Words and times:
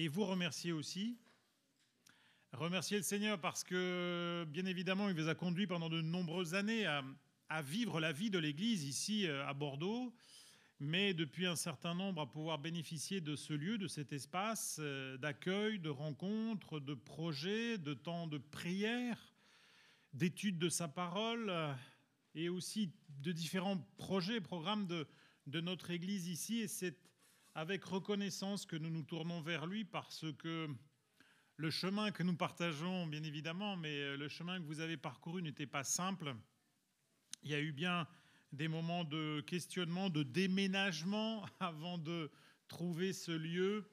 et 0.00 0.08
vous 0.08 0.24
remercier 0.24 0.72
aussi. 0.72 1.18
Remercier 2.52 2.96
le 2.96 3.02
Seigneur 3.02 3.38
parce 3.38 3.62
que, 3.62 4.46
bien 4.48 4.64
évidemment, 4.64 5.10
il 5.10 5.14
vous 5.14 5.28
a 5.28 5.34
conduit 5.34 5.66
pendant 5.66 5.90
de 5.90 6.00
nombreuses 6.00 6.54
années 6.54 6.86
à, 6.86 7.62
vivre 7.62 8.00
la 8.00 8.10
vie 8.10 8.30
de 8.30 8.38
l'Église 8.38 8.84
ici 8.84 9.26
euh, 9.26 9.46
à 9.46 9.52
Bordeaux, 9.52 10.14
mais 10.78 11.12
depuis 11.12 11.46
un 11.46 11.56
certain 11.56 11.94
nombre 11.94 12.22
à 12.22 12.30
pouvoir 12.30 12.58
bénéficier 12.58 13.20
de 13.20 13.36
ce 13.36 13.52
lieu, 13.52 13.76
de 13.76 13.88
cet 13.88 14.14
espace 14.14 14.78
euh, 14.80 15.18
d'accueil, 15.18 15.78
de 15.78 15.90
rencontres, 15.90 16.80
de 16.80 16.94
projets, 16.94 17.76
de 17.76 17.92
temps 17.92 18.26
de 18.26 18.38
prière, 18.38 19.34
d'études 20.14 20.58
de 20.58 20.70
sa 20.70 20.88
parole, 20.88 21.50
euh, 21.50 21.74
et 22.34 22.48
aussi 22.48 22.90
de 23.18 23.32
différents 23.32 23.78
projets, 23.98 24.40
programmes 24.40 24.86
de, 24.86 25.06
de 25.46 25.60
notre 25.60 25.90
Église 25.90 26.26
ici. 26.28 26.60
Et 26.60 26.68
c'est 26.68 26.96
avec 27.54 27.84
reconnaissance 27.84 28.66
que 28.66 28.76
nous 28.76 28.90
nous 28.90 29.02
tournons 29.02 29.40
vers 29.40 29.66
lui 29.66 29.84
parce 29.84 30.26
que 30.38 30.68
le 31.56 31.70
chemin 31.70 32.10
que 32.10 32.22
nous 32.22 32.36
partageons, 32.36 33.06
bien 33.06 33.22
évidemment, 33.22 33.76
mais 33.76 34.16
le 34.16 34.28
chemin 34.28 34.60
que 34.60 34.66
vous 34.66 34.80
avez 34.80 34.96
parcouru 34.96 35.42
n'était 35.42 35.66
pas 35.66 35.84
simple. 35.84 36.34
Il 37.42 37.50
y 37.50 37.54
a 37.54 37.60
eu 37.60 37.72
bien 37.72 38.06
des 38.52 38.68
moments 38.68 39.04
de 39.04 39.42
questionnement, 39.46 40.10
de 40.10 40.22
déménagement 40.22 41.44
avant 41.60 41.98
de 41.98 42.30
trouver 42.68 43.12
ce 43.12 43.32
lieu. 43.32 43.84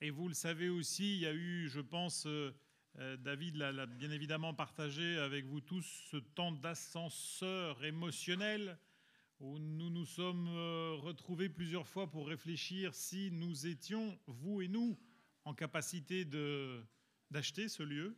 Et 0.00 0.10
vous 0.10 0.28
le 0.28 0.34
savez 0.34 0.68
aussi, 0.68 1.16
il 1.16 1.20
y 1.20 1.26
a 1.26 1.32
eu, 1.32 1.68
je 1.68 1.80
pense, 1.80 2.26
euh, 2.26 2.54
euh, 2.98 3.16
David 3.16 3.56
l'a 3.56 3.86
bien 3.86 4.10
évidemment 4.10 4.54
partagé 4.54 5.18
avec 5.18 5.46
vous 5.46 5.60
tous, 5.60 6.04
ce 6.10 6.18
temps 6.18 6.52
d'ascenseur 6.52 7.82
émotionnel 7.84 8.78
où 9.40 9.58
nous 9.58 9.90
nous 9.90 10.06
sommes 10.06 10.48
euh, 10.48 10.94
retrouvés 10.98 11.48
plusieurs 11.48 11.86
fois 11.86 12.10
pour 12.10 12.26
réfléchir 12.26 12.94
si 12.94 13.30
nous 13.30 13.66
étions, 13.66 14.18
vous 14.26 14.62
et 14.62 14.68
nous, 14.68 14.98
en 15.44 15.54
capacité 15.54 16.24
d'acheter 17.30 17.68
ce 17.68 17.82
lieu 17.82 18.16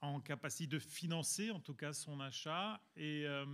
en 0.00 0.20
capacité 0.20 0.68
de 0.68 0.78
financer 0.78 1.50
en 1.50 1.58
tout 1.58 1.74
cas 1.74 1.92
son 1.92 2.20
achat. 2.20 2.80
Et, 2.96 3.24
euh, 3.26 3.44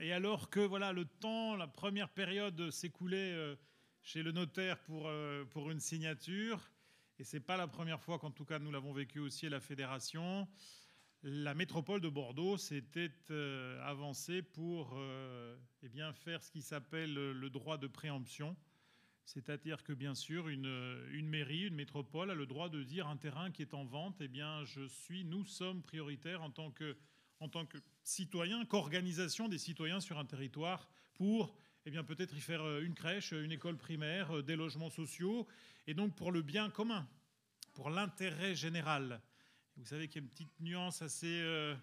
et, 0.00 0.10
alors 0.10 0.48
que 0.48 0.60
voilà 0.60 0.94
le 0.94 1.04
temps, 1.04 1.56
la 1.56 1.66
première 1.66 2.08
période 2.08 2.70
s'écoulait 2.70 3.34
euh, 3.34 3.54
chez 4.02 4.22
le 4.22 4.32
notaire 4.32 4.78
pour, 4.80 5.10
pour 5.50 5.70
une 5.70 5.78
signature, 5.78 6.70
et 7.18 7.24
c'est 7.24 7.38
pas 7.38 7.58
la 7.58 7.68
première 7.68 8.00
fois 8.00 8.18
qu'en 8.18 8.30
tout 8.30 8.46
cas 8.46 8.58
nous 8.58 8.70
l'avons 8.70 8.94
vécu 8.94 9.20
aussi 9.20 9.46
à 9.46 9.50
la 9.50 9.60
fédération, 9.60 10.48
la 11.22 11.54
métropole 11.54 12.00
de 12.00 12.08
Bordeaux 12.08 12.56
s'était 12.56 13.12
avancée 13.82 14.42
pour 14.42 14.98
eh 15.82 15.88
bien, 15.88 16.12
faire 16.12 16.42
ce 16.42 16.50
qui 16.50 16.62
s'appelle 16.62 17.14
le 17.14 17.50
droit 17.50 17.78
de 17.78 17.86
préemption. 17.86 18.56
C'est-à-dire 19.24 19.82
que 19.82 19.92
bien 19.92 20.14
sûr, 20.14 20.48
une, 20.48 21.28
mairie, 21.28 21.66
une 21.66 21.74
métropole 21.74 22.30
a 22.30 22.34
le 22.34 22.46
droit 22.46 22.68
de 22.68 22.82
dire 22.82 23.06
un 23.06 23.16
terrain 23.16 23.50
qui 23.50 23.62
est 23.62 23.74
en 23.74 23.84
vente, 23.84 24.16
eh 24.20 24.28
bien, 24.28 24.64
je 24.64 24.86
suis, 24.88 25.24
nous 25.24 25.44
sommes 25.44 25.82
prioritaires 25.82 26.42
en 26.42 26.50
tant 26.50 26.70
que, 26.70 26.96
citoyens, 28.02 28.64
qu'organisation 28.64 29.48
des 29.48 29.58
citoyens 29.58 30.00
sur 30.00 30.18
un 30.18 30.24
territoire 30.24 30.88
pour 31.14 31.56
eh 31.84 31.90
peut-être 31.90 32.36
y 32.36 32.40
faire 32.40 32.62
euh, 32.62 32.82
une 32.82 32.94
crèche, 32.94 33.32
une 33.32 33.50
école 33.50 33.76
primaire, 33.76 34.36
euh, 34.36 34.42
des 34.42 34.54
logements 34.54 34.90
sociaux, 34.90 35.48
et 35.88 35.94
donc 35.94 36.14
pour 36.14 36.30
le 36.30 36.42
bien 36.42 36.70
commun, 36.70 37.08
pour 37.74 37.90
l'intérêt 37.90 38.54
général. 38.54 39.20
Vous 39.76 39.86
savez 39.86 40.06
qu'il 40.06 40.20
y 40.20 40.24
a 40.24 40.26
une 40.26 40.30
petite 40.30 40.60
nuance 40.60 41.00
assez, 41.00 41.40
euh, 41.40 41.74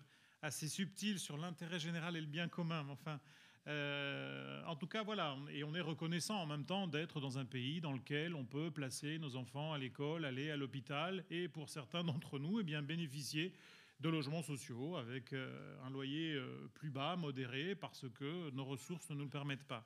subtile 0.51 1.17
sur 1.17 1.37
l'intérêt 1.37 1.79
général 1.79 2.15
et 2.15 2.21
le 2.21 2.27
bien 2.27 2.47
commun. 2.47 2.85
Enfin, 2.89 3.19
euh, 3.67 4.63
en 4.65 4.75
tout 4.75 4.85
cas, 4.85 5.03
voilà, 5.03 5.35
et 5.51 5.63
on 5.63 5.73
est 5.73 5.81
reconnaissant 5.81 6.35
en 6.35 6.45
même 6.45 6.65
temps 6.65 6.87
d'être 6.87 7.19
dans 7.19 7.39
un 7.39 7.45
pays 7.45 7.81
dans 7.81 7.91
lequel 7.91 8.35
on 8.35 8.45
peut 8.45 8.69
placer 8.69 9.17
nos 9.17 9.35
enfants 9.35 9.73
à 9.73 9.79
l'école, 9.79 10.23
aller 10.25 10.51
à 10.51 10.55
l'hôpital, 10.55 11.25
et 11.31 11.47
pour 11.47 11.69
certains 11.69 12.03
d'entre 12.03 12.37
nous, 12.37 12.59
eh 12.59 12.63
bien, 12.63 12.83
bénéficier 12.83 13.53
de 13.99 14.07
logements 14.07 14.43
sociaux 14.43 14.95
avec 14.95 15.33
euh, 15.33 15.75
un 15.83 15.89
loyer 15.89 16.39
plus 16.75 16.91
bas, 16.91 17.15
modéré, 17.15 17.75
parce 17.75 18.05
que 18.13 18.51
nos 18.51 18.65
ressources 18.65 19.09
ne 19.09 19.15
nous 19.15 19.25
le 19.25 19.29
permettent 19.29 19.67
pas. 19.67 19.85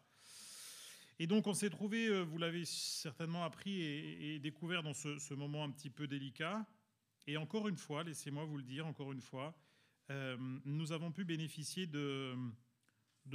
Et 1.19 1.27
donc 1.27 1.47
on 1.47 1.53
s'est 1.53 1.69
trouvé, 1.69 2.21
vous 2.23 2.37
l'avez 2.37 2.65
certainement 2.65 3.43
appris 3.45 3.81
et, 3.81 4.39
découvert 4.39 4.83
dans 4.83 4.93
ce, 4.93 5.33
moment 5.33 5.63
un 5.63 5.69
petit 5.69 5.89
peu 5.89 6.05
délicat. 6.05 6.65
Et 7.27 7.37
encore 7.37 7.67
une 7.67 7.77
fois, 7.77 8.03
laissez-moi 8.03 8.45
vous 8.45 8.57
le 8.57 8.63
dire, 8.63 8.85
encore 8.85 9.11
une 9.11 9.21
fois, 9.21 9.55
nous 10.65 10.91
avons 10.91 11.11
pu 11.11 11.23
bénéficier 11.23 11.87
de 11.87 12.35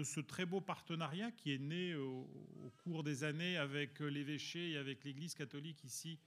ce 0.04 0.21
très 0.21 0.44
beau 0.44 0.60
partenariat 0.60 1.32
qui 1.32 1.53
est 1.53 1.59
né 1.59 1.94
au, 1.94 2.28
cours 2.77 3.03
des 3.03 3.25
années 3.25 3.56
avec 3.56 4.00
l'évêché 4.00 4.71
et 4.72 4.77
avec 4.77 5.04
l'Église 5.04 5.34
catholique 5.34 5.82
ici 5.84 6.19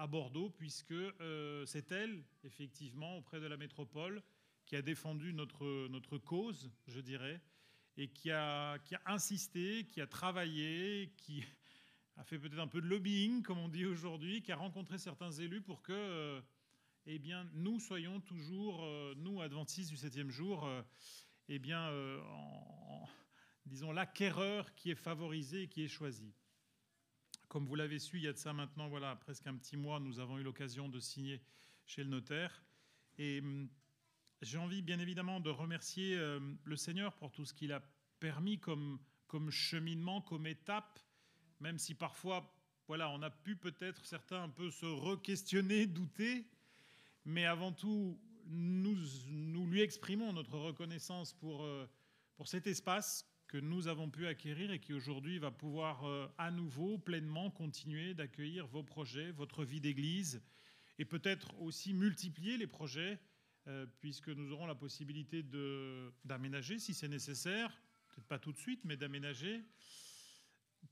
à 0.00 0.06
Bordeaux, 0.06 0.48
puisque 0.48 0.92
euh, 0.92 1.66
c'est 1.66 1.92
elle, 1.92 2.24
effectivement, 2.44 3.18
auprès 3.18 3.38
de 3.38 3.46
la 3.46 3.58
métropole, 3.58 4.22
qui 4.64 4.74
a 4.74 4.80
défendu 4.80 5.34
notre, 5.34 6.16
cause, 6.16 6.70
je 6.86 7.00
dirais, 7.00 7.38
et 7.98 8.08
qui 8.08 8.30
a, 8.30 8.78
qui 8.78 8.94
a 8.94 9.02
insisté, 9.04 9.84
qui 9.90 10.00
a 10.00 10.06
travaillé, 10.06 11.12
qui 11.18 11.44
a 12.16 12.24
fait 12.24 12.38
peut-être 12.38 12.60
un 12.60 12.66
peu 12.66 12.80
de 12.80 12.86
lobbying, 12.86 13.42
comme 13.42 13.58
on 13.58 13.68
dit 13.68 13.84
aujourd'hui, 13.84 14.40
qui 14.40 14.52
a 14.52 14.56
rencontré 14.56 14.96
certains 14.96 15.32
élus 15.32 15.60
pour 15.60 15.82
que 15.82 15.92
euh, 15.92 16.40
eh 17.06 17.18
bien, 17.18 17.48
nous 17.54 17.80
soyons 17.80 18.20
toujours, 18.20 18.84
euh, 18.84 19.14
nous, 19.16 19.40
adventistes 19.40 19.90
du 19.90 19.96
septième 19.96 20.30
jour, 20.30 20.68
eh 21.48 21.58
bien, 21.58 21.88
euh, 21.88 22.20
disons, 23.66 23.92
l'acquéreur 23.92 24.74
qui 24.74 24.90
est 24.90 24.96
favorisé 24.96 25.62
et 25.62 25.68
qui 25.68 25.82
est 25.82 25.88
choisi. 25.88 26.32
Comme 27.48 27.66
vous 27.66 27.74
l'avez 27.74 27.98
su, 27.98 28.18
il 28.18 28.22
y 28.22 28.28
a 28.28 28.32
de 28.32 28.38
ça 28.38 28.52
maintenant 28.52 28.88
voilà, 28.88 29.16
presque 29.16 29.46
un 29.46 29.56
petit 29.56 29.76
mois, 29.76 29.98
nous 29.98 30.20
avons 30.20 30.38
eu 30.38 30.42
l'occasion 30.42 30.88
de 30.88 31.00
signer 31.00 31.42
chez 31.86 32.04
le 32.04 32.10
notaire. 32.10 32.64
Et 33.18 33.40
hum, 33.40 33.68
j'ai 34.42 34.58
envie, 34.58 34.82
bien 34.82 34.98
évidemment, 34.98 35.40
de 35.40 35.50
remercier 35.50 36.16
euh, 36.16 36.38
le 36.64 36.76
Seigneur 36.76 37.14
pour 37.16 37.32
tout 37.32 37.44
ce 37.44 37.52
qu'il 37.52 37.72
a 37.72 37.82
permis 38.20 38.58
comme, 38.58 39.00
comme 39.26 39.50
cheminement, 39.50 40.22
comme 40.22 40.46
étape, 40.46 41.00
même 41.58 41.78
si 41.78 41.94
parfois, 41.94 42.54
voilà, 42.86 43.10
on 43.10 43.22
a 43.22 43.30
pu 43.30 43.56
peut-être 43.56 44.04
certains 44.06 44.44
un 44.44 44.48
peu 44.48 44.70
se 44.70 44.86
re-questionner, 44.86 45.86
douter, 45.86 46.46
mais 47.24 47.44
avant 47.44 47.72
tout, 47.72 48.18
nous, 48.46 49.66
lui 49.66 49.80
exprimons 49.80 50.32
notre 50.32 50.58
reconnaissance 50.58 51.32
pour, 51.34 51.62
euh, 51.62 51.86
pour 52.36 52.48
cet 52.48 52.66
espace 52.66 53.26
que 53.46 53.58
nous 53.58 53.88
avons 53.88 54.10
pu 54.10 54.26
acquérir 54.26 54.70
et 54.70 54.78
qui 54.78 54.92
aujourd'hui 54.92 55.38
va 55.38 55.50
pouvoir 55.50 56.04
euh, 56.04 56.28
à 56.38 56.50
nouveau 56.50 56.98
pleinement 56.98 57.50
continuer 57.50 58.14
d'accueillir 58.14 58.66
vos 58.66 58.82
projets, 58.82 59.32
votre 59.32 59.64
vie 59.64 59.80
d'église 59.80 60.42
et 60.98 61.04
peut-être 61.04 61.58
aussi 61.60 61.92
multiplier 61.92 62.56
les 62.56 62.66
projets 62.66 63.18
euh, 63.66 63.86
puisque 64.00 64.28
nous 64.28 64.52
aurons 64.52 64.66
la 64.66 64.74
possibilité 64.74 65.42
d'aménager 66.24 66.78
si 66.78 66.94
c'est 66.94 67.08
nécessaire, 67.08 67.70
peut-être 68.08 68.26
pas 68.26 68.38
tout 68.38 68.52
de 68.52 68.58
suite, 68.58 68.84
mais 68.84 68.96
d'aménager. 68.96 69.62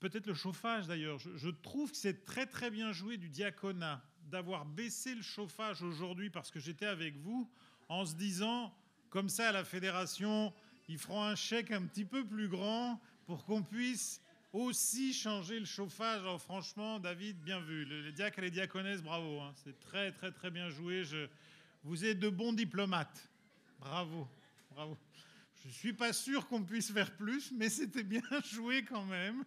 Peut-être 0.00 0.26
le 0.26 0.34
chauffage 0.34 0.86
d'ailleurs. 0.86 1.18
Je, 1.18 1.36
je, 1.36 1.48
trouve 1.48 1.90
que 1.90 1.96
c'est 1.96 2.24
très 2.24 2.46
très 2.46 2.70
bien 2.70 2.92
joué 2.92 3.16
du 3.16 3.30
diaconat 3.30 4.07
d'avoir 4.30 4.64
baissé 4.64 5.14
le 5.14 5.22
chauffage 5.22 5.82
aujourd'hui 5.82 6.30
parce 6.30 6.50
que 6.50 6.60
j'étais 6.60 6.86
avec 6.86 7.16
vous 7.16 7.48
en 7.88 8.04
se 8.04 8.14
disant, 8.14 8.74
comme 9.10 9.28
ça 9.28 9.48
à 9.48 9.52
la 9.52 9.64
fédération, 9.64 10.52
ils 10.88 10.98
feront 10.98 11.22
un 11.22 11.34
chèque 11.34 11.70
un 11.70 11.82
petit 11.82 12.04
peu 12.04 12.24
plus 12.24 12.48
grand 12.48 13.00
pour 13.26 13.44
qu'on 13.44 13.62
puisse 13.62 14.20
aussi 14.52 15.12
changer 15.12 15.58
le 15.58 15.66
chauffage. 15.66 16.20
Alors 16.20 16.40
franchement, 16.40 16.98
David, 16.98 17.38
bien 17.40 17.60
vu. 17.60 17.84
Les 17.84 18.12
diacres 18.12 18.38
et 18.38 18.42
les 18.42 18.50
diaconesses, 18.50 19.02
bravo. 19.02 19.40
Hein. 19.40 19.52
C'est 19.64 19.78
très 19.80 20.12
très 20.12 20.32
très 20.32 20.50
bien 20.50 20.70
joué. 20.70 21.02
Vous 21.84 22.04
êtes 22.04 22.18
de 22.18 22.28
bons 22.28 22.52
diplomates. 22.52 23.28
Bravo, 23.80 24.28
bravo. 24.70 24.96
Je 25.62 25.68
ne 25.68 25.72
suis 25.72 25.92
pas 25.92 26.12
sûr 26.12 26.46
qu'on 26.48 26.62
puisse 26.62 26.92
faire 26.92 27.16
plus, 27.16 27.52
mais 27.52 27.68
c'était 27.68 28.02
bien 28.02 28.22
joué 28.52 28.84
quand 28.84 29.04
même. 29.04 29.44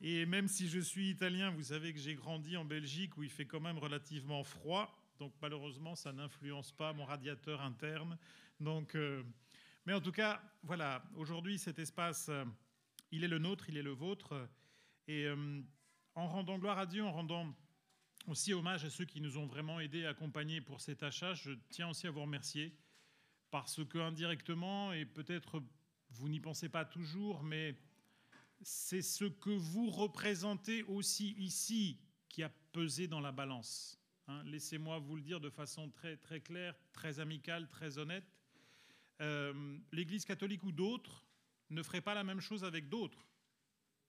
Et 0.00 0.26
même 0.26 0.46
si 0.46 0.68
je 0.68 0.78
suis 0.78 1.10
italien, 1.10 1.50
vous 1.50 1.64
savez 1.64 1.92
que 1.92 1.98
j'ai 1.98 2.14
grandi 2.14 2.56
en 2.56 2.64
Belgique 2.64 3.16
où 3.16 3.24
il 3.24 3.30
fait 3.30 3.46
quand 3.46 3.60
même 3.60 3.78
relativement 3.78 4.44
froid. 4.44 4.96
Donc 5.18 5.32
malheureusement, 5.42 5.96
ça 5.96 6.12
n'influence 6.12 6.70
pas 6.70 6.92
mon 6.92 7.04
radiateur 7.04 7.60
interne. 7.60 8.16
Donc, 8.60 8.94
euh, 8.94 9.24
mais 9.86 9.94
en 9.94 10.00
tout 10.00 10.12
cas, 10.12 10.40
voilà, 10.62 11.02
aujourd'hui, 11.16 11.58
cet 11.58 11.80
espace, 11.80 12.28
euh, 12.28 12.44
il 13.10 13.24
est 13.24 13.28
le 13.28 13.38
nôtre, 13.38 13.68
il 13.68 13.76
est 13.76 13.82
le 13.82 13.90
vôtre. 13.90 14.48
Et 15.08 15.24
euh, 15.24 15.60
en 16.14 16.28
rendant 16.28 16.58
gloire 16.58 16.78
à 16.78 16.86
Dieu, 16.86 17.02
en 17.02 17.10
rendant 17.10 17.52
aussi 18.28 18.52
hommage 18.52 18.84
à 18.84 18.90
ceux 18.90 19.04
qui 19.04 19.20
nous 19.20 19.38
ont 19.38 19.46
vraiment 19.46 19.80
aidés, 19.80 20.06
accompagnés 20.06 20.60
pour 20.60 20.80
cet 20.80 21.02
achat, 21.02 21.34
je 21.34 21.52
tiens 21.70 21.88
aussi 21.88 22.06
à 22.06 22.10
vous 22.10 22.22
remercier 22.22 22.76
parce 23.50 23.84
que 23.84 23.98
indirectement, 23.98 24.92
et 24.92 25.06
peut-être 25.06 25.62
vous 26.10 26.28
n'y 26.28 26.38
pensez 26.38 26.68
pas 26.68 26.84
toujours, 26.84 27.42
mais 27.42 27.74
c'est 28.62 29.02
ce 29.02 29.24
que 29.24 29.50
vous 29.50 29.90
représentez 29.90 30.82
aussi 30.84 31.32
ici 31.38 32.00
qui 32.28 32.42
a 32.42 32.48
pesé 32.72 33.08
dans 33.08 33.20
la 33.20 33.32
balance. 33.32 34.00
Hein. 34.26 34.42
Laissez-moi 34.44 34.98
vous 34.98 35.16
le 35.16 35.22
dire 35.22 35.40
de 35.40 35.50
façon 35.50 35.90
très, 35.90 36.16
très 36.16 36.40
claire, 36.40 36.74
très 36.92 37.20
amicale, 37.20 37.68
très 37.68 37.98
honnête. 37.98 38.26
Euh, 39.20 39.78
L'Église 39.92 40.24
catholique 40.24 40.62
ou 40.64 40.72
d'autres 40.72 41.26
ne 41.70 41.82
feraient 41.82 42.00
pas 42.00 42.14
la 42.14 42.24
même 42.24 42.40
chose 42.40 42.64
avec 42.64 42.88
d'autres 42.88 43.26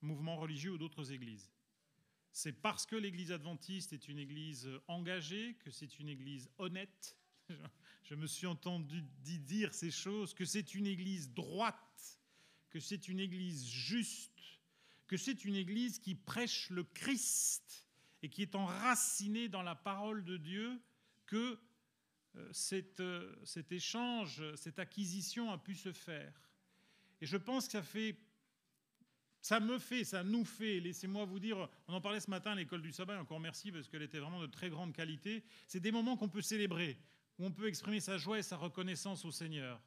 mouvements 0.01 0.38
religieux 0.38 0.72
ou 0.72 0.78
d'autres 0.78 1.12
églises. 1.12 1.52
c'est 2.31 2.54
parce 2.54 2.86
que 2.86 2.95
l'Église 2.95 3.31
adventiste 3.31 3.92
est 3.92 4.07
une 4.07 4.19
Église 4.19 4.69
engagée, 4.88 5.56
que 5.56 5.72
c'est 5.72 6.00
une 6.00 6.07
Église 6.07 6.50
honnête. 6.57 7.18
Je 8.04 8.16
me 8.16 8.28
suis 8.28 8.48
entendu 8.48 9.02
dire 9.24 9.74
ces 9.74 9.92
choses, 9.92 10.34
que 10.34 10.45
c'est 10.45 10.74
une 10.74 10.88
Église 10.88 11.34
droite, 11.34 12.19
que 12.69 12.80
c'est 12.80 13.07
une 13.07 13.19
Église 13.19 13.68
juste, 13.68 14.60
que 15.07 15.18
c'est 15.18 15.45
une 15.45 15.56
Église 15.56 16.00
qui 16.00 16.16
prêche 16.16 16.69
le 16.69 16.83
Christ 16.83 17.86
et 18.21 18.30
qui 18.30 18.42
est 18.42 18.56
enracinée 18.56 19.48
dans 19.48 19.63
la 19.63 19.75
parole 19.75 20.24
de 20.24 20.38
Dieu, 20.38 20.81
que 21.25 21.60
euh, 22.36 22.51
euh, 23.00 23.36
cet 23.44 23.71
échange, 23.71 24.44
cette 24.56 24.80
acquisition 24.80 25.51
a 25.51 25.57
pu 25.57 25.75
se 25.75 25.92
faire. 25.92 26.33
Et 27.21 27.25
je 27.25 27.38
pense 27.38 27.66
que 27.66 27.74
ça 27.74 27.83
fait 27.83 28.18
ça 29.42 29.60
me 29.60 29.80
fait, 29.80 30.04
ça 30.04 30.24
nous 30.24 30.44
fait, 30.44 30.80
laissez-moi 30.80 31.24
vous 31.25 31.39
dire, 31.39 31.69
on 31.88 31.94
en 31.94 32.01
parlait 32.01 32.19
ce 32.19 32.30
matin 32.30 32.51
à 32.51 32.56
l'école 32.56 32.81
du 32.81 32.92
sabbat, 32.92 33.19
encore 33.19 33.39
merci 33.39 33.71
parce 33.71 33.88
qu'elle 33.88 34.01
était 34.01 34.19
vraiment 34.19 34.42
de 34.42 34.48
très 34.48 34.69
grande 34.69 34.94
qualité. 34.94 35.44
C'est 35.66 35.80
des 35.80 35.92
moments 35.92 36.18
qu'on 36.18 36.27
peut 36.27 36.42
célébrer, 36.42 36.98
où 37.38 37.45
on 37.45 37.51
peut 37.51 37.68
exprimer 37.68 38.01
sa 38.01 38.18
joie 38.18 38.39
et 38.39 38.44
sa 38.44 38.57
reconnaissance 38.57 39.24
au 39.24 39.31
Seigneur. 39.31 39.81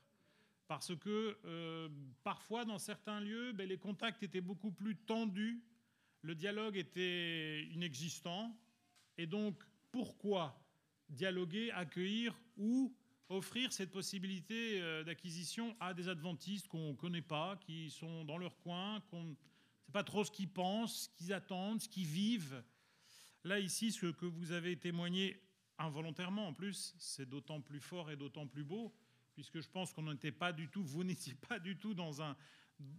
Parce 0.72 0.96
que 0.96 1.36
euh, 1.44 1.90
parfois, 2.24 2.64
dans 2.64 2.78
certains 2.78 3.20
lieux, 3.20 3.52
ben, 3.52 3.68
les 3.68 3.76
contacts 3.76 4.22
étaient 4.22 4.40
beaucoup 4.40 4.70
plus 4.70 4.96
tendus, 4.96 5.62
le 6.22 6.34
dialogue 6.34 6.78
était 6.78 7.64
inexistant. 7.74 8.58
Et 9.18 9.26
donc, 9.26 9.62
pourquoi 9.90 10.58
dialoguer, 11.10 11.70
accueillir 11.72 12.34
ou 12.56 12.96
offrir 13.28 13.70
cette 13.70 13.90
possibilité 13.90 14.80
euh, 14.80 15.04
d'acquisition 15.04 15.76
à 15.78 15.92
des 15.92 16.08
adventistes 16.08 16.68
qu'on 16.68 16.92
ne 16.92 16.96
connaît 16.96 17.20
pas, 17.20 17.58
qui 17.58 17.90
sont 17.90 18.24
dans 18.24 18.38
leur 18.38 18.56
coin, 18.60 19.02
qu'on 19.10 19.24
ne 19.24 19.34
sait 19.34 19.92
pas 19.92 20.04
trop 20.04 20.24
ce 20.24 20.30
qu'ils 20.30 20.48
pensent, 20.48 21.02
ce 21.02 21.08
qu'ils 21.10 21.34
attendent, 21.34 21.82
ce 21.82 21.88
qu'ils 21.90 22.06
vivent. 22.06 22.64
Là, 23.44 23.58
ici, 23.58 23.92
ce 23.92 24.06
que 24.06 24.24
vous 24.24 24.52
avez 24.52 24.78
témoigné 24.78 25.38
involontairement, 25.76 26.48
en 26.48 26.54
plus, 26.54 26.94
c'est 26.96 27.28
d'autant 27.28 27.60
plus 27.60 27.80
fort 27.80 28.10
et 28.10 28.16
d'autant 28.16 28.46
plus 28.46 28.64
beau, 28.64 28.94
puisque 29.34 29.60
je 29.60 29.68
pense 29.68 29.92
qu'on 29.92 30.02
n'était 30.02 30.32
pas 30.32 30.52
du 30.52 30.68
tout, 30.68 30.82
vous 30.84 31.04
n'étiez 31.04 31.34
pas 31.34 31.58
du 31.58 31.76
tout 31.76 31.94
dans 31.94 32.22
un, 32.22 32.36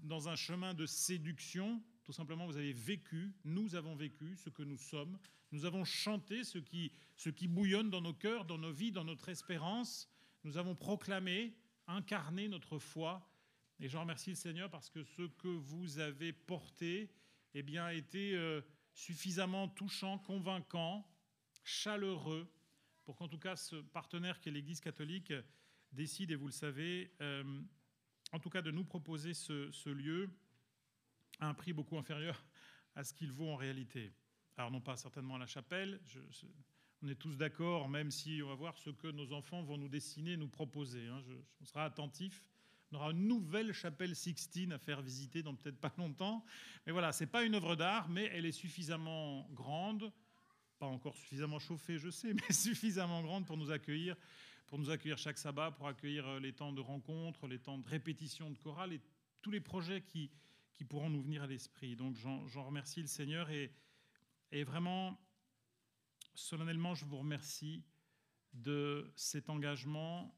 dans 0.04 0.30
un 0.30 0.36
chemin 0.36 0.74
de 0.74 0.86
séduction. 0.86 1.82
Tout 2.04 2.14
simplement, 2.14 2.46
vous 2.46 2.58
avez 2.58 2.74
vécu, 2.74 3.34
nous 3.46 3.76
avons 3.76 3.96
vécu 3.96 4.36
ce 4.36 4.50
que 4.50 4.64
nous 4.64 4.78
sommes. 4.78 5.18
Nous 5.52 5.66
avons 5.66 5.86
chanté 5.86 6.44
ce 6.44 6.58
qui, 6.58 6.92
ce 7.16 7.30
qui 7.30 7.48
bouillonne 7.48 7.90
dans 7.90 8.02
nos 8.02 8.14
cœurs, 8.14 8.46
dans 8.46 8.58
nos 8.58 8.72
vies, 8.72 8.92
dans 8.92 9.04
notre 9.04 9.30
espérance. 9.30 10.10
Nous 10.44 10.58
avons 10.58 10.76
proclamé, 10.76 11.56
incarné 11.88 12.48
notre 12.48 12.80
foi. 12.80 13.30
Et 13.80 13.88
je 13.88 13.98
remercie 13.98 14.32
le 14.32 14.36
Seigneur 14.36 14.70
parce 14.70 14.90
que 14.90 15.04
ce 15.04 15.24
que 15.24 15.48
vous 15.48 16.00
avez 16.00 16.34
porté 16.34 17.12
eh 17.54 17.64
bien, 17.64 17.86
a 17.86 17.94
été 17.94 18.36
euh, 18.36 18.62
suffisamment 18.94 19.68
touchant, 19.68 20.18
convaincant, 20.20 21.08
chaleureux, 21.64 22.52
pour 23.06 23.16
qu'en 23.16 23.28
tout 23.28 23.38
cas 23.38 23.56
ce 23.56 23.76
partenaire 23.76 24.40
qui 24.40 24.50
est 24.50 24.52
l'Église 24.52 24.80
catholique 24.80 25.34
décide, 25.94 26.32
et 26.32 26.36
vous 26.36 26.48
le 26.48 26.52
savez, 26.52 27.12
euh, 27.22 27.62
en 28.32 28.40
tout 28.40 28.50
cas 28.50 28.62
de 28.62 28.72
nous 28.72 28.84
proposer 28.84 29.34
ce, 29.34 29.90
lieu 29.90 30.30
à 31.40 31.48
un 31.48 31.54
prix 31.54 31.74
beaucoup 31.74 31.98
inférieur 31.98 32.44
à 32.96 33.04
ce 33.04 33.14
qu'il 33.14 33.32
vaut 33.32 33.50
en 33.50 33.56
réalité. 33.56 34.14
Alors 34.58 34.72
non 34.72 34.82
pas 34.82 34.96
certainement 34.98 35.36
à 35.36 35.40
la 35.40 35.48
chapelle, 35.48 36.00
on 37.02 37.08
est 37.08 37.16
tous 37.16 37.38
d'accord, 37.38 37.90
même 37.90 38.12
si 38.12 38.42
on 38.44 38.48
va 38.48 38.56
voir 38.56 38.78
ce 38.78 38.90
que 38.90 39.08
nos 39.08 39.34
enfants 39.34 39.62
vont 39.64 39.78
nous 39.78 39.90
dessiner, 39.90 40.38
nous 40.38 40.48
proposer. 40.48 41.08
Hein. 41.08 41.22
Je, 41.28 41.34
on 41.62 41.66
sera 41.66 41.86
attentif. 41.86 42.46
On 42.92 42.96
aura 42.96 43.12
une 43.12 43.28
nouvelle 43.28 43.74
chapelle 43.74 44.16
Sixtine 44.16 44.72
à 44.72 44.78
faire 44.78 45.02
visiter 45.02 45.42
dans 45.42 45.56
peut-être 45.56 45.80
pas 45.80 45.92
longtemps. 45.98 46.46
Mais 46.86 46.92
voilà, 46.92 47.12
c'est 47.12 47.28
pas 47.28 47.44
une 47.44 47.56
œuvre 47.56 47.76
d'art, 47.76 48.08
mais 48.08 48.30
elle 48.34 48.46
est 48.46 48.52
suffisamment 48.52 49.50
grande, 49.52 50.14
pas 50.78 50.86
encore 50.86 51.16
suffisamment 51.16 51.60
chauffée, 51.60 51.98
je 51.98 52.10
sais, 52.10 52.34
mais 52.36 52.54
suffisamment 52.54 53.24
grande 53.24 53.46
pour 53.48 53.58
nous 53.58 53.72
accueillir, 53.72 54.16
pour 54.68 54.80
nous 54.80 54.90
accueillir 54.90 55.18
chaque 55.18 55.38
sabbat, 55.38 55.72
pour 55.72 55.88
accueillir 55.88 56.28
euh, 56.28 56.40
les 56.40 56.54
temps 56.54 56.74
de 56.74 56.82
rencontres, 56.82 57.48
les 57.48 57.60
temps 57.60 57.78
de 57.78 57.88
répétition 57.88 58.50
de 58.50 58.58
chorale 58.58 58.94
et 58.94 59.02
tous 59.42 59.52
les 59.52 59.62
projets 59.62 60.02
qui, 60.02 60.32
pourront 60.90 61.10
nous 61.10 61.22
venir 61.22 61.44
à 61.44 61.48
l'esprit. 61.48 61.96
Donc 61.96 62.18
j'en 62.18 62.66
remercie 62.66 63.00
le 63.00 63.08
Seigneur 63.08 63.50
et, 63.50 63.72
vraiment 64.66 65.18
solennellement, 66.36 66.94
je 66.94 67.06
vous 67.06 67.20
remercie 67.20 67.86
de 68.52 69.10
cet 69.16 69.50
engagement, 69.50 70.38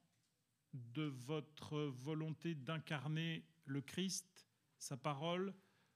de 0.72 1.02
votre 1.02 1.80
volonté 1.80 2.54
d'incarner 2.54 3.44
le 3.66 3.82
Christ, 3.82 4.48
sa 4.78 4.98
parole, 4.98 5.52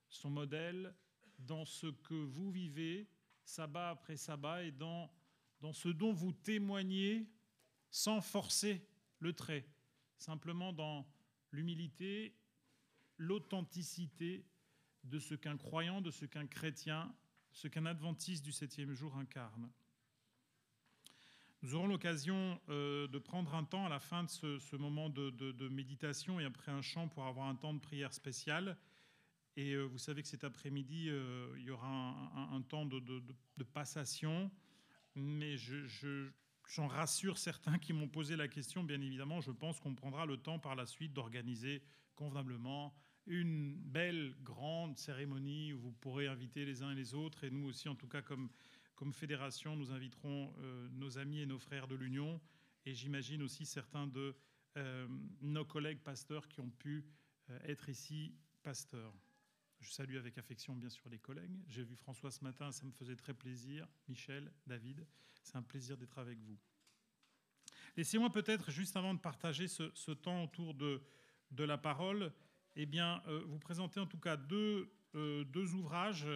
son 0.08 0.32
modèle, 0.32 0.96
dans 1.38 1.64
ce 1.64 1.86
que 1.86 2.16
vous 2.16 2.50
vivez, 2.50 3.08
sabbat 3.46 3.92
après 3.92 4.18
sabbat, 4.18 4.64
et 4.64 4.72
dans 4.72 5.12
ce 5.74 5.90
dont 5.90 6.12
vous 6.12 6.34
témoignez 6.34 7.30
sans 7.92 8.22
forcer 8.22 8.86
le 9.20 9.34
trait, 9.34 9.68
simplement 10.18 10.74
dans 10.74 11.08
l'humilité, 11.52 12.36
l'authenticité 13.18 14.46
de 15.04 15.20
ce 15.20 15.36
qu'un 15.36 15.58
croyant, 15.58 16.02
de 16.02 16.12
ce 16.12 16.26
qu'un 16.26 16.48
chrétien, 16.48 17.14
ce 17.52 17.68
qu'un 17.68 17.86
adventiste 17.86 18.44
du 18.44 18.52
septième 18.52 18.94
jour 18.94 19.16
incarne. 19.18 19.70
Nous 21.62 21.76
aurons 21.76 21.88
l'occasion 21.88 22.60
euh, 22.70 23.08
de 23.08 23.20
prendre 23.20 23.54
un 23.54 23.66
temps 23.66 23.86
à 23.86 23.90
la 23.90 24.00
fin 24.00 24.24
de 24.24 24.30
ce, 24.30 24.76
moment 24.78 25.10
de, 25.10 25.68
méditation 25.68 26.40
et 26.40 26.46
après 26.46 26.72
un 26.72 26.82
chant 26.82 27.10
pour 27.10 27.26
avoir 27.26 27.48
un 27.48 27.56
temps 27.56 27.74
de 27.74 27.80
prière 27.80 28.14
spécial. 28.14 28.78
Et 29.58 29.74
euh, 29.74 29.84
vous 29.84 29.98
savez 29.98 30.22
que 30.22 30.30
cet 30.30 30.46
après-midi, 30.46 31.10
euh, 31.10 31.54
il 31.58 31.66
y 31.66 31.70
aura 31.70 31.90
un, 32.54 32.62
temps 32.62 32.86
de, 32.86 33.22
passation. 33.74 34.50
Mais 35.16 35.58
j'en 36.70 36.88
rassure 36.88 37.38
certains 37.38 37.78
qui 37.78 37.92
m'ont 37.92 38.08
posé 38.08 38.36
la 38.36 38.48
question, 38.48 38.84
bien 38.84 39.02
évidemment, 39.02 39.42
je 39.42 39.52
pense 39.52 39.80
qu'on 39.80 39.96
prendra 39.96 40.26
le 40.26 40.38
temps 40.38 40.60
par 40.60 40.76
la 40.76 40.86
suite 40.86 41.14
d'organiser 41.14 41.84
convenablement 42.16 42.94
une 43.26 43.76
belle, 43.76 44.36
grande 44.44 44.98
cérémonie 44.98 45.74
où 45.74 45.80
vous 45.80 45.92
pourrez 45.92 46.28
inviter 46.28 46.66
les 46.66 46.82
uns 46.82 46.92
et 46.92 46.96
les 46.96 47.14
autres, 47.14 47.44
et 47.44 47.50
nous 47.50 47.68
aussi, 47.68 47.90
en 47.90 47.96
tout 47.96 48.08
cas, 48.08 48.22
comme 48.22 49.14
fédération, 49.14 49.76
nous 49.76 49.92
inviterons 49.92 50.54
euh, 50.60 50.88
nos 50.92 51.18
amis 51.18 51.42
et 51.42 51.46
nos 51.46 51.60
frères 51.60 51.88
de 51.88 51.96
l'Union 51.96 52.40
et 52.86 52.94
j'imagine 52.94 53.42
aussi 53.44 53.66
certains 53.66 54.08
de 54.08 54.36
euh, 54.78 55.08
nos 55.42 55.66
collègues 55.66 56.02
pasteurs 56.02 56.48
qui 56.48 56.62
ont 56.62 56.70
pu 56.70 57.06
euh, 57.50 57.60
être 57.64 57.90
ici 57.90 58.36
pasteurs. 58.64 59.14
Je 59.80 59.90
salue 59.92 60.18
avec 60.18 60.38
affection 60.38 60.76
bien 60.76 60.90
sûr 60.90 61.10
les 61.10 61.20
collègues. 61.20 61.58
J'ai 61.68 61.84
vu 61.84 61.96
François 61.96 62.32
ce 62.32 62.44
matin, 62.44 62.72
ça 62.72 62.86
me 62.86 62.92
faisait 62.92 63.16
très 63.16 63.34
plaisir. 63.34 63.88
Michel, 64.08 64.52
David, 64.68 65.06
c'est 65.44 65.56
un 65.56 65.62
plaisir 65.62 65.98
d'être 65.98 66.18
avec 66.20 66.40
vous. 66.40 66.58
Laissez-moi 67.98 68.30
peut-être, 68.30 68.72
juste 68.72 68.96
avant 68.96 69.14
de 69.14 69.20
partager 69.20 69.68
ce, 69.68 70.12
temps 70.12 70.44
autour 70.44 70.74
de, 70.74 71.02
la 71.58 71.78
parole, 71.78 72.32
eh 72.76 72.86
bien, 72.86 73.22
vous 73.48 73.60
présenter 73.60 74.00
en 74.00 74.06
tout 74.06 74.20
cas 74.20 74.38
deux, 74.38 74.92
deux 75.14 75.74
ouvrages 75.74 76.28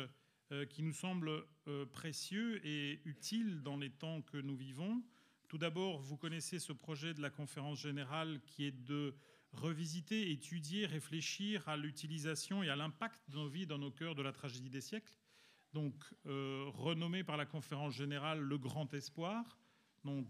euh, 0.54 0.66
qui 0.66 0.84
nous 0.84 0.94
semble 0.94 1.46
euh, 1.68 1.86
précieux 1.86 2.64
et 2.64 3.02
utile 3.06 3.64
dans 3.64 3.78
les 3.78 3.90
temps 3.90 4.22
que 4.22 4.38
nous 4.38 4.56
vivons. 4.56 5.02
Tout 5.48 5.58
d'abord, 5.58 6.00
vous 6.00 6.16
connaissez 6.16 6.60
ce 6.60 6.74
projet 6.74 7.16
de 7.16 7.22
la 7.22 7.32
conférence 7.32 7.80
générale 7.80 8.40
qui 8.46 8.66
est 8.66 8.84
de 8.84 9.16
revisiter, 9.54 10.32
étudier, 10.32 10.86
réfléchir 10.86 11.68
à 11.68 11.76
l'utilisation 11.76 12.62
et 12.62 12.70
à 12.70 12.76
l'impact 12.76 13.20
de 13.30 13.38
nos 13.38 13.48
vies 13.48 13.66
dans 13.66 13.80
nos 13.80 13.90
cœurs 13.90 14.14
de 14.14 14.22
la 14.22 14.32
tragédie 14.32 14.70
des 14.70 14.82
siècles. 14.82 15.14
Donc, 15.74 15.96
euh, 16.28 16.66
renommé 16.76 17.24
par 17.24 17.36
la 17.36 17.48
conférence 17.48 17.96
générale 17.96 18.40
Le 18.40 18.58
Grand 18.60 18.94
Espoir. 18.94 19.58
Donc, 20.04 20.28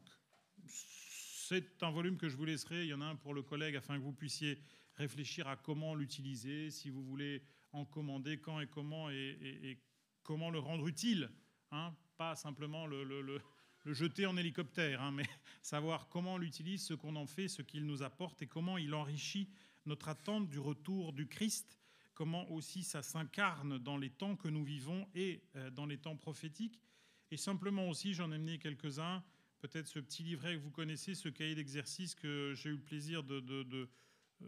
c'est 0.66 1.84
un 1.84 1.92
volume 1.92 2.18
que 2.18 2.30
je 2.30 2.38
vous 2.38 2.46
laisserai. 2.46 2.84
Il 2.84 2.88
y 2.88 2.94
en 2.94 3.02
a 3.02 3.06
un 3.06 3.16
pour 3.18 3.34
le 3.34 3.44
collègue 3.44 3.76
afin 3.76 3.98
que 3.98 4.04
vous 4.04 4.14
puissiez 4.14 4.58
réfléchir 4.96 5.48
à 5.50 5.58
comment 5.58 5.96
l'utiliser, 5.96 6.72
si 6.72 6.90
vous 6.90 7.04
voulez 7.04 7.44
en 7.74 7.84
commander, 7.84 8.40
quand 8.40 8.62
et 8.62 8.68
comment 8.68 9.10
et, 9.10 9.80
comment 10.24 10.50
le 10.50 10.60
rendre 10.60 10.88
utile, 10.88 11.30
hein, 11.72 11.94
pas 12.16 12.36
simplement 12.36 12.88
le, 12.88 13.42
jeter 13.86 14.26
en 14.26 14.38
hélicoptère, 14.38 15.02
hein, 15.02 15.12
mais 15.12 15.26
savoir 15.62 16.08
comment 16.08 16.36
on 16.36 16.38
l'utilise, 16.38 16.86
ce 16.86 16.94
qu'on 16.94 17.18
en 17.18 17.28
fait, 17.28 17.50
ce 17.50 17.62
qu'il 17.62 17.86
nous 17.86 18.02
apporte 18.02 18.42
et 18.42 18.48
comment 18.48 18.78
il 18.78 18.94
enrichit 18.94 19.50
notre 19.86 20.08
attente 20.08 20.48
du 20.48 20.60
retour 20.60 21.12
du 21.12 21.28
Christ, 21.28 21.78
comment 22.14 22.50
aussi 22.52 22.84
ça 22.84 23.02
s'incarne 23.02 23.78
dans 23.80 23.98
les 23.98 24.10
temps 24.10 24.36
que 24.36 24.48
nous 24.48 24.64
vivons 24.64 25.08
et 25.16 25.44
euh, 25.56 25.70
dans 25.70 25.86
les 25.86 25.98
temps 25.98 26.16
prophétiques. 26.16 26.80
Et 27.32 27.38
simplement 27.38 27.90
aussi, 27.90 28.14
j'en 28.14 28.32
ai 28.32 28.38
mené 28.38 28.60
quelques-uns, 28.60 29.24
peut-être 29.60 29.88
ce 29.88 30.00
petit 30.00 30.24
livret 30.24 30.56
que 30.56 30.62
vous 30.62 30.72
connaissez, 30.72 31.16
ce 31.16 31.30
cahier 31.30 31.56
d'exercice 31.56 32.16
que 32.16 32.54
j'ai 32.56 32.70
eu 32.70 32.74
le 32.74 32.82
plaisir 32.82 33.24
de, 33.24 33.90
euh, 34.42 34.48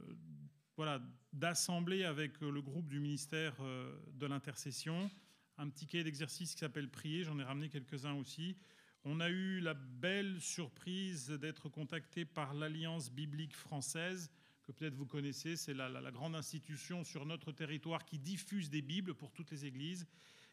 voilà, 0.75 1.01
d'assembler 1.34 2.03
avec 2.03 2.41
le 2.41 2.62
groupe 2.62 2.88
du 2.88 3.00
ministère 3.00 3.55
euh, 3.62 3.98
de 4.13 4.25
l'intercession 4.25 5.10
un 5.57 5.69
petit 5.69 5.88
cahier 5.88 6.03
d'exercice 6.03 6.53
qui 6.53 6.60
s'appelle 6.60 6.89
Prier, 6.89 7.24
j'en 7.24 7.39
ai 7.39 7.43
ramené 7.43 7.69
quelques-uns 7.69 8.13
aussi. 8.13 8.57
On 9.03 9.19
a 9.19 9.29
eu 9.29 9.60
la 9.60 9.74
belle 9.74 10.41
surprise 10.41 11.29
d'être 11.29 11.69
contacté 11.69 12.25
par 12.25 12.53
l'Alliance 12.53 13.12
biblique 13.12 13.55
française, 13.55 14.31
que 14.65 14.72
peut-être 14.72 14.95
vous 14.95 15.05
connaissez, 15.05 15.55
c'est 15.55 15.74
la, 15.74 16.12
grande 16.12 16.36
institution 16.36 17.03
sur 17.03 17.25
notre 17.25 17.51
territoire 17.51 18.03
qui 18.03 18.17
diffuse 18.17 18.69
des 18.69 18.81
Bibles 18.81 19.13
pour 19.13 19.31
toutes 19.31 19.51
les 19.51 19.65
églises. 19.65 20.07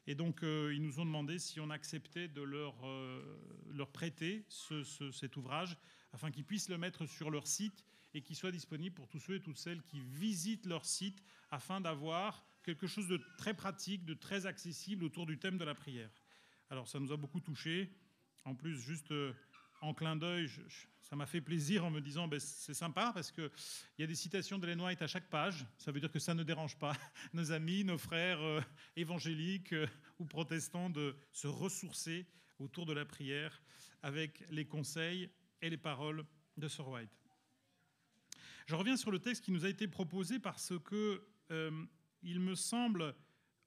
Et 0.07 0.14
donc, 0.14 0.42
euh, 0.42 0.75
ils 0.75 0.83
nous 0.83 1.00
ont 1.00 1.04
demandé 1.04 1.38
si 1.38 1.61
on 1.61 1.71
acceptait 1.71 2.28
de 2.28 2.42
leur, 2.42 2.75
euh, 2.85 3.87
prêter 3.92 4.45
cet 4.49 5.37
ouvrage 5.37 5.76
afin 6.12 6.31
qu'ils 6.31 6.45
puissent 6.45 6.69
le 6.69 6.78
mettre 6.78 7.07
sur 7.07 7.31
leur 7.31 7.47
site 7.47 7.85
et 8.14 8.21
qu'il 8.21 8.37
soit 8.37 8.52
disponible 8.52 8.95
pour 8.95 9.09
tous 9.09 9.21
ceux 9.21 9.37
et 9.37 9.40
toutes 9.40 9.59
celles 9.59 9.83
qui 9.83 10.00
visitent 10.00 10.66
leur 10.66 10.85
site 10.85 11.23
afin 11.50 11.81
d'avoir 11.81 12.45
quelque 12.64 12.87
chose 12.87 13.09
de 13.09 13.21
très 13.38 13.54
pratique, 13.54 14.04
de 14.04 14.14
très 14.14 14.47
accessible 14.47 15.04
autour 15.04 15.26
du 15.26 15.38
thème 15.38 15.57
de 15.57 15.64
la 15.64 15.75
prière. 15.75 16.11
Alors, 16.71 16.88
ça 16.88 17.00
nous 17.00 17.12
a 17.12 17.16
beaucoup 17.16 17.40
touchés. 17.40 17.90
En 18.45 18.54
plus, 18.54 18.78
juste 18.78 19.11
euh, 19.12 19.33
en 19.81 19.95
clin 19.95 20.16
d'œil, 20.16 20.49
ça 21.12 21.16
m'a 21.16 21.26
fait 21.26 21.42
plaisir 21.42 21.85
en 21.85 21.90
me 21.90 22.00
disant 22.00 22.26
ben, 22.26 22.40
c'est 22.40 22.73
sympa 22.73 23.11
parce 23.12 23.31
qu'il 23.31 23.50
y 23.99 24.02
a 24.02 24.07
des 24.07 24.14
citations 24.14 24.59
d'Ellen 24.59 24.81
White 24.81 25.02
à 25.02 25.07
chaque 25.07 25.28
page. 25.28 25.66
Ça 25.76 25.92
veut 25.92 26.00
dire 26.00 26.11
que 26.11 26.19
ça 26.19 26.33
ne 26.33 26.42
dérange 26.42 26.78
pas 26.78 26.97
nos 27.35 27.52
amis, 27.52 27.85
nos 27.85 27.99
frères 27.99 28.40
euh, 28.40 28.62
évangéliques 28.97 29.75
euh, 29.75 29.87
ou 30.19 30.25
protestants 30.25 30.88
de 30.88 31.14
se 31.31 31.49
ressourcer 31.49 32.25
autour 32.59 32.87
de 32.87 32.95
la 32.95 33.04
prière 33.04 33.61
avec 34.02 34.42
les 34.49 34.64
conseils 34.64 35.28
et 35.61 35.69
les 35.69 35.76
paroles 35.76 36.25
de 36.57 36.66
Sir 36.66 36.88
White. 36.88 37.11
Je 38.64 38.75
reviens 38.75 38.97
sur 38.97 39.11
le 39.11 39.19
texte 39.19 39.45
qui 39.45 39.52
nous 39.52 39.66
a 39.66 39.69
été 39.69 39.88
proposé 39.88 40.38
parce 40.38 40.73
que 40.83 41.23
euh, 41.50 41.85
il 42.23 42.40
me 42.40 42.54
semble, 42.54 43.14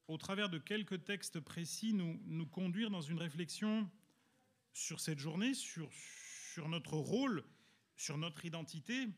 au 0.07 0.17
travers 0.17 0.49
de 0.49 0.57
quelques 0.57 1.03
textes 1.03 1.39
précis, 1.39 1.93
nous, 1.93 2.19
nous 2.25 2.47
conduire 2.47 2.89
dans 2.89 3.01
une 3.01 3.19
réflexion 3.19 3.87
sur 4.73 4.99
cette 4.99 5.19
journée, 5.19 5.53
sur, 5.53 5.91
sur 6.55 6.69
notre 6.69 6.93
rôle, 6.93 7.43
sur 7.97 8.17
notre 8.17 8.45
identité, 8.45 9.09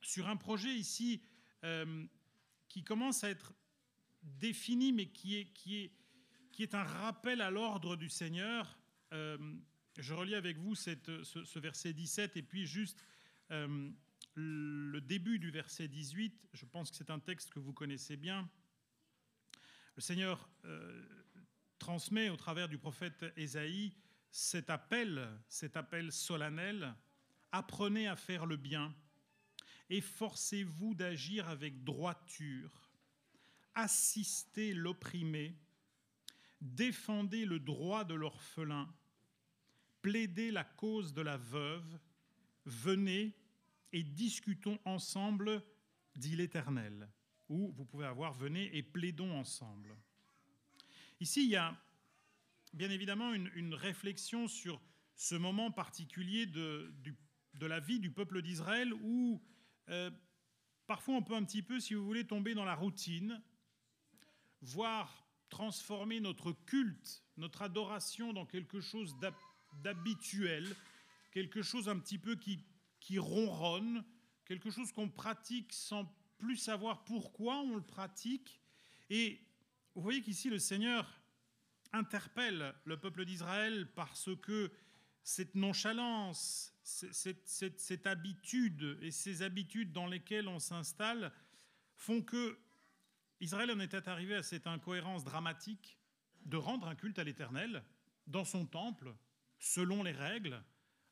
sur 0.00 0.26
un 0.26 0.36
projet 0.36 0.74
ici 0.74 1.20
euh, 1.64 2.06
qui 2.66 2.82
commence 2.82 3.24
à 3.24 3.28
être 3.28 3.52
défini, 4.22 4.90
mais 4.90 5.10
qui 5.10 5.36
est, 5.36 5.52
qui 5.52 5.76
est, 5.76 5.92
qui 6.50 6.62
est 6.62 6.74
un 6.74 6.82
rappel 6.82 7.42
à 7.42 7.50
l'ordre 7.50 7.94
du 7.94 8.08
Seigneur. 8.08 8.78
Euh, 9.12 9.36
je 9.98 10.14
relis 10.14 10.34
avec 10.34 10.56
vous 10.56 10.74
ce, 10.74 11.58
verset 11.58 11.92
17 11.92 12.38
et 12.38 12.42
puis 12.42 12.64
juste 12.66 13.04
euh, 13.50 13.90
le 14.34 15.00
début 15.02 15.38
du 15.38 15.50
verset 15.50 15.88
18. 15.88 16.48
Je 16.54 16.64
pense 16.64 16.90
que 16.90 16.96
c'est 16.96 17.10
un 17.10 17.20
texte 17.20 17.50
que 17.50 17.58
vous 17.58 17.74
connaissez 17.74 18.16
bien. 18.16 18.48
Le 19.94 20.00
Seigneur 20.00 20.48
transmet 21.78 22.30
au 22.30 22.36
travers 22.36 22.70
du 22.70 22.78
prophète 22.78 23.26
Ésaïe 23.36 23.94
cet 24.30 24.70
appel, 24.70 25.28
cet 25.48 25.76
appel 25.76 26.12
solennel, 26.12 26.94
apprenez 27.52 28.06
à 28.06 28.16
faire 28.16 28.46
le 28.46 28.56
bien, 28.56 28.94
efforcez-vous 29.88 30.94
d'agir 30.94 31.48
avec 31.48 31.82
droiture, 31.82 32.90
assistez 33.74 34.72
l'opprimé, 34.72 35.56
défendez 36.60 37.44
le 37.44 37.58
droit 37.58 38.04
de 38.04 38.14
l'orphelin, 38.14 38.88
plaidez 40.02 40.50
la 40.50 40.64
cause 40.64 41.12
de 41.12 41.22
la 41.22 41.36
veuve, 41.36 41.98
venez 42.64 43.34
et 43.92 44.02
discutons 44.02 44.78
ensemble, 44.84 45.62
dit 46.14 46.36
l'Éternel. 46.36 47.08
Ou 47.48 47.72
vous 47.72 47.84
pouvez 47.84 48.06
avoir 48.06 48.32
venez 48.32 48.76
et 48.76 48.82
plaidons 48.82 49.36
ensemble. 49.36 49.96
Ici, 51.18 51.44
il 51.44 51.50
y 51.50 51.56
a 51.56 51.76
bien 52.72 52.90
évidemment 52.90 53.32
une, 53.32 53.74
réflexion 53.74 54.48
sur 54.48 54.80
ce 55.16 55.34
moment 55.34 55.70
particulier 55.70 56.46
de, 56.46 56.92
la 57.60 57.80
vie 57.80 58.00
du 58.00 58.10
peuple 58.10 58.42
d'Israël 58.42 58.92
où 59.02 59.42
euh, 59.88 60.10
parfois 60.86 61.16
on 61.16 61.22
peut 61.22 61.34
un 61.34 61.44
petit 61.44 61.62
peu, 61.62 61.80
si 61.80 61.94
vous 61.94 62.04
voulez, 62.04 62.26
tomber 62.26 62.54
dans 62.54 62.64
la 62.64 62.74
routine, 62.74 63.42
voire 64.62 65.26
transformer 65.48 66.20
notre 66.20 66.52
culte, 66.52 67.24
notre 67.36 67.62
adoration 67.62 68.32
dans 68.32 68.46
quelque 68.46 68.80
chose 68.80 69.16
d'habituel, 69.82 70.74
quelque 71.32 71.62
chose 71.62 71.88
un 71.88 71.98
petit 71.98 72.18
peu 72.18 72.36
qui, 72.36 72.64
qui 73.00 73.18
ronronne, 73.18 74.04
quelque 74.44 74.70
chose 74.70 74.92
qu'on 74.92 75.08
pratique 75.08 75.72
sans 75.72 76.12
plus 76.38 76.56
savoir 76.56 77.04
pourquoi 77.04 77.58
on 77.60 77.76
le 77.76 77.82
pratique. 77.82 78.60
Et 79.10 79.40
vous 79.94 80.02
voyez 80.02 80.22
qu'ici, 80.22 80.48
le 80.48 80.58
Seigneur 80.58 81.19
interpelle 81.92 82.74
le 82.84 82.98
peuple 82.98 83.24
d'Israël 83.24 83.90
parce 83.94 84.30
que 84.42 84.70
cette 85.22 85.54
nonchalance, 85.54 86.74
cette, 86.82 88.06
habitude 88.06 88.98
et 89.02 89.10
ces 89.10 89.42
habitudes 89.42 89.92
dans 89.92 90.06
lesquelles 90.06 90.48
on 90.48 90.58
s'installe 90.58 91.32
font 91.96 92.22
que 92.22 92.58
Israël 93.40 93.70
en 93.70 93.80
était 93.80 94.08
arrivé 94.08 94.34
à 94.34 94.42
cette 94.42 94.66
incohérence 94.66 95.24
dramatique 95.24 95.98
de 96.44 96.56
rendre 96.56 96.88
un 96.88 96.94
culte 96.94 97.18
à 97.18 97.24
l'Éternel 97.24 97.82
dans 98.26 98.44
son 98.44 98.66
temple, 98.66 99.14
selon 99.58 100.02
les 100.02 100.12
règles, 100.12 100.62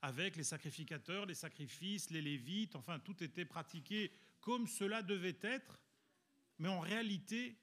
avec 0.02 0.36
les 0.36 0.44
sacrificateurs, 0.44 1.26
les 1.26 1.34
sacrifices, 1.34 2.10
les 2.10 2.22
lévites, 2.22 2.76
enfin 2.76 2.98
tout 2.98 3.22
était 3.22 3.44
pratiqué 3.44 4.12
comme 4.40 4.66
cela 4.66 5.02
devait 5.02 5.38
être, 5.42 5.80
mais 6.58 6.68
en 6.68 6.80
réalité, 6.80 7.58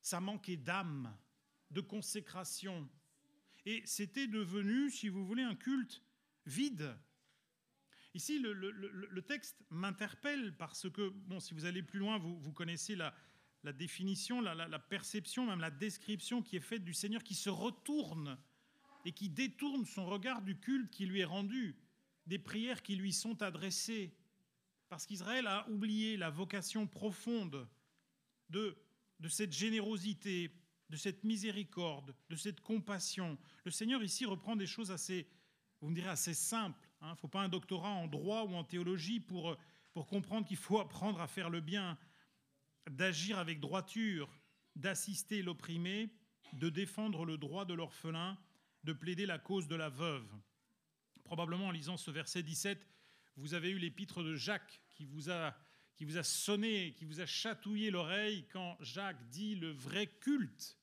ça 0.00 0.20
manquait 0.20 0.56
d'âme 0.56 1.14
de 1.70 1.80
consécration. 1.80 2.88
Et 3.64 3.82
c'était 3.84 4.28
devenu, 4.28 4.90
si 4.90 5.08
vous 5.08 5.26
voulez, 5.26 5.42
un 5.42 5.56
culte 5.56 6.02
vide. 6.46 6.96
Ici, 8.14 8.38
le, 8.38 9.20
texte 9.22 9.62
m'interpelle 9.70 10.56
parce 10.56 10.88
que, 10.88 11.08
bon, 11.08 11.40
si 11.40 11.52
vous 11.52 11.64
allez 11.64 11.82
plus 11.82 11.98
loin, 11.98 12.16
vous, 12.18 12.52
connaissez 12.52 12.96
la, 12.96 13.12
définition, 13.74 14.40
la, 14.40 14.78
perception, 14.78 15.46
même 15.46 15.60
la 15.60 15.70
description 15.70 16.42
qui 16.42 16.56
est 16.56 16.60
faite 16.60 16.84
du 16.84 16.94
Seigneur 16.94 17.22
qui 17.22 17.34
se 17.34 17.50
retourne 17.50 18.38
et 19.04 19.12
qui 19.12 19.28
détourne 19.28 19.84
son 19.84 20.06
regard 20.06 20.42
du 20.42 20.58
culte 20.58 20.90
qui 20.90 21.04
lui 21.06 21.20
est 21.20 21.26
rendu, 21.26 21.76
des 22.26 22.38
prières 22.38 22.82
qui 22.82 22.96
lui 22.96 23.12
sont 23.12 23.42
adressées. 23.42 24.16
Parce 24.88 25.04
qu'Israël 25.06 25.46
a 25.46 25.68
oublié 25.68 26.16
la 26.16 26.30
vocation 26.30 26.86
profonde 26.86 27.68
de, 28.48 28.78
de 29.20 29.28
cette 29.28 29.52
générosité 29.52 30.52
de 30.88 30.96
cette 30.96 31.24
miséricorde, 31.24 32.14
de 32.28 32.36
cette 32.36 32.60
compassion. 32.60 33.38
Le 33.64 33.70
Seigneur 33.70 34.02
ici 34.02 34.24
reprend 34.24 34.56
des 34.56 34.66
choses 34.66 34.90
assez, 34.90 35.28
vous 35.80 35.88
me 35.88 35.94
direz, 35.94 36.08
assez 36.08 36.34
simples. 36.34 36.88
Il 37.00 37.06
hein. 37.06 37.10
ne 37.10 37.16
faut 37.16 37.28
pas 37.28 37.42
un 37.42 37.48
doctorat 37.48 37.90
en 37.90 38.06
droit 38.06 38.44
ou 38.44 38.54
en 38.54 38.64
théologie 38.64 39.20
pour, 39.20 39.56
pour 39.92 40.06
comprendre 40.06 40.46
qu'il 40.46 40.56
faut 40.56 40.78
apprendre 40.78 41.20
à 41.20 41.26
faire 41.26 41.50
le 41.50 41.60
bien, 41.60 41.98
d'agir 42.90 43.38
avec 43.38 43.60
droiture, 43.60 44.30
d'assister 44.76 45.42
l'opprimé, 45.42 46.10
de 46.52 46.68
défendre 46.68 47.24
le 47.24 47.38
droit 47.38 47.64
de 47.64 47.74
l'orphelin, 47.74 48.38
de 48.84 48.92
plaider 48.92 49.26
la 49.26 49.38
cause 49.38 49.66
de 49.66 49.74
la 49.74 49.88
veuve. 49.88 50.28
Probablement 51.24 51.68
en 51.68 51.70
lisant 51.72 51.96
ce 51.96 52.10
verset 52.10 52.42
17, 52.42 52.86
vous 53.36 53.54
avez 53.54 53.70
eu 53.70 53.78
l'épître 53.78 54.22
de 54.22 54.34
Jacques 54.34 54.80
qui 54.90 55.04
vous 55.04 55.28
a 55.30 55.54
qui 55.96 56.04
vous 56.04 56.18
a 56.18 56.22
sonné, 56.22 56.92
qui 56.92 57.06
vous 57.06 57.20
a 57.20 57.26
chatouillé 57.26 57.90
l'oreille 57.90 58.46
quand 58.52 58.76
Jacques 58.80 59.30
dit 59.30 59.54
le 59.54 59.70
vrai 59.70 60.06
culte. 60.06 60.76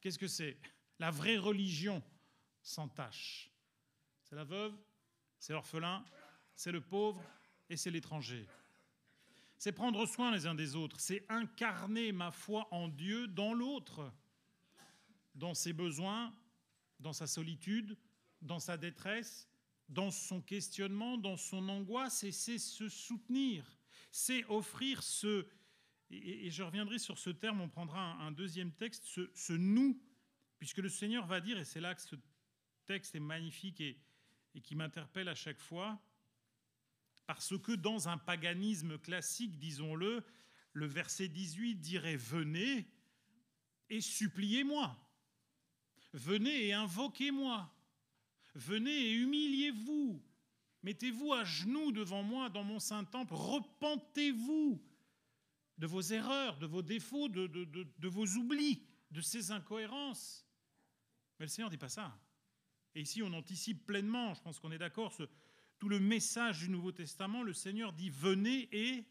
Qu'est-ce 0.00 0.18
que 0.18 0.28
c'est? 0.28 0.58
La 0.98 1.10
vraie 1.10 1.38
religion 1.38 2.02
sans 2.60 2.86
tâche. 2.88 3.50
C'est 4.22 4.36
la 4.36 4.44
veuve, 4.44 4.74
c'est 5.38 5.54
l'orphelin, 5.54 6.04
c'est 6.54 6.70
le 6.70 6.82
pauvre 6.82 7.22
et 7.68 7.76
c'est 7.76 7.90
l'étranger. 7.90 8.46
C'est 9.56 9.72
prendre 9.72 10.04
soin 10.06 10.30
les 10.32 10.46
uns 10.46 10.54
des 10.54 10.76
autres, 10.76 11.00
c'est 11.00 11.24
incarner 11.30 12.12
ma 12.12 12.30
foi 12.30 12.68
en 12.72 12.88
Dieu 12.88 13.28
dans 13.28 13.54
l'autre, 13.54 14.12
dans 15.34 15.54
ses 15.54 15.72
besoins, 15.72 16.34
dans 17.00 17.12
sa 17.12 17.26
solitude, 17.26 17.96
dans 18.42 18.58
sa 18.58 18.76
détresse, 18.76 19.48
dans 19.88 20.10
son 20.10 20.42
questionnement, 20.42 21.16
dans 21.16 21.36
son 21.36 21.68
angoisse, 21.68 22.24
et 22.24 22.32
c'est 22.32 22.58
se 22.58 22.88
soutenir 22.88 23.64
c'est 24.12 24.44
offrir 24.44 25.02
ce, 25.02 25.46
et, 26.10 26.50
je 26.50 26.62
reviendrai 26.62 26.98
sur 26.98 27.18
ce 27.18 27.30
terme, 27.30 27.62
on 27.62 27.68
prendra 27.68 28.12
un, 28.22 28.30
deuxième 28.30 28.70
texte, 28.70 29.04
ce, 29.06 29.52
nous, 29.54 30.00
puisque 30.58 30.78
le 30.78 30.90
Seigneur 30.90 31.26
va 31.26 31.40
dire, 31.40 31.58
et 31.58 31.64
c'est 31.64 31.80
là 31.80 31.94
que 31.94 32.02
ce 32.02 32.16
texte 32.86 33.14
est 33.14 33.20
magnifique 33.20 33.80
et, 33.80 33.98
et 34.54 34.60
qui 34.60 34.76
m'interpelle 34.76 35.28
à 35.28 35.34
chaque 35.34 35.58
fois, 35.58 36.00
parce 37.26 37.56
que 37.58 37.72
dans 37.72 38.08
un 38.08 38.18
paganisme 38.18 38.98
classique, 38.98 39.58
disons-le, 39.58 40.22
le 40.74 40.86
verset 40.86 41.28
18 41.28 41.76
dirait 41.76 42.16
Venez 42.16 42.86
et 43.88 44.00
suppliez-moi. 44.02 44.98
Venez 46.12 46.66
et 46.66 46.72
invoquez-moi. 46.74 47.74
Venez 48.54 48.90
et 48.90 49.12
humiliez-vous. 49.14 50.22
Mettez-vous 50.82 51.32
à 51.32 51.44
genoux 51.44 51.92
devant 51.92 52.22
moi 52.22 52.48
dans 52.48 52.64
mon 52.64 52.80
saint 52.80 53.04
temple, 53.04 53.34
repentez-vous 53.34 54.82
de 55.78 55.86
vos 55.86 56.00
erreurs, 56.00 56.58
de 56.58 56.66
vos 56.66 56.82
défauts, 56.82 57.28
de, 57.28 58.08
vos 58.08 58.26
oublis, 58.36 58.82
de 59.10 59.20
ces 59.20 59.52
incohérences. 59.52 60.46
Mais 61.38 61.46
le 61.46 61.48
Seigneur 61.48 61.70
ne 61.70 61.74
dit 61.74 61.78
pas 61.78 61.88
ça. 61.88 62.18
Et 62.94 63.02
ici, 63.02 63.22
on 63.22 63.32
anticipe 63.32 63.86
pleinement, 63.86 64.34
je 64.34 64.42
pense 64.42 64.58
qu'on 64.58 64.72
est 64.72 64.78
d'accord, 64.78 65.14
tout 65.78 65.88
le 65.88 66.00
message 66.00 66.60
du 66.60 66.68
Nouveau 66.68 66.92
Testament. 66.92 67.42
Le 67.42 67.52
Seigneur 67.52 67.92
dit 67.92 68.10
venez 68.10 68.68
et, 68.72 69.04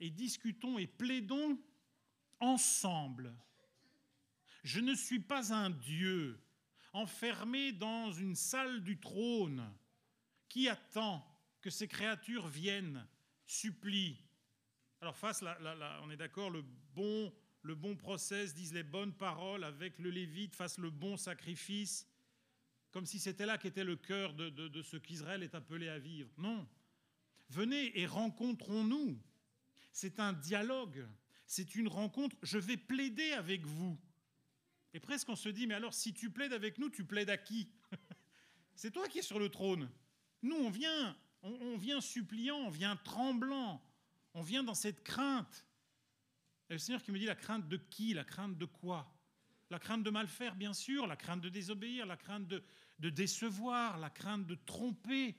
et 0.00 0.10
discutons 0.10 0.78
et 0.78 0.86
plaidons 0.86 1.58
ensemble. 2.40 3.34
Je 4.64 4.80
ne 4.80 4.94
suis 4.94 5.20
pas 5.20 5.52
un 5.52 5.70
Dieu 5.70 6.40
enfermé 6.92 7.72
dans 7.72 8.12
une 8.12 8.34
salle 8.34 8.82
du 8.82 8.98
trône 8.98 9.68
qui 10.54 10.68
attend 10.68 11.20
que 11.60 11.68
ces 11.68 11.88
créatures 11.88 12.46
viennent, 12.46 13.04
supplient. 13.44 14.16
Alors 15.00 15.16
face, 15.16 15.42
on 16.04 16.10
est 16.10 16.16
d'accord, 16.16 16.48
le 16.48 16.62
bon, 16.94 17.34
le 17.62 17.74
bon 17.74 17.96
process, 17.96 18.54
disent 18.54 18.72
les 18.72 18.84
bonnes 18.84 19.12
paroles 19.12 19.64
avec 19.64 19.98
le 19.98 20.10
Lévite, 20.10 20.54
fasse 20.54 20.78
le 20.78 20.90
bon 20.90 21.16
sacrifice, 21.16 22.08
comme 22.92 23.04
si 23.04 23.18
c'était 23.18 23.46
là 23.46 23.58
qu'était 23.58 23.82
le 23.82 23.96
cœur 23.96 24.32
de, 24.32 24.48
de 24.48 24.82
ce 24.82 24.96
qu'Israël 24.96 25.42
est 25.42 25.56
appelé 25.56 25.88
à 25.88 25.98
vivre. 25.98 26.30
Non. 26.38 26.68
Venez 27.48 27.98
et 27.98 28.06
rencontrons-nous. 28.06 29.20
C'est 29.90 30.20
un 30.20 30.34
dialogue, 30.34 31.04
c'est 31.46 31.74
une 31.74 31.88
rencontre. 31.88 32.36
Je 32.44 32.58
vais 32.58 32.76
plaider 32.76 33.32
avec 33.32 33.66
vous. 33.66 33.98
Et 34.92 35.00
presque 35.00 35.28
on 35.30 35.34
se 35.34 35.48
dit, 35.48 35.66
mais 35.66 35.74
alors 35.74 35.94
si 35.94 36.14
tu 36.14 36.30
plaides 36.30 36.52
avec 36.52 36.78
nous, 36.78 36.90
tu 36.90 37.04
plaides 37.04 37.30
à 37.30 37.38
qui? 37.38 37.72
C'est 38.76 38.92
toi 38.92 39.08
qui 39.08 39.18
es 39.18 39.22
sur 39.22 39.38
le 39.38 39.48
trône. 39.48 39.88
Nous, 40.44 40.56
on 40.56 40.68
vient, 40.68 41.16
on, 41.40 41.78
vient 41.78 42.02
suppliant, 42.02 42.58
on 42.58 42.68
vient 42.68 42.96
tremblant, 42.96 43.82
on 44.34 44.42
vient 44.42 44.62
dans 44.62 44.74
cette 44.74 45.02
crainte. 45.02 45.64
Et 46.68 46.74
le 46.74 46.78
Seigneur 46.78 47.02
qui 47.02 47.12
me 47.12 47.18
dit 47.18 47.24
la 47.24 47.34
crainte 47.34 47.66
de 47.66 47.78
qui? 47.78 48.12
La 48.12 48.24
crainte 48.24 48.58
de 48.58 48.66
quoi? 48.66 49.10
La 49.70 49.78
crainte 49.78 50.02
de 50.02 50.10
mal 50.10 50.28
faire, 50.28 50.54
bien 50.54 50.74
sûr, 50.74 51.06
la 51.06 51.16
crainte 51.16 51.40
de 51.40 51.48
désobéir, 51.48 52.04
la 52.04 52.18
crainte 52.18 52.46
de, 52.46 52.62
de 52.98 53.08
décevoir, 53.08 53.96
la 53.96 54.10
crainte 54.10 54.46
de 54.46 54.54
tromper, 54.54 55.34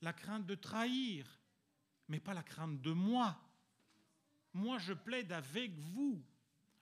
la 0.00 0.12
crainte 0.12 0.44
de 0.44 0.56
trahir, 0.56 1.40
mais 2.08 2.18
pas 2.18 2.34
la 2.34 2.42
crainte 2.42 2.80
de 2.80 2.90
moi. 2.90 3.40
Moi, 4.54 4.78
je 4.78 4.92
plaide 4.92 5.30
avec 5.30 5.78
vous. 5.78 6.20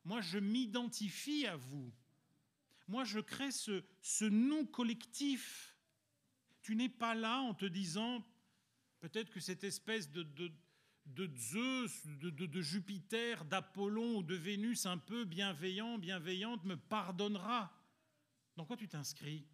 Moi, 0.02 0.22
je 0.22 0.38
m'identifie 0.38 1.46
à 1.46 1.56
vous. 1.56 1.92
Moi, 2.88 3.04
je 3.04 3.20
crée 3.20 3.50
ce, 3.50 3.84
ce 4.00 4.24
nous 4.24 4.64
collectif. 4.64 5.75
Tu 6.66 6.74
n'es 6.74 6.88
pas 6.88 7.14
là 7.14 7.38
en 7.42 7.54
te 7.54 7.64
disant, 7.64 8.26
peut-être 8.98 9.30
que 9.30 9.38
cette 9.38 9.62
espèce 9.62 10.10
de, 10.10 10.26
Zeus, 11.36 12.04
de, 12.08 12.28
de 12.28 12.60
Jupiter, 12.60 13.44
d'Apollon 13.44 14.16
ou 14.16 14.22
de 14.24 14.34
Vénus 14.34 14.84
un 14.84 14.98
peu 14.98 15.24
bienveillant, 15.24 15.96
bienveillante 15.96 16.64
me 16.64 16.76
pardonnera. 16.76 17.72
Dans 18.56 18.64
quoi 18.64 18.76
tu 18.76 18.88
t'inscris? 18.88 19.46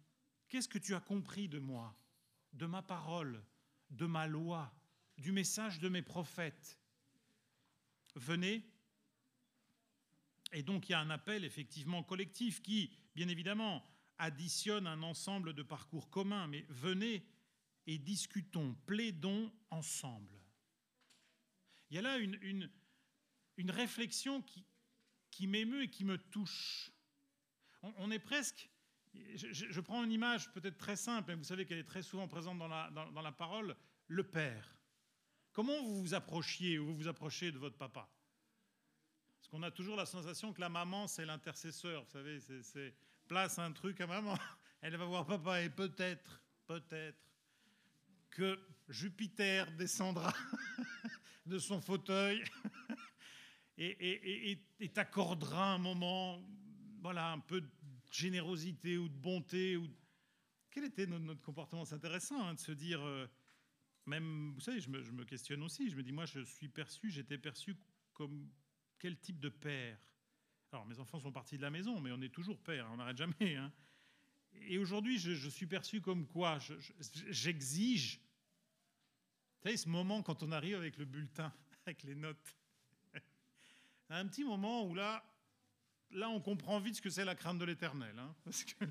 Qu'est-ce 0.49 0.67
que 0.67 0.79
tu 0.79 0.95
as 0.95 1.01
compris 1.01 1.47
de 1.47 1.59
moi, 1.59 1.95
de 2.53 2.65
ma 2.65 2.81
parole, 2.81 3.45
de 3.91 4.07
ma 4.07 4.25
loi, 4.25 4.73
du 5.19 5.31
message 5.31 5.79
de 5.79 5.89
mes 5.89 6.01
prophètes? 6.01 6.79
Venez. 8.15 8.67
Et 10.51 10.63
donc 10.63 10.89
il 10.89 10.93
y 10.93 10.95
a 10.95 10.99
un 10.99 11.11
appel 11.11 11.45
effectivement 11.45 12.01
collectif 12.01 12.63
qui, 12.63 12.91
bien 13.13 13.27
évidemment, 13.27 13.85
additionne 14.17 14.87
un 14.87 15.03
ensemble 15.03 15.53
de 15.53 15.63
parcours 15.63 16.09
communs, 16.09 16.47
mais 16.47 16.65
venez 16.69 17.25
et 17.87 17.97
discutons, 17.97 18.75
plaidons 18.85 19.51
ensemble. 19.69 20.39
Il 21.89 21.95
y 21.95 21.99
a 21.99 22.01
là 22.01 22.17
une, 22.17 22.69
une, 23.57 23.71
réflexion 23.71 24.41
qui, 24.41 24.65
qui 25.29 25.47
m'émeut 25.47 25.83
et 25.83 25.89
qui 25.89 26.05
me 26.05 26.17
touche. 26.17 26.91
On, 27.81 28.09
est 28.09 28.19
presque... 28.19 28.69
Je, 29.35 29.79
prends 29.81 30.03
une 30.03 30.11
image 30.11 30.51
peut-être 30.53 30.77
très 30.77 30.95
simple, 30.95 31.29
mais 31.29 31.35
vous 31.35 31.43
savez 31.43 31.65
qu'elle 31.65 31.77
est 31.77 31.83
très 31.83 32.01
souvent 32.01 32.27
présente 32.27 32.57
dans 32.57 32.67
la, 32.67 32.89
dans, 32.89 33.21
la 33.21 33.31
parole, 33.31 33.75
le 34.07 34.23
Père. 34.23 34.79
Comment 35.51 35.83
vous 35.83 36.01
vous 36.01 36.13
approchiez 36.13 36.79
ou 36.79 36.87
vous 36.87 36.95
vous 36.95 37.07
approchez 37.07 37.51
de 37.51 37.59
votre 37.59 37.77
papa? 37.77 38.09
Parce 39.35 39.49
qu'on 39.49 39.61
a 39.61 39.69
toujours 39.69 39.97
la 39.97 40.07
sensation 40.07 40.51
que 40.51 40.61
la 40.61 40.69
maman, 40.69 41.05
c'est 41.05 41.25
l'intercesseur. 41.25 42.05
Vous 42.05 42.11
savez, 42.11 42.39
c'est 42.39 42.95
place 43.27 43.59
un 43.59 43.71
truc 43.71 44.01
à 44.01 44.07
maman, 44.07 44.37
elle 44.81 44.95
va 44.97 45.05
voir 45.05 45.25
papa 45.25 45.61
et 45.61 45.69
peut-être, 45.69 46.41
peut-être 46.65 47.19
que 48.29 48.59
Jupiter 48.89 49.71
descendra 49.73 50.33
de 51.45 51.57
son 51.59 51.81
fauteuil 51.81 52.43
et, 53.77 54.59
t'accordera 54.93 55.73
un 55.73 55.77
moment, 55.77 56.41
voilà, 57.01 57.31
un 57.31 57.39
peu 57.39 57.61
de 57.61 57.69
générosité 58.11 58.97
ou 58.97 59.09
de 59.09 59.15
bonté. 59.15 59.77
Ou... 59.77 59.87
Quel 60.69 60.85
était 60.85 61.05
notre, 61.05 61.41
comportement? 61.41 61.85
C'est 61.85 61.95
intéressant 61.95 62.43
hein, 62.45 62.53
de 62.53 62.59
se 62.59 62.71
dire, 62.71 63.01
euh, 63.01 63.27
même, 64.05 64.53
vous 64.53 64.61
savez, 64.61 64.79
je 64.79 64.89
me, 64.89 65.01
je 65.01 65.11
me 65.11 65.25
questionne 65.25 65.63
aussi, 65.63 65.89
je 65.89 65.95
me 65.95 66.03
dis, 66.03 66.11
moi, 66.11 66.25
je 66.25 66.41
suis 66.41 66.67
perçu, 66.67 67.09
j'étais 67.09 67.37
perçu 67.37 67.75
comme 68.13 68.49
quel 68.99 69.19
type 69.19 69.39
de 69.39 69.49
père? 69.49 69.99
Alors, 70.73 70.87
mes 70.87 70.99
enfants 70.99 71.19
sont 71.19 71.31
partis 71.31 71.55
de 71.55 71.61
la 71.61 71.69
maison, 71.69 72.01
mais 72.01 72.11
on 72.11 72.21
est 72.21 72.33
toujours 72.33 72.57
père, 72.57 72.89
on 72.91 72.97
n'arrête 72.97 73.17
jamais. 73.17 73.55
Hein. 73.55 73.71
Et 74.67 74.79
aujourd'hui, 74.79 75.19
je, 75.19 75.47
suis 75.47 75.67
perçu 75.67 76.01
comme 76.01 76.25
quoi 76.25 76.57
J'exige. 77.29 78.19
Vous 79.57 79.63
savez, 79.63 79.77
ce 79.77 79.87
moment 79.87 80.23
quand 80.23 80.41
on 80.41 80.51
arrive 80.51 80.75
avec 80.75 80.97
le 80.97 81.05
bulletin, 81.05 81.53
avec 81.85 82.01
les 82.01 82.15
notes. 82.15 82.57
Un 84.09 84.25
petit 84.25 84.43
moment 84.43 84.83
où 84.87 84.95
là, 84.95 85.23
là, 86.09 86.29
on 86.29 86.41
comprend 86.41 86.79
vite 86.79 86.95
ce 86.95 87.01
que 87.03 87.11
c'est 87.11 87.25
la 87.25 87.35
crainte 87.35 87.59
de 87.59 87.65
l'éternel. 87.65 88.17
Hein. 88.17 88.33
parce 88.43 88.63
que 88.63 88.85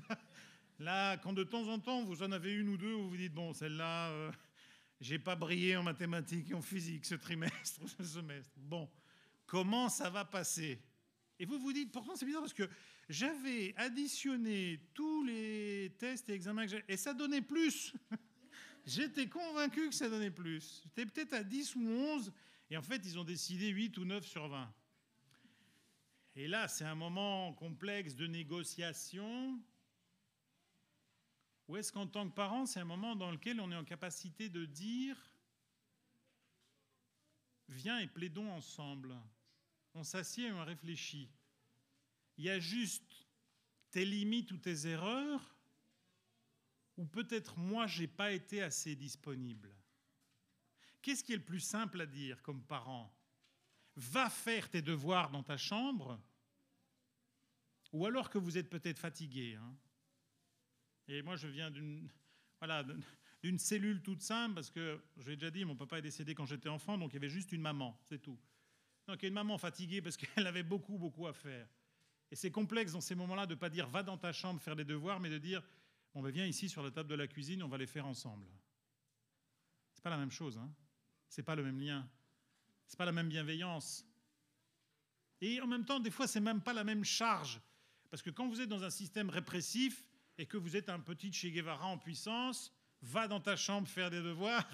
là, 0.79 1.17
quand 1.17 1.33
de 1.33 1.43
temps 1.43 1.67
en 1.67 1.79
temps, 1.79 2.05
vous 2.05 2.23
en 2.23 2.31
avez 2.31 2.53
une 2.53 2.69
ou 2.69 2.77
deux 2.77 2.93
où 2.93 3.09
vous 3.09 3.17
dites, 3.17 3.33
bon, 3.33 3.51
celle-là, 3.51 4.09
euh, 4.09 4.31
j'ai 5.01 5.19
pas 5.19 5.35
brillé 5.35 5.75
en 5.75 5.83
mathématiques 5.83 6.49
et 6.49 6.53
en 6.53 6.61
physique 6.61 7.05
ce 7.05 7.15
trimestre, 7.15 7.81
ce 7.97 8.05
semestre. 8.05 8.53
Bon, 8.55 8.89
comment 9.45 9.89
ça 9.89 10.09
va 10.09 10.23
passer? 10.23 10.81
Et 11.43 11.45
vous 11.45 11.59
vous 11.59 11.73
dites, 11.73 11.91
pourtant 11.91 12.15
c'est 12.15 12.25
bizarre 12.25 12.41
parce 12.41 12.53
que 12.53 12.69
j'avais 13.09 13.73
additionné 13.75 14.79
tous 14.93 15.25
les 15.25 15.93
tests 15.99 16.29
et 16.29 16.33
examens 16.33 16.63
que 16.63 16.71
j'ai, 16.71 16.83
et 16.87 16.95
ça 16.95 17.13
donnait 17.13 17.41
plus. 17.41 17.93
J'étais 18.85 19.27
convaincu 19.27 19.89
que 19.89 19.93
ça 19.93 20.09
donnait 20.09 20.31
plus. 20.31 20.83
J'étais 20.85 21.05
peut-être 21.05 21.33
à 21.33 21.43
10 21.43 21.75
ou 21.75 21.81
11, 21.85 22.31
et 22.69 22.77
en 22.77 22.81
fait 22.81 23.01
ils 23.05 23.19
ont 23.19 23.25
décidé 23.25 23.67
8 23.67 23.97
ou 23.97 24.05
9 24.05 24.25
sur 24.25 24.47
20. 24.47 24.73
Et 26.37 26.47
là, 26.47 26.69
c'est 26.69 26.85
un 26.85 26.95
moment 26.95 27.51
complexe 27.55 28.15
de 28.15 28.25
négociation. 28.25 29.59
Ou 31.67 31.75
est-ce 31.75 31.91
qu'en 31.91 32.07
tant 32.07 32.29
que 32.29 32.33
parent, 32.33 32.65
c'est 32.65 32.79
un 32.79 32.85
moment 32.85 33.17
dans 33.17 33.31
lequel 33.31 33.59
on 33.59 33.69
est 33.69 33.75
en 33.75 33.83
capacité 33.83 34.47
de 34.47 34.63
dire, 34.63 35.17
viens 37.67 37.99
et 37.99 38.07
plaidons 38.07 38.49
ensemble 38.49 39.13
on 39.93 40.03
s'assied 40.03 40.47
et 40.47 40.51
on 40.51 40.63
réfléchit. 40.63 41.29
Il 42.37 42.45
y 42.45 42.49
a 42.49 42.59
juste 42.59 43.27
tes 43.91 44.05
limites 44.05 44.51
ou 44.51 44.57
tes 44.57 44.87
erreurs, 44.87 45.55
ou 46.97 47.05
peut-être 47.05 47.57
moi, 47.57 47.87
j'ai 47.87 48.07
pas 48.07 48.31
été 48.31 48.61
assez 48.61 48.95
disponible. 48.95 49.73
Qu'est-ce 51.01 51.23
qui 51.23 51.33
est 51.33 51.37
le 51.37 51.43
plus 51.43 51.59
simple 51.59 52.01
à 52.01 52.05
dire 52.05 52.41
comme 52.41 52.63
parent? 52.63 53.13
Va 53.95 54.29
faire 54.29 54.69
tes 54.69 54.81
devoirs 54.81 55.29
dans 55.29 55.43
ta 55.43 55.57
chambre, 55.57 56.19
ou 57.91 58.05
alors 58.05 58.29
que 58.29 58.37
vous 58.37 58.57
êtes 58.57 58.69
peut-être 58.69 58.99
fatigué. 58.99 59.55
Hein. 59.55 59.77
Et 61.07 61.21
moi, 61.21 61.35
je 61.35 61.47
viens 61.47 61.69
d'une 61.69 62.09
voilà, 62.59 62.85
d'une 63.43 63.59
cellule 63.59 64.01
toute 64.01 64.21
simple, 64.21 64.55
parce 64.55 64.69
que, 64.69 65.03
je 65.17 65.29
l'ai 65.29 65.35
déjà 65.35 65.51
dit, 65.51 65.65
mon 65.65 65.75
papa 65.75 65.99
est 65.99 66.01
décédé 66.01 66.33
quand 66.33 66.45
j'étais 66.45 66.69
enfant, 66.69 66.97
donc 66.97 67.11
il 67.11 67.15
y 67.15 67.17
avait 67.17 67.27
juste 67.27 67.51
une 67.51 67.61
maman, 67.61 67.99
c'est 68.05 68.19
tout. 68.19 68.39
Donc 69.07 69.17
il 69.21 69.23
y 69.23 69.25
a 69.25 69.29
une 69.29 69.33
maman 69.33 69.57
fatiguée 69.57 70.01
parce 70.01 70.17
qu'elle 70.17 70.47
avait 70.47 70.63
beaucoup, 70.63 70.97
beaucoup 70.97 71.27
à 71.27 71.33
faire. 71.33 71.67
Et 72.31 72.35
c'est 72.35 72.51
complexe 72.51 72.93
dans 72.93 73.01
ces 73.01 73.15
moments-là 73.15 73.45
de 73.45 73.53
ne 73.53 73.59
pas 73.59 73.69
dire 73.69 73.87
va 73.87 74.03
dans 74.03 74.17
ta 74.17 74.31
chambre 74.31 74.61
faire 74.61 74.75
les 74.75 74.85
devoirs, 74.85 75.19
mais 75.19 75.29
de 75.29 75.37
dire 75.37 75.61
bon 76.13 76.21
ben 76.21 76.31
viens 76.31 76.45
ici 76.45 76.69
sur 76.69 76.83
la 76.83 76.91
table 76.91 77.09
de 77.09 77.15
la 77.15 77.27
cuisine, 77.27 77.61
on 77.63 77.67
va 77.67 77.77
les 77.77 77.87
faire 77.87 78.05
ensemble. 78.05 78.47
C'est 79.93 80.03
pas 80.03 80.09
la 80.09 80.17
même 80.17 80.31
chose, 80.31 80.57
hein 80.57 80.73
c'est 81.33 81.43
pas 81.43 81.55
le 81.55 81.63
même 81.63 81.79
lien, 81.79 82.07
c'est 82.85 82.97
pas 82.97 83.05
la 83.05 83.11
même 83.11 83.27
bienveillance. 83.27 84.05
Et 85.41 85.59
en 85.61 85.67
même 85.67 85.83
temps, 85.83 85.99
des 85.99 86.11
fois, 86.11 86.27
c'est 86.27 86.39
même 86.39 86.61
pas 86.61 86.73
la 86.73 86.83
même 86.83 87.03
charge, 87.03 87.59
parce 88.11 88.21
que 88.21 88.29
quand 88.29 88.47
vous 88.47 88.61
êtes 88.61 88.69
dans 88.69 88.83
un 88.83 88.91
système 88.91 89.31
répressif 89.31 90.05
et 90.37 90.45
que 90.45 90.57
vous 90.57 90.75
êtes 90.75 90.89
un 90.89 90.99
petit 90.99 91.33
Che 91.33 91.47
Guevara 91.47 91.87
en 91.87 91.97
puissance, 91.97 92.71
va 93.01 93.27
dans 93.27 93.39
ta 93.39 93.55
chambre 93.55 93.87
faire 93.87 94.11
des 94.11 94.21
devoirs. 94.21 94.69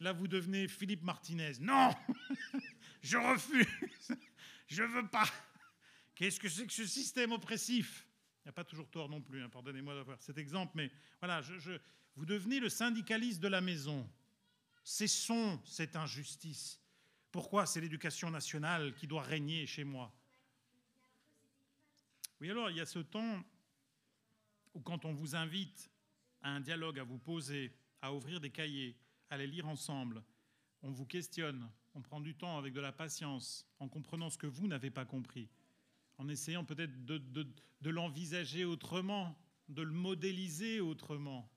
Là, 0.00 0.12
vous 0.12 0.28
devenez 0.28 0.66
Philippe 0.66 1.02
Martinez. 1.02 1.52
Non 1.60 1.90
Je 3.00 3.16
refuse. 3.16 3.66
Je 4.66 4.82
veux 4.82 5.06
pas. 5.06 5.28
Qu'est-ce 6.14 6.40
que 6.40 6.48
c'est 6.48 6.66
que 6.66 6.72
ce 6.72 6.86
système 6.86 7.32
oppressif? 7.32 8.06
Il 8.40 8.48
n'y 8.48 8.50
a 8.50 8.52
pas 8.52 8.64
toujours 8.64 8.88
tort 8.88 9.08
non 9.08 9.20
plus, 9.20 9.42
hein, 9.42 9.48
pardonnez-moi 9.48 9.94
d'avoir 9.94 10.20
cet 10.22 10.38
exemple, 10.38 10.72
mais 10.74 10.90
voilà, 11.20 11.42
vous 12.16 12.26
devenez 12.26 12.60
le 12.60 12.68
syndicaliste 12.68 13.40
de 13.40 13.48
la 13.48 13.60
maison. 13.60 14.08
Cessons 14.82 15.60
cette 15.64 15.96
injustice. 15.96 16.80
Pourquoi? 17.30 17.66
C'est 17.66 17.80
l'éducation 17.80 18.30
nationale 18.30 18.94
qui 18.94 19.06
doit 19.06 19.22
régner 19.22 19.66
chez 19.66 19.84
moi 19.84 20.12
Oui, 22.40 22.50
alors 22.50 22.70
il 22.70 22.78
y 22.78 22.80
a 22.80 22.86
ce 22.86 23.00
temps 23.00 23.44
où 24.74 24.80
quand 24.80 25.04
on 25.04 25.12
vous 25.12 25.36
invite 25.36 25.90
à 26.40 26.50
un 26.50 26.60
dialogue, 26.60 26.98
à 26.98 27.04
vous 27.04 27.18
poser, 27.18 27.72
à 28.00 28.12
ouvrir 28.12 28.40
des 28.40 28.50
cahiers, 28.50 28.96
à 29.30 29.36
les 29.36 29.46
lire 29.46 29.68
ensemble, 29.68 30.22
on 30.82 30.90
vous 30.90 31.06
questionne, 31.06 31.70
on 31.98 32.02
prend 32.02 32.20
du 32.20 32.36
temps 32.36 32.56
avec 32.58 32.72
de 32.72 32.80
la 32.80 32.92
patience, 32.92 33.66
en 33.80 33.88
comprenant 33.88 34.30
ce 34.30 34.38
que 34.38 34.46
vous 34.46 34.68
n'avez 34.68 34.88
pas 34.90 35.04
compris, 35.04 35.48
en 36.16 36.28
essayant 36.28 36.64
peut-être 36.64 37.04
de, 37.04 37.90
l'envisager 37.90 38.64
autrement, 38.64 39.36
de 39.68 39.82
le 39.82 39.90
modéliser 39.90 40.80
autrement. 40.80 41.50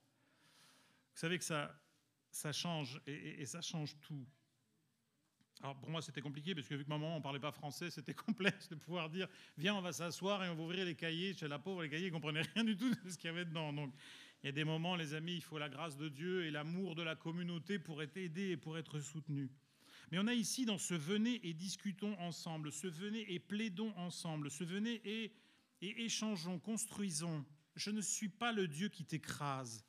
Vous 1.14 1.20
savez 1.20 1.38
que 1.38 1.44
ça, 1.44 1.72
change 2.52 3.00
et, 3.06 3.46
ça 3.46 3.60
change 3.60 3.96
tout. 4.00 4.26
Alors 5.60 5.76
pour 5.76 5.90
moi 5.90 6.02
c'était 6.02 6.20
compliqué 6.20 6.56
parce 6.56 6.66
que 6.66 6.74
vu 6.74 6.82
que 6.82 6.88
ma 6.88 6.98
maman 6.98 7.18
ne 7.18 7.22
parlait 7.22 7.38
pas 7.38 7.52
français, 7.52 7.88
c'était 7.88 8.14
complexe 8.26 8.68
de 8.68 8.74
pouvoir 8.74 9.10
dire 9.10 9.28
viens 9.56 9.76
on 9.76 9.80
va 9.80 9.92
s'asseoir 9.92 10.42
et 10.42 10.48
on 10.48 10.56
va 10.56 10.62
ouvrir 10.64 10.84
les 10.84 10.96
cahiers. 10.96 11.34
Chez 11.34 11.46
la 11.46 11.60
pauvre 11.60 11.84
les 11.84 11.88
cahiers 11.88 12.08
ne 12.08 12.14
comprenaient 12.14 12.42
rien 12.54 12.64
du 12.64 12.76
tout 12.76 12.92
de 12.92 13.10
ce 13.10 13.16
qu'il 13.16 13.26
y 13.26 13.32
avait 13.32 13.44
dedans. 13.44 13.72
Donc 13.72 13.94
il 14.42 14.46
y 14.46 14.48
a 14.48 14.52
des 14.52 14.64
moments 14.64 14.96
les 14.96 15.14
amis 15.14 15.36
il 15.36 15.40
faut 15.40 15.58
la 15.58 15.68
grâce 15.68 15.96
de 15.96 16.08
Dieu 16.08 16.46
et 16.46 16.50
l'amour 16.50 16.96
de 16.96 17.02
la 17.02 17.14
communauté 17.14 17.78
pour 17.78 18.02
être 18.02 18.16
aidé 18.16 18.50
et 18.50 18.56
pour 18.56 18.76
être 18.76 18.98
soutenu. 18.98 19.48
Mais 20.12 20.18
on 20.18 20.26
a 20.26 20.34
ici 20.34 20.66
dans 20.66 20.76
ce 20.76 20.92
venez 20.92 21.40
et 21.42 21.54
discutons 21.54 22.14
ensemble, 22.20 22.70
ce 22.70 22.86
venez 22.86 23.32
et 23.32 23.38
plaidons 23.38 23.94
ensemble, 23.96 24.50
ce 24.50 24.62
venez 24.62 25.00
et, 25.06 25.34
échangeons, 25.80 26.58
construisons. 26.58 27.46
Je 27.76 27.90
ne 27.90 28.02
suis 28.02 28.28
pas 28.28 28.52
le 28.52 28.68
Dieu 28.68 28.90
qui 28.90 29.06
t'écrase. 29.06 29.86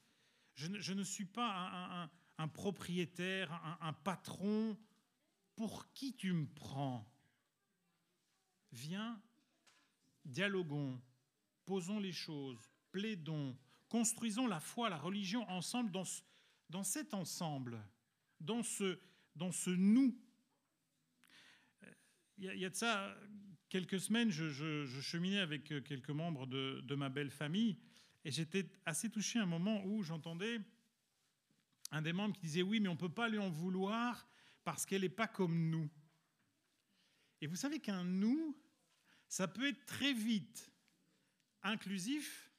Je 0.55 0.93
ne, 0.93 1.03
suis 1.03 1.25
pas 1.25 2.09
un, 2.37 2.47
propriétaire, 2.47 3.51
un, 3.81 3.91
patron. 3.91 4.77
Pour 5.57 5.91
qui 5.91 6.15
tu 6.15 6.31
me 6.31 6.47
prends? 6.47 7.05
Viens, 8.71 9.21
dialoguons, 10.23 11.01
posons 11.65 11.99
les 11.99 12.13
choses, 12.13 12.71
plaidons, 12.91 13.57
construisons 13.89 14.47
la 14.47 14.61
foi, 14.61 14.89
la 14.89 14.97
religion 14.97 15.47
ensemble 15.49 15.91
dans 15.91 16.83
cet 16.83 17.13
ensemble, 17.13 17.85
dans 18.39 18.63
ce, 18.63 18.97
dans 19.35 19.51
ce 19.51 19.69
nous. 19.69 20.17
Il 22.37 22.45
y, 22.45 22.65
a 22.65 22.69
de 22.69 22.75
ça 22.75 23.15
quelques 23.69 23.99
semaines, 23.99 24.29
je, 24.31 24.85
cheminais 25.01 25.39
avec 25.39 25.65
quelques 25.83 26.09
membres 26.09 26.45
de, 26.47 26.95
ma 26.95 27.09
belle 27.09 27.29
famille 27.29 27.77
et 28.25 28.31
j'étais 28.31 28.69
assez 28.85 29.09
touché 29.09 29.39
à 29.39 29.43
un 29.43 29.47
moment 29.47 29.83
où 29.85 30.03
j'entendais 30.03 30.59
un 31.91 32.01
des 32.01 32.13
membres 32.13 32.35
qui 32.35 32.41
disait 32.41 32.63
oui, 32.63 32.79
mais 32.79 32.89
on 32.89 32.93
ne 32.93 32.99
peut 32.99 33.13
pas 33.13 33.29
lui 33.29 33.37
en 33.37 33.49
vouloir 33.49 34.27
parce 34.63 34.85
qu'elle 34.85 35.01
n'est 35.01 35.09
pas 35.09 35.27
comme 35.27 35.69
nous. 35.69 35.89
Et 37.41 37.47
vous 37.47 37.55
savez 37.55 37.79
qu'un 37.79 38.03
nous, 38.03 38.57
ça 39.27 39.47
peut 39.47 39.67
être 39.67 39.85
très 39.85 40.13
vite 40.13 40.71
inclusif 41.61 42.51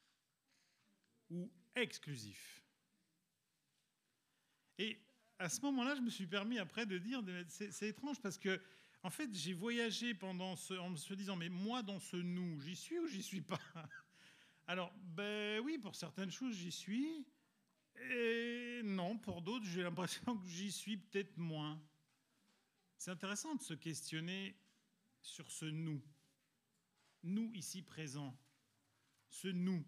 ou 1.30 1.50
exclusif. 1.74 2.62
Et 4.78 4.98
à 5.38 5.48
ce 5.48 5.60
moment-là, 5.62 5.94
je 5.96 6.00
me 6.00 6.10
suis 6.10 6.26
permis 6.26 6.58
après 6.58 6.86
de 6.86 6.98
dire, 6.98 7.22
c'est 7.48 7.88
étrange 7.88 8.20
parce 8.20 8.38
que, 8.38 8.60
en 9.02 9.10
fait, 9.10 9.32
j'ai 9.34 9.52
voyagé 9.52 10.14
pendant 10.14 10.56
ce, 10.56 10.74
en 10.74 10.90
me 10.90 11.14
disant, 11.14 11.36
mais 11.36 11.48
moi, 11.48 11.82
dans 11.82 11.98
ce 11.98 12.16
nous, 12.16 12.60
j'y 12.60 12.76
suis 12.76 12.98
ou 12.98 13.06
j'y 13.06 13.22
suis 13.22 13.40
pas? 13.40 13.60
Alors, 14.66 14.92
ben 14.96 15.60
oui, 15.60 15.78
pour 15.78 15.94
certaines 15.94 16.30
choses, 16.30 16.56
j'y 16.56 16.72
suis. 16.72 17.26
Et 18.10 18.80
non, 18.84 19.18
pour 19.18 19.42
d'autres, 19.42 19.66
j'ai 19.66 19.82
l'impression 19.82 20.36
que 20.38 20.46
j'y 20.48 20.72
suis 20.72 20.96
peut-être 20.96 21.36
moins. 21.36 21.80
C'est 22.96 23.10
intéressant 23.10 23.54
de 23.54 23.62
se 23.62 23.74
questionner 23.74 24.56
sur 25.20 25.50
ce 25.50 25.66
nous. 25.66 26.02
Nous 27.22 27.50
ici 27.54 27.82
présents. 27.82 28.36
Ce 29.28 29.48
nous. 29.48 29.84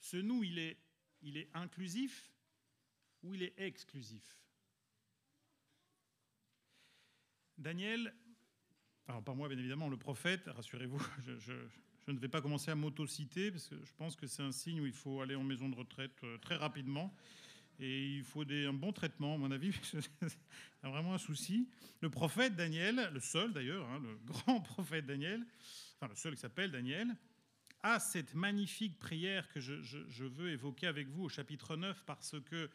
Ce 0.00 0.16
nous, 0.16 0.42
il 0.42 0.58
est, 0.58 0.78
il 1.22 1.36
est 1.36 1.50
inclusif 1.54 2.32
ou 3.28 3.34
il 3.34 3.42
est 3.42 3.54
exclusif 3.58 4.40
Daniel, 7.58 8.14
alors 9.08 9.22
pas 9.22 9.34
moi 9.34 9.48
bien 9.48 9.58
évidemment, 9.58 9.88
le 9.88 9.96
prophète, 9.96 10.46
rassurez-vous, 10.46 10.98
je, 11.38 11.52
ne 12.06 12.18
vais 12.18 12.28
pas 12.28 12.40
commencer 12.40 12.70
à 12.70 12.74
m'auto-citer 12.74 13.50
parce 13.50 13.68
que 13.68 13.84
je 13.84 13.92
pense 13.94 14.16
que 14.16 14.26
c'est 14.26 14.42
un 14.42 14.52
signe 14.52 14.80
où 14.80 14.86
il 14.86 14.92
faut 14.92 15.20
aller 15.20 15.34
en 15.34 15.42
maison 15.42 15.68
de 15.68 15.74
retraite 15.74 16.22
euh, 16.24 16.38
très 16.38 16.56
rapidement 16.56 17.14
et 17.80 18.16
il 18.16 18.24
faut 18.24 18.44
des, 18.44 18.66
un 18.66 18.72
bon 18.72 18.92
traitement, 18.92 19.34
à 19.34 19.38
mon 19.38 19.50
avis, 19.50 19.72
c'est 19.82 20.28
vraiment 20.82 21.14
un 21.14 21.18
souci. 21.18 21.68
Le 22.00 22.10
prophète 22.10 22.56
Daniel, 22.56 23.10
le 23.12 23.20
seul 23.20 23.52
d'ailleurs, 23.52 23.88
hein, 23.88 24.00
le 24.02 24.16
grand 24.24 24.60
prophète 24.60 25.06
Daniel, 25.06 25.44
enfin 25.96 26.08
le 26.08 26.16
seul 26.16 26.34
qui 26.34 26.40
s'appelle 26.40 26.70
Daniel, 26.70 27.14
a 27.82 28.00
cette 28.00 28.34
magnifique 28.34 28.98
prière 28.98 29.48
que 29.48 29.60
je, 29.60 29.82
je, 29.82 30.24
veux 30.24 30.50
évoquer 30.50 30.86
avec 30.86 31.08
vous 31.08 31.24
au 31.24 31.28
chapitre 31.28 31.76
9 31.76 32.04
parce 32.06 32.34
que 32.40 32.70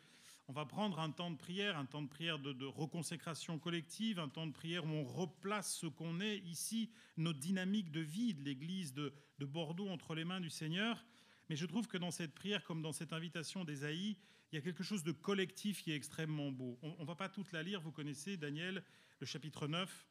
on 0.48 0.54
va 0.54 0.66
prendre 0.66 1.00
un 1.00 1.10
temps 1.10 1.32
de 1.32 1.38
prière, 1.38 1.78
un 1.78 1.86
temps 1.86 2.02
de 2.02 2.10
prière 2.10 2.38
de, 2.38 2.66
reconsécration 2.66 3.60
collective, 3.60 4.20
un 4.20 4.28
temps 4.28 4.48
de 4.48 4.52
prière 4.52 4.86
où 4.86 4.90
on 4.90 5.04
replace 5.06 5.76
ce 5.78 5.88
qu'on 5.88 6.20
est 6.20 6.40
ici, 6.40 6.92
notre 7.18 7.40
dynamique 7.40 7.92
de 7.92 8.02
vie 8.02 8.34
de 8.34 8.44
l'Église 8.44 8.94
de, 8.94 9.14
Bordeaux 9.40 9.90
entre 9.90 10.16
les 10.16 10.24
mains 10.24 10.40
du 10.40 10.50
Seigneur. 10.50 11.06
Mais 11.50 11.58
je 11.58 11.66
trouve 11.66 11.86
que 11.88 11.98
dans 11.98 12.12
cette 12.12 12.34
prière, 12.34 12.64
comme 12.64 12.82
dans 12.82 12.94
cette 12.94 13.12
invitation 13.12 13.66
d'Ésaïe, 13.66 14.16
il 14.52 14.56
y 14.56 14.58
a 14.58 14.62
quelque 14.62 14.84
chose 14.84 15.04
de 15.04 15.12
collectif 15.12 15.84
qui 15.84 15.92
est 15.92 15.96
extrêmement 15.98 16.50
beau. 16.50 16.80
On 16.82 17.02
ne 17.02 17.06
va 17.06 17.16
pas 17.16 17.28
toute 17.28 17.52
la 17.52 17.62
lire, 17.62 17.82
vous 17.82 17.92
connaissez 17.92 18.38
Daniel, 18.38 18.86
le 19.20 19.26
chapitre 19.26 19.68
9, 19.68 20.08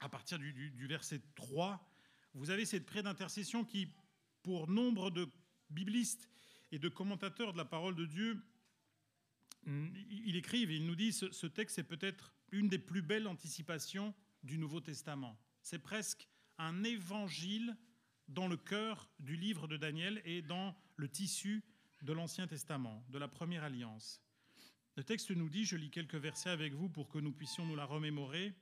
à 0.00 0.08
partir 0.08 0.38
du, 0.38 0.70
du 0.70 0.86
verset 0.86 1.20
3. 1.34 1.86
Vous 2.32 2.48
avez 2.48 2.64
cette 2.64 2.86
prière 2.86 3.04
d'intercession 3.04 3.66
qui, 3.66 3.92
pour 4.42 4.66
nombre 4.66 5.10
de 5.10 5.28
biblistes 5.68 6.26
et 6.70 6.78
de 6.78 6.88
commentateurs 6.88 7.52
de 7.52 7.58
la 7.58 7.66
parole 7.66 7.94
de 7.94 8.06
Dieu, 8.06 8.42
il 9.66 10.36
écrivent, 10.36 10.70
il 10.70 10.86
nous 10.86 10.96
dit, 10.96 11.12
ce, 11.12 11.30
ce 11.30 11.46
texte 11.46 11.78
est 11.78 11.84
peut-être 11.84 12.34
une 12.50 12.68
des 12.68 12.78
plus 12.78 13.02
belles 13.02 13.28
anticipations 13.28 14.14
du 14.42 14.58
Nouveau 14.58 14.80
Testament. 14.80 15.38
C'est 15.62 15.78
presque 15.78 16.28
un 16.58 16.84
évangile 16.84 17.76
dans 18.28 18.48
le 18.48 18.56
cœur 18.56 19.10
du 19.18 19.36
livre 19.36 19.68
de 19.68 19.76
Daniel 19.76 20.20
et 20.24 20.42
dans 20.42 20.74
le 20.96 21.08
tissu 21.08 21.64
de 22.02 22.12
l'Ancien 22.12 22.46
Testament, 22.46 23.04
de 23.10 23.18
la 23.18 23.28
Première 23.28 23.64
Alliance. 23.64 24.20
Le 24.96 25.04
texte 25.04 25.30
nous 25.30 25.48
dit, 25.48 25.64
je 25.64 25.76
lis 25.76 25.90
quelques 25.90 26.16
versets 26.16 26.50
avec 26.50 26.74
vous 26.74 26.88
pour 26.88 27.08
que 27.08 27.18
nous 27.18 27.32
puissions 27.32 27.64
nous 27.64 27.76
la 27.76 27.84
remémorer. 27.84 28.52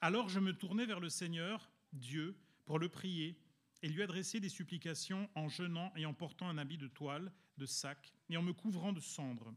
Alors 0.00 0.28
je 0.28 0.40
me 0.40 0.52
tournai 0.52 0.86
vers 0.86 1.00
le 1.00 1.10
Seigneur, 1.10 1.70
Dieu, 1.92 2.38
pour 2.64 2.78
le 2.78 2.88
prier 2.88 3.38
et 3.82 3.88
lui 3.88 4.02
adresser 4.02 4.40
des 4.40 4.48
supplications 4.48 5.28
en 5.34 5.48
jeûnant 5.48 5.92
et 5.96 6.06
en 6.06 6.14
portant 6.14 6.48
un 6.48 6.58
habit 6.58 6.78
de 6.78 6.88
toile, 6.88 7.32
de 7.58 7.66
sac, 7.66 8.12
et 8.28 8.36
en 8.36 8.42
me 8.42 8.52
couvrant 8.52 8.92
de 8.92 9.00
cendres. 9.00 9.54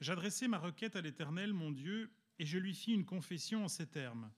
J'adressai 0.00 0.48
ma 0.48 0.58
requête 0.58 0.96
à 0.96 1.00
l'Éternel, 1.00 1.52
mon 1.52 1.70
Dieu, 1.70 2.10
et 2.38 2.46
je 2.46 2.58
lui 2.58 2.74
fis 2.74 2.92
une 2.92 3.04
confession 3.04 3.64
en 3.64 3.68
ces 3.68 3.86
termes. 3.86 4.30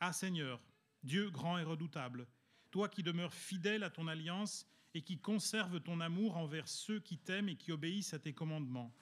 Ah 0.00 0.12
Seigneur, 0.12 0.60
Dieu 1.02 1.30
grand 1.30 1.58
et 1.58 1.62
redoutable, 1.62 2.26
toi 2.70 2.88
qui 2.88 3.02
demeures 3.02 3.34
fidèle 3.34 3.82
à 3.82 3.90
ton 3.90 4.08
alliance 4.08 4.66
et 4.94 5.02
qui 5.02 5.18
conserves 5.18 5.80
ton 5.80 6.00
amour 6.00 6.36
envers 6.36 6.68
ceux 6.68 7.00
qui 7.00 7.18
t'aiment 7.18 7.48
et 7.48 7.56
qui 7.56 7.72
obéissent 7.72 8.14
à 8.14 8.18
tes 8.18 8.32
commandements. 8.32 8.94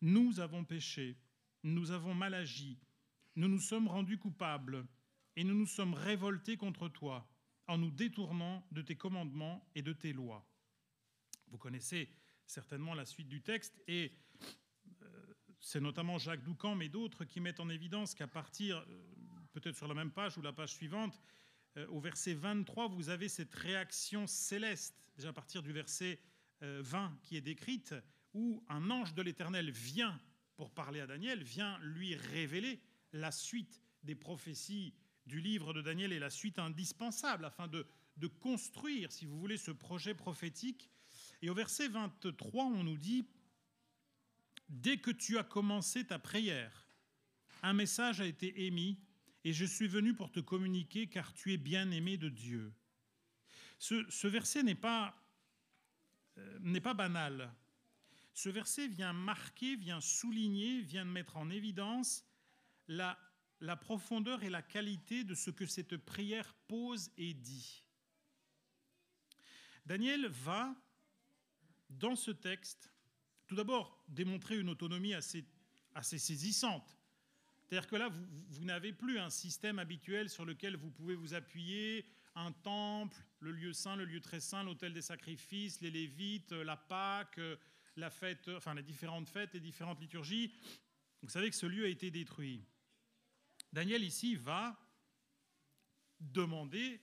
Nous 0.00 0.40
avons 0.40 0.64
péché, 0.64 1.16
nous 1.62 1.90
avons 1.90 2.14
mal 2.14 2.34
agi, 2.34 2.78
nous 3.36 3.48
nous 3.48 3.60
sommes 3.60 3.88
rendus 3.88 4.18
coupables 4.18 4.86
et 5.36 5.44
nous 5.44 5.54
nous 5.54 5.66
sommes 5.66 5.94
révoltés 5.94 6.56
contre 6.56 6.88
toi 6.88 7.28
en 7.66 7.78
nous 7.78 7.90
détournant 7.90 8.66
de 8.72 8.82
tes 8.82 8.96
commandements 8.96 9.64
et 9.74 9.82
de 9.82 9.92
tes 9.92 10.12
lois. 10.12 10.46
Vous 11.48 11.58
connaissez 11.58 12.08
certainement 12.46 12.94
la 12.94 13.04
suite 13.04 13.28
du 13.28 13.42
texte 13.42 13.80
et 13.86 14.12
c'est 15.60 15.80
notamment 15.80 16.18
Jacques 16.18 16.42
Doucan, 16.42 16.74
mais 16.74 16.88
d'autres 16.88 17.24
qui 17.24 17.40
mettent 17.40 17.60
en 17.60 17.68
évidence 17.68 18.14
qu'à 18.14 18.26
partir, 18.26 18.78
euh, 18.78 19.02
peut-être 19.52 19.76
sur 19.76 19.88
la 19.88 19.94
même 19.94 20.10
page 20.10 20.38
ou 20.38 20.42
la 20.42 20.52
page 20.52 20.72
suivante, 20.72 21.20
euh, 21.76 21.86
au 21.88 22.00
verset 22.00 22.34
23, 22.34 22.88
vous 22.88 23.10
avez 23.10 23.28
cette 23.28 23.54
réaction 23.54 24.26
céleste, 24.26 24.96
déjà 25.16 25.28
à 25.28 25.32
partir 25.32 25.62
du 25.62 25.72
verset 25.72 26.18
20 26.60 26.66
euh, 26.66 27.08
qui 27.22 27.36
est 27.36 27.40
décrite, 27.40 27.94
où 28.32 28.64
un 28.68 28.90
ange 28.90 29.14
de 29.14 29.22
l'Éternel 29.22 29.70
vient 29.70 30.18
pour 30.56 30.70
parler 30.70 31.00
à 31.00 31.06
Daniel, 31.06 31.42
vient 31.42 31.78
lui 31.80 32.14
révéler 32.14 32.80
la 33.12 33.30
suite 33.30 33.80
des 34.02 34.14
prophéties 34.14 34.94
du 35.26 35.40
livre 35.40 35.72
de 35.72 35.82
Daniel 35.82 36.12
et 36.12 36.18
la 36.18 36.30
suite 36.30 36.58
indispensable 36.58 37.44
afin 37.44 37.68
de, 37.68 37.86
de 38.16 38.26
construire, 38.26 39.12
si 39.12 39.26
vous 39.26 39.38
voulez, 39.38 39.56
ce 39.56 39.70
projet 39.70 40.14
prophétique. 40.14 40.90
Et 41.42 41.50
au 41.50 41.54
verset 41.54 41.88
23, 41.88 42.64
on 42.64 42.84
nous 42.84 42.98
dit, 42.98 43.26
Dès 44.70 44.98
que 44.98 45.10
tu 45.10 45.36
as 45.36 45.42
commencé 45.42 46.06
ta 46.06 46.20
prière, 46.20 46.86
un 47.62 47.72
message 47.72 48.20
a 48.20 48.24
été 48.24 48.66
émis 48.66 49.00
et 49.42 49.52
je 49.52 49.64
suis 49.64 49.88
venu 49.88 50.14
pour 50.14 50.30
te 50.30 50.38
communiquer 50.38 51.08
car 51.08 51.34
tu 51.34 51.52
es 51.52 51.56
bien 51.56 51.90
aimé 51.90 52.16
de 52.16 52.28
Dieu. 52.28 52.72
Ce, 53.80 54.26
verset 54.28 54.62
n'est 54.62 54.76
pas, 54.76 55.20
euh, 56.38 56.80
pas 56.80 56.94
banal. 56.94 57.52
Ce 58.32 58.48
verset 58.48 58.86
vient 58.86 59.12
marquer, 59.12 59.74
vient 59.74 60.00
souligner, 60.00 60.82
vient 60.82 61.04
mettre 61.04 61.36
en 61.36 61.50
évidence 61.50 62.24
la, 62.86 63.18
la 63.58 63.74
profondeur 63.74 64.44
et 64.44 64.50
la 64.50 64.62
qualité 64.62 65.24
de 65.24 65.34
ce 65.34 65.50
que 65.50 65.66
cette 65.66 65.96
prière 65.96 66.54
pose 66.68 67.10
et 67.16 67.34
dit. 67.34 67.82
Daniel 69.84 70.28
va, 70.28 70.76
dans 71.88 72.14
ce 72.14 72.30
texte, 72.30 72.92
tout 73.50 73.56
d'abord, 73.56 74.00
démontrer 74.06 74.60
une 74.60 74.68
autonomie 74.68 75.12
assez, 75.12 75.44
saisissante. 76.00 76.96
C'est-à-dire 77.58 77.88
que 77.88 77.96
là, 77.96 78.08
vous, 78.08 78.64
n'avez 78.64 78.92
plus 78.92 79.18
un 79.18 79.28
système 79.28 79.80
habituel 79.80 80.30
sur 80.30 80.44
lequel 80.44 80.76
vous 80.76 80.92
pouvez 80.92 81.16
vous 81.16 81.34
appuyer 81.34 82.06
un 82.36 82.52
temple, 82.52 83.16
le 83.40 83.50
lieu 83.50 83.72
saint, 83.72 83.96
le 83.96 84.04
lieu 84.04 84.20
très 84.20 84.38
saint, 84.38 84.62
l'autel 84.62 84.92
des 84.92 85.02
sacrifices, 85.02 85.80
les 85.80 85.90
Lévites, 85.90 86.52
la 86.52 86.76
Pâque, 86.76 87.40
la 87.96 88.08
fête, 88.08 88.48
enfin 88.56 88.72
les 88.72 88.84
différentes 88.84 89.28
fêtes, 89.28 89.52
les 89.52 89.58
différentes 89.58 90.00
liturgies. 90.00 90.54
Vous 91.20 91.28
savez 91.28 91.50
que 91.50 91.56
ce 91.56 91.66
lieu 91.66 91.86
a 91.86 91.88
été 91.88 92.12
détruit. 92.12 92.64
Daniel 93.72 94.04
ici 94.04 94.36
va 94.36 94.78
demander 96.20 97.00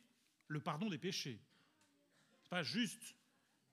le 0.48 0.62
pardon 0.62 0.88
des 0.88 0.98
péchés. 0.98 1.42
C'est 2.42 2.50
pas 2.50 2.64
juste 2.64 3.17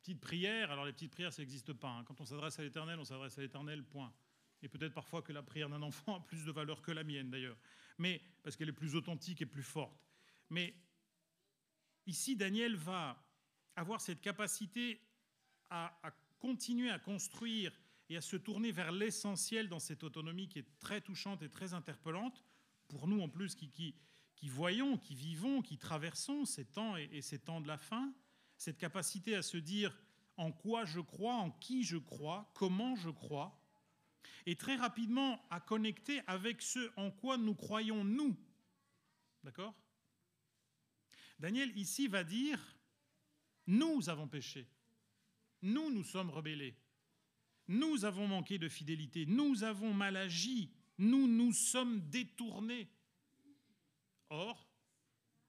petite 0.04 0.20
prière. 0.20 0.70
Alors 0.70 0.84
les 0.84 0.92
petites 0.92 1.12
prières, 1.12 1.32
ça 1.32 1.40
n'existe 1.40 1.72
pas. 1.72 1.88
Hein. 1.88 2.04
Quand 2.04 2.20
on 2.20 2.26
s'adresse 2.26 2.58
à 2.58 2.62
l'Éternel, 2.62 2.98
on 2.98 3.04
s'adresse 3.04 3.38
à 3.38 3.40
l'Éternel. 3.40 3.82
Point. 3.84 4.12
Et 4.62 4.68
peut-être 4.68 4.92
parfois 4.92 5.22
que 5.22 5.32
la 5.32 5.42
prière 5.42 5.70
d'un 5.70 5.80
enfant 5.80 6.16
a 6.16 6.20
plus 6.20 6.44
de 6.44 6.52
valeur 6.52 6.82
que 6.82 6.92
la 6.92 7.04
mienne 7.04 7.30
d'ailleurs, 7.30 7.56
mais 7.98 8.20
parce 8.42 8.56
qu'elle 8.56 8.68
est 8.68 8.72
plus 8.72 8.94
authentique 8.94 9.40
et 9.40 9.46
plus 9.46 9.62
forte. 9.62 9.98
Mais 10.50 10.74
ici, 12.06 12.36
Daniel 12.36 12.76
va 12.76 13.22
avoir 13.76 14.00
cette 14.00 14.20
capacité 14.20 15.00
à, 15.70 15.92
continuer 16.38 16.90
à 16.90 16.98
construire 16.98 17.72
et 18.10 18.16
à 18.18 18.20
se 18.20 18.36
tourner 18.36 18.72
vers 18.72 18.92
l'essentiel 18.92 19.68
dans 19.68 19.80
cette 19.80 20.04
autonomie 20.04 20.48
qui 20.48 20.58
est 20.58 20.78
très 20.78 21.00
touchante 21.00 21.42
et 21.42 21.48
très 21.48 21.72
interpellante, 21.72 22.44
pour 22.88 23.08
nous 23.08 23.20
en 23.22 23.28
plus 23.28 23.54
qui 23.54 23.94
voyons, 24.44 24.98
qui 24.98 25.14
vivons, 25.14 25.62
qui 25.62 25.78
traversons 25.78 26.44
ces 26.44 26.66
temps 26.66 26.96
et, 26.98 27.08
et 27.12 27.22
ces 27.22 27.38
temps 27.38 27.62
de 27.62 27.68
la 27.68 27.78
fin, 27.78 28.12
cette 28.64 28.79
capacité 28.79 29.37
à 29.37 29.42
se 29.42 29.59
dire 29.59 29.94
en 30.38 30.50
quoi 30.50 30.87
je 30.87 31.00
crois, 31.00 31.35
en 31.35 31.50
qui 31.50 31.85
je 31.85 31.98
crois, 31.98 32.50
comment 32.55 32.96
je 32.96 33.11
crois, 33.11 33.61
et 34.46 34.57
très 34.57 34.77
rapidement 34.77 35.38
à 35.50 35.61
connecter 35.61 36.22
avec 36.27 36.62
ce 36.62 36.90
en 36.96 37.11
quoi 37.11 37.37
nous 37.37 37.55
croyons 37.55 38.05
nous. 38.05 38.35
D'accord? 39.42 39.74
Daniel 41.38 41.77
ici 41.77 42.09
va 42.09 42.24
dire, 42.24 42.59
nous 43.66 44.09
avons 44.09 44.29
péché, 44.29 44.66
nous 45.61 45.90
nous 45.90 46.05
sommes 46.05 46.31
rebellés, 46.31 46.74
nous 47.68 48.07
avons 48.07 48.27
manqué 48.27 48.57
de 48.57 48.70
fidélité, 48.70 49.27
nous 49.27 49.62
avons 49.62 49.92
mal 49.92 50.16
agi, 50.16 50.70
nous 50.96 51.29
nous 51.29 51.53
sommes 51.53 52.00
détournés. 52.09 52.88
Or, 54.31 54.66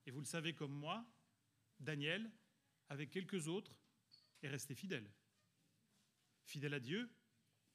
et 0.06 0.12
vous 0.12 0.20
le 0.20 0.26
savez 0.26 0.54
comme 0.54 0.74
moi, 0.74 1.06
Daniel, 1.80 2.30
avec 2.90 3.12
quelques 3.12 3.48
autres, 3.48 3.76
est 4.42 4.48
resté 4.48 4.76
fidèle. 4.76 5.10
Fidèle 6.44 6.74
à 6.74 6.80
Dieu, 6.80 7.10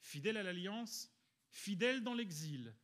fidèle 0.00 0.36
à 0.36 0.42
l'alliance, 0.42 1.12
fidèle 1.50 2.02
dans 2.02 2.14
l'exil, 2.14 2.74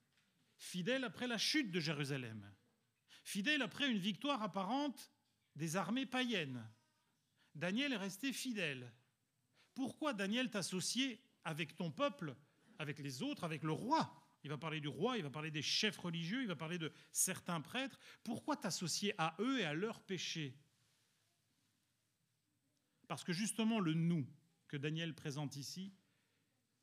fidèle 0.58 1.04
après 1.04 1.26
la 1.26 1.38
chute 1.38 1.70
de 1.70 1.80
Jérusalem, 1.80 2.52
fidèle 3.22 3.62
après 3.62 3.90
une 3.90 3.98
victoire 3.98 4.42
apparente 4.42 5.12
des 5.54 5.76
armées 5.76 6.06
païennes. 6.06 6.68
Daniel 7.54 7.92
est 7.92 7.98
resté 7.98 8.32
fidèle. 8.32 8.92
Pourquoi 9.74 10.12
Daniel 10.12 10.50
t'associer 10.50 11.22
avec 11.44 11.76
ton 11.76 11.90
peuple, 11.90 12.36
avec 12.78 12.98
les 12.98 13.22
autres, 13.22 13.44
avec 13.44 13.62
le 13.62 13.72
roi? 13.72 14.22
Il 14.42 14.50
va 14.50 14.58
parler 14.58 14.80
du 14.80 14.88
roi, 14.88 15.16
il 15.16 15.22
va 15.22 15.30
parler 15.30 15.50
des 15.50 15.62
chefs 15.62 15.98
religieux, 15.98 16.42
il 16.42 16.48
va 16.48 16.56
parler 16.56 16.78
de 16.78 16.92
certains 17.10 17.60
prêtres. 17.60 17.98
Pourquoi 18.22 18.56
t'associer 18.56 19.14
à 19.18 19.34
eux 19.40 19.60
et 19.60 19.64
à 19.64 19.74
leurs 19.74 20.00
péchés? 20.00 20.56
Parce 23.08 23.24
que 23.24 23.32
justement 23.32 23.80
le 23.80 23.94
nous 23.94 24.26
que 24.68 24.76
Daniel 24.76 25.14
présente 25.14 25.56
ici 25.56 25.92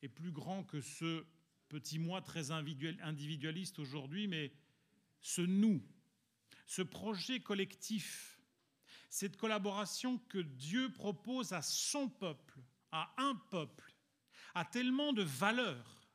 est 0.01 0.09
plus 0.09 0.31
grand 0.31 0.63
que 0.63 0.81
ce 0.81 1.25
petit 1.69 1.99
moi 1.99 2.21
très 2.21 2.51
individualiste 2.51 3.79
aujourd'hui, 3.79 4.27
mais 4.27 4.53
ce 5.21 5.41
nous, 5.41 5.83
ce 6.65 6.81
projet 6.81 7.39
collectif, 7.39 8.41
cette 9.09 9.37
collaboration 9.37 10.17
que 10.29 10.39
Dieu 10.39 10.91
propose 10.91 11.53
à 11.53 11.61
son 11.61 12.09
peuple, 12.09 12.59
à 12.91 13.13
un 13.17 13.35
peuple, 13.49 13.93
a 14.55 14.65
tellement 14.65 15.13
de 15.13 15.23
valeur, 15.23 16.07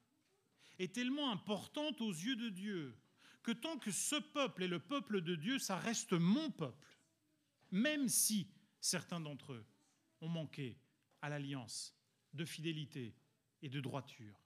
est 0.78 0.94
tellement 0.94 1.32
importante 1.32 2.00
aux 2.00 2.12
yeux 2.12 2.36
de 2.36 2.48
Dieu, 2.50 2.96
que 3.42 3.52
tant 3.52 3.78
que 3.78 3.90
ce 3.90 4.16
peuple 4.16 4.62
est 4.62 4.68
le 4.68 4.78
peuple 4.78 5.20
de 5.20 5.34
Dieu, 5.34 5.58
ça 5.58 5.76
reste 5.76 6.12
mon 6.12 6.50
peuple, 6.50 6.96
même 7.70 8.08
si 8.08 8.48
certains 8.80 9.20
d'entre 9.20 9.54
eux 9.54 9.66
ont 10.20 10.28
manqué 10.28 10.78
à 11.22 11.28
l'alliance 11.28 11.94
de 12.32 12.44
fidélité 12.44 13.14
et 13.62 13.68
de 13.68 13.80
droiture. 13.80 14.40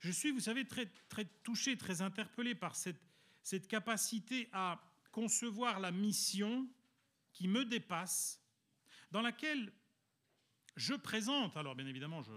Je 0.00 0.10
suis, 0.10 0.30
vous 0.30 0.40
savez, 0.40 0.66
très, 0.66 0.86
très 1.08 1.24
touché, 1.42 1.76
très 1.76 2.02
interpellé 2.02 2.54
par 2.54 2.76
cette, 2.76 3.00
cette 3.42 3.68
capacité 3.68 4.48
à 4.52 4.80
concevoir 5.12 5.80
la 5.80 5.90
mission 5.90 6.68
qui 7.32 7.48
me 7.48 7.64
dépasse, 7.64 8.40
dans 9.10 9.22
laquelle 9.22 9.72
je 10.76 10.94
présente, 10.94 11.56
alors 11.56 11.74
bien 11.74 11.86
évidemment, 11.86 12.22
je, 12.22 12.32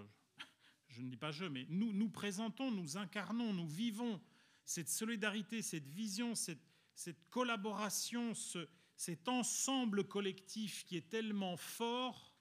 je 0.90 1.02
ne 1.02 1.10
dis 1.10 1.18
pas 1.18 1.32
je, 1.32 1.46
mais 1.46 1.66
nous, 1.70 1.92
nous 1.92 2.10
présentons, 2.10 2.72
nous 2.72 2.98
incarnons, 2.98 3.54
nous 3.54 3.68
vivons 3.68 4.22
cette 4.64 4.90
solidarité, 4.90 5.62
cette 5.62 5.88
vision, 5.88 6.36
cette, 6.36 6.62
cette 6.94 7.30
collaboration, 7.30 8.34
ce, 8.34 8.68
cet 8.98 9.28
ensemble 9.28 10.08
collectif 10.08 10.84
qui 10.84 10.98
est 10.98 11.10
tellement 11.10 11.56
fort 11.56 12.36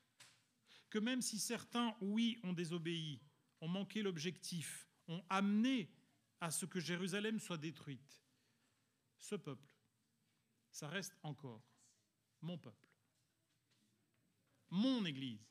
que 0.88 0.98
même 0.98 1.20
si 1.20 1.38
certains, 1.38 1.94
oui, 2.00 2.40
ont 2.42 2.54
désobéi, 2.54 3.20
ont 3.60 3.68
manqué 3.68 4.02
l'objectif, 4.02 4.88
ont 5.06 5.22
amené 5.28 5.90
à 6.40 6.50
ce 6.50 6.64
que 6.64 6.80
Jérusalem 6.80 7.38
soit 7.38 7.58
détruite, 7.58 8.24
ce 9.18 9.34
peuple, 9.34 9.74
ça 10.70 10.88
reste 10.88 11.14
encore 11.22 11.62
mon 12.40 12.56
peuple, 12.56 12.88
mon 14.70 15.04
Église, 15.04 15.46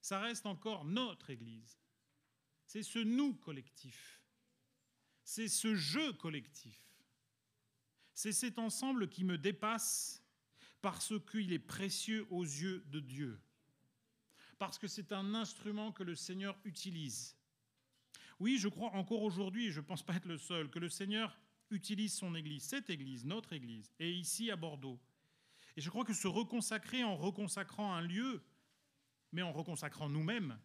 ça 0.00 0.18
reste 0.20 0.46
encore 0.46 0.84
notre 0.84 1.30
Église. 1.30 1.78
C'est 2.64 2.82
ce 2.82 3.00
nous 3.00 3.34
collectif, 3.34 4.22
c'est 5.24 5.48
ce 5.48 5.74
jeu 5.74 6.12
collectif, 6.14 6.89
c'est 8.20 8.32
cet 8.32 8.58
ensemble 8.58 9.08
qui 9.08 9.24
me 9.24 9.38
dépasse 9.38 10.22
parce 10.82 11.14
qu'il 11.30 11.52
est 11.54 11.58
précieux 11.58 12.26
aux 12.30 12.44
yeux 12.44 12.84
de 12.88 13.00
Dieu 13.00 13.40
parce 14.58 14.76
que 14.76 14.86
c'est 14.86 15.12
un 15.12 15.34
instrument 15.34 15.90
que 15.90 16.02
le 16.02 16.14
Seigneur 16.14 16.54
utilise. 16.66 17.34
Oui, 18.38 18.58
je 18.58 18.68
crois 18.68 18.90
encore 18.90 19.22
aujourd'hui, 19.22 19.68
et 19.68 19.70
je 19.70 19.80
ne 19.80 19.86
pense 19.86 20.02
pas 20.02 20.14
être 20.16 20.26
le 20.26 20.36
seul, 20.36 20.68
que 20.68 20.78
le 20.78 20.90
Seigneur 20.90 21.34
utilise 21.70 22.12
son 22.12 22.34
Église, 22.34 22.64
cette 22.64 22.90
Église, 22.90 23.24
notre 23.24 23.54
Église, 23.54 23.90
et 23.98 24.12
ici 24.12 24.50
à 24.50 24.56
Bordeaux. 24.56 25.00
Et 25.78 25.80
je 25.80 25.88
crois 25.88 26.04
que 26.04 26.12
se 26.12 26.28
reconsacrer 26.28 27.02
en 27.02 27.16
reconsacrant 27.16 27.94
un 27.94 28.02
lieu, 28.02 28.42
mais 29.32 29.40
en 29.40 29.50
reconsacrant 29.50 30.10
nous-mêmes, 30.10 30.58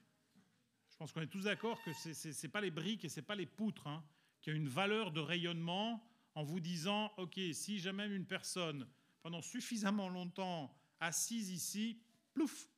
je 0.90 0.98
pense 0.98 1.14
qu'on 1.14 1.22
est 1.22 1.28
tous 1.28 1.44
d'accord 1.44 1.82
que 1.84 1.94
ce 1.94 2.28
n'est 2.28 2.52
pas 2.52 2.60
les 2.60 2.72
briques 2.72 3.06
et 3.06 3.10
ce 3.10 3.22
n'est 3.22 3.26
pas 3.26 3.36
les 3.36 3.46
poutres 3.46 3.88
hein, 3.88 4.04
qui 4.42 4.52
ont 4.52 4.56
une 4.56 4.68
valeur 4.68 5.14
de 5.14 5.22
rayonnement 5.22 6.06
en 6.36 6.44
vous 6.44 6.60
disant, 6.60 7.12
OK, 7.18 7.40
si 7.54 7.80
jamais 7.80 8.08
une 8.08 8.26
personne, 8.26 8.88
pendant 9.22 9.42
suffisamment 9.42 10.10
longtemps 10.10 10.72
assise 11.00 11.50
ici, 11.50 12.00
plouf, 12.34 12.70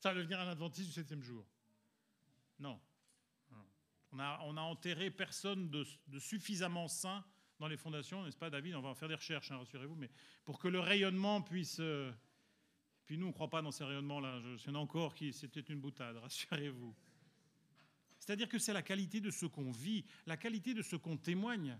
ça 0.00 0.12
va 0.12 0.18
devenir 0.18 0.40
un 0.40 0.48
adventiste 0.48 0.88
du 0.88 0.94
septième 0.94 1.22
jour. 1.22 1.46
Non. 2.58 2.80
On 4.12 4.18
a, 4.56 4.60
enterré 4.60 5.10
personne 5.10 5.70
de, 5.70 5.84
suffisamment 6.18 6.88
saint 6.88 7.24
dans 7.58 7.66
les 7.66 7.76
fondations, 7.76 8.24
n'est-ce 8.24 8.36
pas, 8.36 8.48
David? 8.48 8.76
On 8.76 8.80
va 8.80 8.94
faire 8.94 9.08
des 9.08 9.14
recherches, 9.14 9.50
hein, 9.50 9.58
rassurez-vous, 9.58 9.96
mais 9.96 10.10
pour 10.44 10.58
que 10.58 10.68
le 10.68 10.78
rayonnement 10.78 11.42
puisse. 11.42 11.78
Euh, 11.80 12.12
puis 13.06 13.18
nous, 13.18 13.26
on 13.26 13.30
ne 13.30 13.34
croit 13.34 13.50
pas 13.50 13.60
dans 13.60 13.72
ces 13.72 13.84
rayonnements-là. 13.84 14.40
Il 14.44 14.66
y 14.66 14.70
en 14.70 14.76
a 14.76 14.78
encore 14.78 15.14
qui. 15.14 15.32
C'était 15.32 15.60
une 15.60 15.80
boutade, 15.80 16.16
rassurez-vous. 16.22 16.94
C'est-à-dire 18.18 18.48
que 18.48 18.58
c'est 18.58 18.72
la 18.72 18.82
qualité 18.82 19.20
de 19.20 19.30
ce 19.30 19.46
qu'on 19.46 19.70
vit, 19.70 20.04
la 20.26 20.36
qualité 20.36 20.74
de 20.74 20.82
ce 20.82 20.96
qu'on 20.96 21.16
témoigne, 21.16 21.78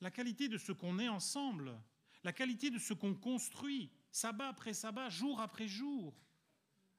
la 0.00 0.10
qualité 0.10 0.48
de 0.48 0.58
ce 0.58 0.72
qu'on 0.72 0.98
est 0.98 1.08
ensemble, 1.08 1.78
la 2.22 2.32
qualité 2.32 2.70
de 2.70 2.78
ce 2.78 2.94
qu'on 2.94 3.14
construit, 3.14 3.90
sabbat 4.10 4.48
après 4.48 4.74
sabbat, 4.74 5.08
jour 5.08 5.40
après 5.40 5.68
jour 5.68 6.14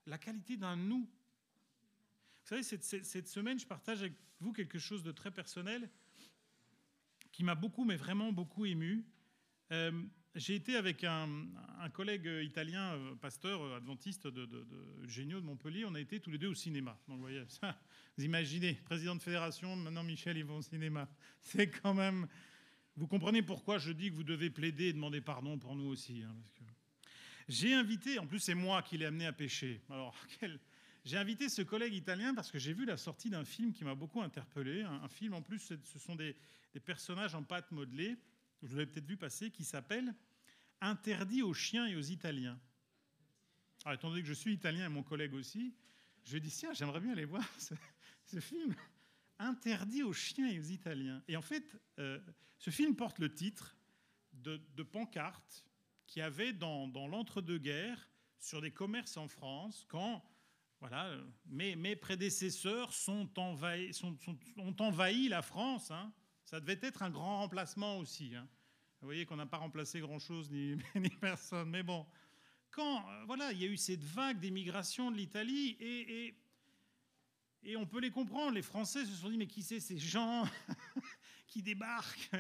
la 0.05 0.17
qualité 0.17 0.57
d'un 0.57 0.75
nous. 0.75 1.01
Vous 1.01 2.49
savez, 2.49 2.63
cette, 2.63 3.27
semaine, 3.27 3.59
je 3.59 3.65
partage 3.65 4.01
avec 4.01 4.13
vous 4.39 4.53
quelque 4.53 4.77
chose 4.77 5.03
de 5.03 5.11
très 5.11 5.31
personnel 5.31 5.89
qui 7.31 7.43
m'a 7.43 7.55
beaucoup, 7.55 7.85
mais 7.85 7.95
vraiment 7.95 8.31
beaucoup 8.31 8.65
ému. 8.65 9.03
Euh, 9.71 9.91
j'ai 10.35 10.55
été 10.55 10.75
avec 10.75 11.03
un, 11.03 11.27
collègue 11.93 12.29
italien, 12.43 12.93
euh, 12.93 13.15
pasteur 13.15 13.61
euh, 13.61 13.77
adventiste 13.77 14.27
de, 14.27 14.45
de, 14.45 14.63
de, 14.63 15.07
Génio 15.07 15.39
de 15.39 15.45
Montpellier. 15.45 15.85
On 15.85 15.95
a 15.95 15.99
été 15.99 16.19
tous 16.19 16.29
les 16.29 16.37
deux 16.37 16.49
au 16.49 16.53
cinéma. 16.53 16.99
Donc, 17.07 17.17
vous 17.17 17.21
voyez, 17.21 17.43
ça, 17.47 17.79
vous 18.17 18.25
imaginez, 18.25 18.73
président 18.73 19.15
de 19.15 19.21
fédération, 19.21 19.75
maintenant 19.75 20.03
Michel, 20.03 20.37
ils 20.37 20.45
vont 20.45 20.57
au 20.57 20.61
cinéma. 20.61 21.09
C'est 21.41 21.69
quand 21.69 21.93
même. 21.93 22.27
Vous 22.97 23.07
comprenez 23.07 23.41
pourquoi 23.41 23.77
je 23.77 23.91
dis 23.91 24.09
que 24.09 24.15
vous 24.15 24.23
devez 24.23 24.49
plaider 24.49 24.85
et 24.85 24.93
demander 24.93 25.21
pardon 25.21 25.57
pour 25.57 25.75
nous 25.75 25.87
aussi. 25.87 26.23
Hein, 26.23 26.35
j'ai 27.47 27.73
invité, 27.73 28.19
en 28.19 28.25
plus 28.25 28.39
c'est 28.39 28.55
moi 28.55 28.81
qui 28.81 28.97
l'ai 28.97 29.05
amené 29.05 29.25
à 29.25 29.33
pêcher. 29.33 29.81
Alors, 29.89 30.15
j'ai 31.05 31.17
invité 31.17 31.49
ce 31.49 31.61
collègue 31.61 31.93
italien 31.93 32.33
parce 32.33 32.51
que 32.51 32.57
j'ai 32.57 32.73
vu 32.73 32.85
la 32.85 32.97
sortie 32.97 33.29
d'un 33.29 33.45
film 33.45 33.73
qui 33.73 33.83
m'a 33.83 33.95
beaucoup 33.95 34.21
interpellé. 34.21 34.81
Un, 34.83 35.07
film, 35.09 35.33
en 35.33 35.41
plus, 35.41 35.73
ce 35.83 35.99
sont 35.99 36.15
des, 36.15 36.35
personnages 36.83 37.35
en 37.35 37.43
pâte 37.43 37.71
modelée, 37.71 38.17
vous 38.61 38.75
l'avez 38.75 38.87
peut-être 38.87 39.05
vu 39.05 39.17
passer, 39.17 39.51
qui 39.51 39.63
s'appelle 39.63 40.13
interdit 40.81 41.41
aux 41.41 41.53
chiens 41.53 41.87
et 41.87 41.95
aux 41.95 42.01
Italiens. 42.01 42.59
Alors, 43.85 43.95
étant 43.95 44.09
donné 44.09 44.21
que 44.21 44.27
je 44.27 44.33
suis 44.33 44.53
italien 44.53 44.85
et 44.85 44.89
mon 44.89 45.03
collègue 45.03 45.33
aussi, 45.33 45.73
je 46.25 46.37
dis 46.37 46.49
tiens, 46.49 46.73
j'aimerais 46.73 46.99
bien 46.99 47.11
aller 47.11 47.25
voir 47.25 47.43
ce, 47.59 48.39
film 48.39 48.73
interdit 49.39 50.03
aux 50.03 50.13
chiens 50.13 50.47
et 50.47 50.59
aux 50.59 50.63
Italiens. 50.63 51.21
Et 51.27 51.35
en 51.35 51.41
fait, 51.41 51.75
euh, 51.99 52.19
ce 52.57 52.69
film 52.69 52.95
porte 52.95 53.19
le 53.19 53.33
titre 53.33 53.75
de, 54.33 54.61
de 54.75 54.83
pancarte 54.83 55.65
qu'il 56.07 56.21
y 56.21 56.23
avait 56.23 56.53
dans, 56.53 56.87
l'entre-deux-guerres 57.07 58.09
sur 58.39 58.61
des 58.61 58.71
commerces 58.71 59.17
en 59.17 59.27
France 59.27 59.85
quand 59.87 60.23
voilà, 60.79 61.17
mes, 61.47 61.75
mes 61.75 61.95
prédécesseurs 61.95 62.93
sont 62.93 63.27
envahi, 63.39 63.91
ont 64.57 64.75
envahi 64.79 65.29
la 65.29 65.41
France. 65.41 65.89
Hein. 65.89 66.13
Ça 66.43 66.59
devait 66.59 66.79
être 66.81 67.01
un 67.01 67.09
grand 67.09 67.39
remplacement 67.39 67.97
aussi. 67.97 68.35
Hein. 68.35 68.47
Vous 69.01 69.07
voyez 69.07 69.25
qu'on 69.25 69.35
n'a 69.35 69.45
pas 69.45 69.57
remplacé 69.57 69.99
grand-chose 69.99 70.51
ni, 70.51 70.77
personne. 71.21 71.69
Mais 71.69 71.83
bon, 71.83 72.05
quand 72.71 72.97
euh, 72.97 73.23
voilà, 73.25 73.51
il 73.51 73.61
y 73.61 73.65
a 73.65 73.67
eu 73.67 73.77
cette 73.77 74.03
vague 74.03 74.39
d'émigration 74.39 75.11
de 75.11 75.17
l'Italie 75.17 75.77
et, 75.79 76.35
et, 77.65 77.75
on 77.75 77.85
peut 77.85 77.99
les 77.99 78.11
comprendre. 78.11 78.51
Les 78.51 78.61
Français 78.61 79.05
se 79.05 79.13
sont 79.13 79.29
dit 79.29 79.37
mais 79.37 79.47
qui 79.47 79.61
c'est 79.61 79.79
ces 79.79 79.97
gens 79.97 80.47
qui 81.47 81.61
débarquent? 81.61 82.31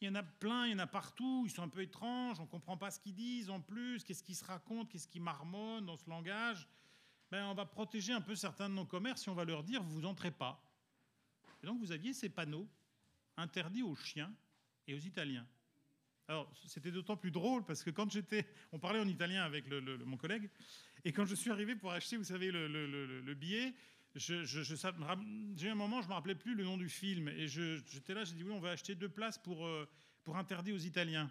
Il 0.00 0.06
y 0.06 0.10
en 0.10 0.14
a 0.14 0.22
plein, 0.22 0.66
il 0.66 0.72
y 0.72 0.74
en 0.74 0.78
a 0.78 0.86
partout. 0.86 1.44
Ils 1.46 1.50
sont 1.50 1.62
un 1.62 1.68
peu 1.68 1.82
étranges. 1.82 2.40
On 2.40 2.46
comprend 2.46 2.76
pas 2.76 2.90
ce 2.90 3.00
qu'ils 3.00 3.14
disent 3.14 3.50
en 3.50 3.60
plus. 3.60 4.04
Qu'est-ce 4.04 4.22
qu'ils 4.22 4.36
se 4.36 4.44
racontent? 4.44 4.88
Qu'est-ce 4.90 5.08
qu'ils 5.08 5.22
marmonnent 5.22 5.86
dans 5.86 5.96
ce 5.96 6.08
langage? 6.08 6.68
Ben, 7.30 7.46
on 7.46 7.54
va 7.54 7.64
protéger 7.64 8.12
un 8.12 8.20
peu 8.20 8.34
certains 8.34 8.68
de 8.68 8.74
nos 8.74 8.84
commerces 8.84 9.26
et 9.26 9.30
on 9.30 9.34
va 9.34 9.44
leur 9.44 9.64
dire 9.64 9.82
vous 9.82 10.04
entrez 10.04 10.30
pas. 10.30 10.62
Et 11.62 11.66
donc 11.66 11.80
vous 11.80 11.92
aviez 11.92 12.12
ces 12.12 12.28
panneaux 12.28 12.68
interdits 13.36 13.82
aux 13.82 13.96
chiens 13.96 14.32
et 14.86 14.94
aux 14.94 14.98
Italiens. 14.98 15.46
Alors, 16.28 16.50
c'était 16.66 16.90
d'autant 16.90 17.16
plus 17.16 17.30
drôle 17.30 17.64
parce 17.64 17.82
que 17.82 17.90
quand 17.90 18.10
j'étais. 18.10 18.46
On 18.72 18.78
parlait 18.78 19.00
en 19.00 19.08
italien 19.08 19.44
avec 19.44 19.70
mon 19.70 20.16
collègue, 20.16 20.48
et 21.04 21.12
quand 21.12 21.26
je 21.26 21.34
suis 21.34 21.50
arrivé 21.50 21.76
pour 21.76 21.92
acheter, 21.92 22.16
vous 22.16 22.24
savez, 22.24 22.50
le, 22.50 23.34
billet, 23.34 23.74
j'ai 24.14 25.66
eu 25.66 25.68
un 25.68 25.74
moment, 25.74 26.00
je 26.00 26.06
ne 26.06 26.10
me 26.10 26.14
rappelais 26.14 26.34
plus 26.34 26.54
le 26.54 26.64
nom 26.64 26.76
du 26.76 26.88
film, 26.88 27.28
et 27.28 27.48
j'étais 27.48 28.14
là, 28.14 28.24
j'ai 28.24 28.34
dit 28.34 28.44
oui, 28.44 28.52
on 28.52 28.60
va 28.60 28.70
acheter 28.70 28.94
deux 28.94 29.08
places 29.08 29.38
pour, 29.38 29.66
euh, 29.66 29.88
pour 30.22 30.36
interdit 30.36 30.72
aux 30.72 30.78
Italiens. 30.78 31.30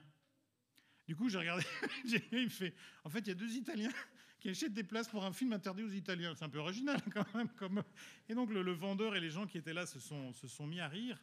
Du 1.07 1.15
coup, 1.15 1.29
j'ai 1.29 1.37
regardé, 1.37 1.63
il 2.31 2.43
me 2.43 2.49
fait 2.49 2.73
en 3.03 3.09
fait, 3.09 3.19
il 3.19 3.27
y 3.27 3.31
a 3.31 3.35
deux 3.35 3.55
Italiens 3.55 3.91
qui 4.39 4.49
achètent 4.49 4.73
des 4.73 4.83
places 4.83 5.07
pour 5.07 5.23
un 5.23 5.33
film 5.33 5.53
interdit 5.53 5.83
aux 5.83 5.91
Italiens. 5.91 6.33
C'est 6.35 6.45
un 6.45 6.49
peu 6.49 6.59
original 6.59 7.01
quand 7.13 7.33
même. 7.33 7.49
Comme... 7.49 7.83
Et 8.27 8.35
donc, 8.35 8.49
le, 8.51 8.71
vendeur 8.71 9.15
et 9.15 9.19
les 9.19 9.29
gens 9.29 9.47
qui 9.47 9.57
étaient 9.57 9.73
là 9.73 9.85
se 9.85 9.99
sont, 9.99 10.33
se 10.33 10.47
sont 10.47 10.67
mis 10.67 10.79
à 10.79 10.87
rire. 10.87 11.21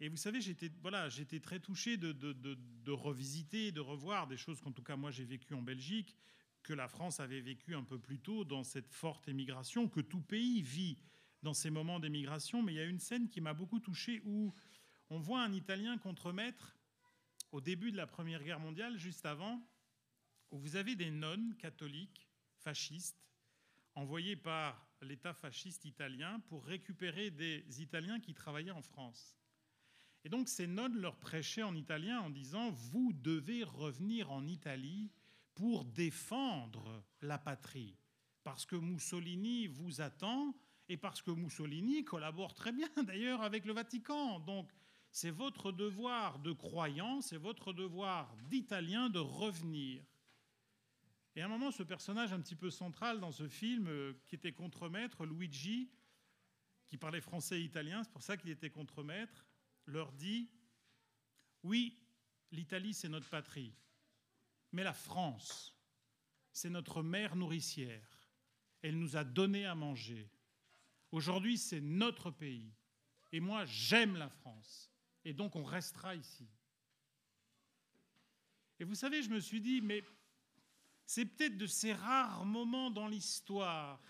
Et 0.00 0.08
vous 0.08 0.16
savez, 0.16 0.40
j'étais 0.40 0.70
voilà, 0.80 1.08
j'étais 1.08 1.38
très 1.38 1.60
touché 1.60 1.96
de, 1.96 2.10
de, 2.10 2.32
de, 2.32 2.90
revisiter, 2.90 3.70
de 3.70 3.80
revoir 3.80 4.26
des 4.26 4.36
choses 4.36 4.60
qu'en 4.60 4.72
tout 4.72 4.82
cas 4.82 4.96
moi 4.96 5.12
j'ai 5.12 5.24
vécues 5.24 5.54
en 5.54 5.62
Belgique, 5.62 6.16
que 6.62 6.72
la 6.72 6.88
France 6.88 7.20
avait 7.20 7.40
vécu 7.40 7.74
un 7.74 7.82
peu 7.82 7.98
plus 7.98 8.18
tôt 8.18 8.44
dans 8.44 8.64
cette 8.64 8.92
forte 8.92 9.28
émigration, 9.28 9.88
que 9.88 10.00
tout 10.00 10.20
pays 10.20 10.62
vit 10.62 10.98
dans 11.42 11.54
ces 11.54 11.70
moments 11.70 12.00
d'émigration. 12.00 12.62
Mais 12.62 12.72
il 12.74 12.76
y 12.76 12.80
a 12.80 12.84
une 12.84 13.00
scène 13.00 13.28
qui 13.28 13.40
m'a 13.40 13.54
beaucoup 13.54 13.80
touché 13.80 14.22
où 14.24 14.54
on 15.10 15.18
voit 15.18 15.42
un 15.42 15.52
Italien 15.52 15.98
contremaître 15.98 16.76
au 17.50 17.60
début 17.60 17.92
de 17.92 17.96
la 17.96 18.06
Première 18.06 18.42
Guerre 18.42 18.60
mondiale, 18.60 18.96
juste 18.96 19.26
avant, 19.26 19.60
où 20.50 20.58
vous 20.58 20.76
avez 20.76 20.96
des 20.96 21.10
nonnes 21.10 21.54
catholiques 21.56 22.28
fascistes 22.56 23.22
envoyées 23.94 24.36
par 24.36 24.88
l'État 25.02 25.34
fasciste 25.34 25.84
italien 25.84 26.40
pour 26.48 26.64
récupérer 26.64 27.30
des 27.30 27.82
Italiens 27.82 28.20
qui 28.20 28.34
travaillaient 28.34 28.70
en 28.70 28.82
France. 28.82 29.36
Et 30.24 30.28
donc 30.28 30.48
ces 30.48 30.66
nonnes 30.66 30.98
leur 30.98 31.18
prêchaient 31.18 31.62
en 31.62 31.74
italien 31.74 32.20
en 32.20 32.30
disant 32.30 32.70
Vous 32.70 33.12
devez 33.12 33.64
revenir 33.64 34.30
en 34.30 34.46
Italie 34.46 35.10
pour 35.54 35.84
défendre 35.84 37.04
la 37.20 37.38
patrie, 37.38 37.96
parce 38.42 38.66
que 38.66 38.76
Mussolini 38.76 39.66
vous 39.66 40.00
attend 40.00 40.54
et 40.88 40.96
parce 40.96 41.22
que 41.22 41.30
Mussolini 41.30 42.04
collabore 42.04 42.54
très 42.54 42.72
bien 42.72 42.88
d'ailleurs 43.04 43.42
avec 43.42 43.64
le 43.64 43.72
Vatican. 43.72 44.40
Donc 44.40 44.70
c'est 45.10 45.30
votre 45.30 45.72
devoir 45.72 46.38
de 46.38 46.52
croyant, 46.52 47.20
c'est 47.20 47.36
votre 47.36 47.72
devoir 47.72 48.34
d'Italien 48.48 49.10
de 49.10 49.18
revenir. 49.18 50.02
Et 51.34 51.42
à 51.42 51.46
un 51.46 51.48
moment, 51.48 51.70
ce 51.70 51.82
personnage 51.82 52.32
un 52.32 52.40
petit 52.40 52.56
peu 52.56 52.70
central 52.70 53.20
dans 53.20 53.32
ce 53.32 53.48
film, 53.48 53.86
euh, 53.88 54.12
qui 54.26 54.34
était 54.34 54.52
contremaître, 54.52 55.24
Luigi, 55.24 55.90
qui 56.88 56.98
parlait 56.98 57.22
français 57.22 57.60
et 57.60 57.64
italien, 57.64 58.02
c'est 58.04 58.12
pour 58.12 58.22
ça 58.22 58.36
qu'il 58.36 58.50
était 58.50 58.68
contremaître, 58.68 59.46
leur 59.86 60.12
dit, 60.12 60.50
oui, 61.62 61.98
l'Italie, 62.50 62.92
c'est 62.92 63.08
notre 63.08 63.30
patrie, 63.30 63.74
mais 64.72 64.82
la 64.82 64.92
France, 64.92 65.76
c'est 66.52 66.70
notre 66.70 67.02
mère 67.02 67.36
nourricière. 67.36 68.08
Elle 68.82 68.98
nous 68.98 69.16
a 69.16 69.24
donné 69.24 69.66
à 69.66 69.74
manger. 69.74 70.30
Aujourd'hui, 71.10 71.58
c'est 71.58 71.80
notre 71.80 72.30
pays. 72.30 72.72
Et 73.32 73.40
moi, 73.40 73.64
j'aime 73.64 74.16
la 74.16 74.28
France. 74.28 74.90
Et 75.24 75.32
donc, 75.32 75.56
on 75.56 75.64
restera 75.64 76.14
ici. 76.14 76.48
Et 78.80 78.84
vous 78.84 78.94
savez, 78.94 79.22
je 79.22 79.30
me 79.30 79.40
suis 79.40 79.60
dit, 79.60 79.80
mais 79.80 80.02
c'est 81.06 81.26
peut-être 81.26 81.56
de 81.56 81.66
ces 81.66 81.92
rares 81.92 82.44
moments 82.44 82.90
dans 82.90 83.06
l'histoire 83.06 84.00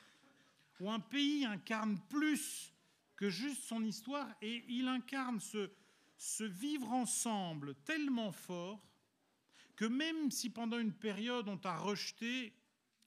où 0.80 0.90
un 0.90 1.00
pays 1.00 1.44
incarne 1.44 1.98
plus 2.08 2.72
que 3.16 3.30
juste 3.30 3.62
son 3.64 3.84
histoire, 3.84 4.28
et 4.40 4.64
il 4.68 4.88
incarne 4.88 5.38
ce, 5.38 5.70
vivre 6.44 6.90
ensemble 6.90 7.74
tellement 7.84 8.32
fort 8.32 8.82
que 9.82 9.88
même 9.88 10.30
si 10.30 10.48
pendant 10.48 10.78
une 10.78 10.92
période 10.92 11.48
on 11.48 11.58
t'a 11.58 11.76
rejeté 11.76 12.54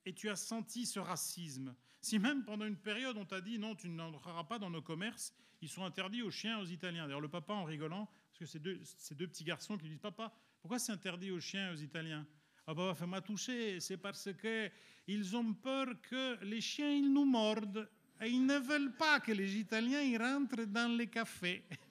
et 0.05 0.11
tu 0.11 0.27
as 0.27 0.35
senti 0.35 0.85
ce 0.85 0.99
racisme, 0.99 1.73
si 2.01 2.19
même 2.19 2.43
pendant 2.43 2.65
une 2.65 2.75
période 2.75 3.15
on 3.17 3.23
t'a 3.23 3.39
dit 3.39 3.57
non, 3.57 3.75
tu 3.75 3.87
n'entreras 3.87 4.43
pas 4.43 4.59
dans 4.59 4.69
nos 4.69 4.81
commerces, 4.81 5.33
ils 5.61 5.69
sont 5.69 5.85
interdits 5.85 6.21
aux 6.21 6.31
chiens, 6.31 6.59
aux 6.59 6.65
Italiens. 6.65 7.05
D'ailleurs, 7.05 7.21
le 7.21 7.29
papa, 7.29 7.53
en 7.53 7.63
rigolant, 7.63 8.09
parce 8.27 8.39
que 8.39 8.45
c'est 8.45 8.59
deux, 8.59 8.77
ces 8.83 9.15
deux 9.15 9.25
petits 9.25 9.45
garçons 9.45 9.77
qui 9.77 9.87
disent 9.87 10.01
Papa, 10.01 10.33
pourquoi 10.59 10.77
c'est 10.77 10.91
interdit 10.91 11.31
aux 11.31 11.39
chiens 11.39 11.71
aux 11.71 11.77
Italiens? 11.77 12.27
Ah, 12.67 12.75
papa, 12.75 12.93
fais-moi 12.93 13.21
toucher, 13.21 13.79
c'est 13.79 13.95
parce 13.95 14.27
qu'ils 14.33 15.37
ont 15.37 15.53
peur 15.53 15.87
que 16.01 16.43
les 16.43 16.59
chiens, 16.59 16.91
ils 16.91 17.13
nous 17.13 17.23
mordent. 17.23 17.89
Et 18.19 18.27
ils 18.27 18.45
ne 18.45 18.57
veulent 18.57 18.97
pas 18.97 19.21
que 19.21 19.31
les 19.31 19.55
Italiens 19.55 20.01
y 20.01 20.17
rentrent 20.17 20.65
dans 20.65 20.93
les 20.93 21.07
cafés. 21.07 21.63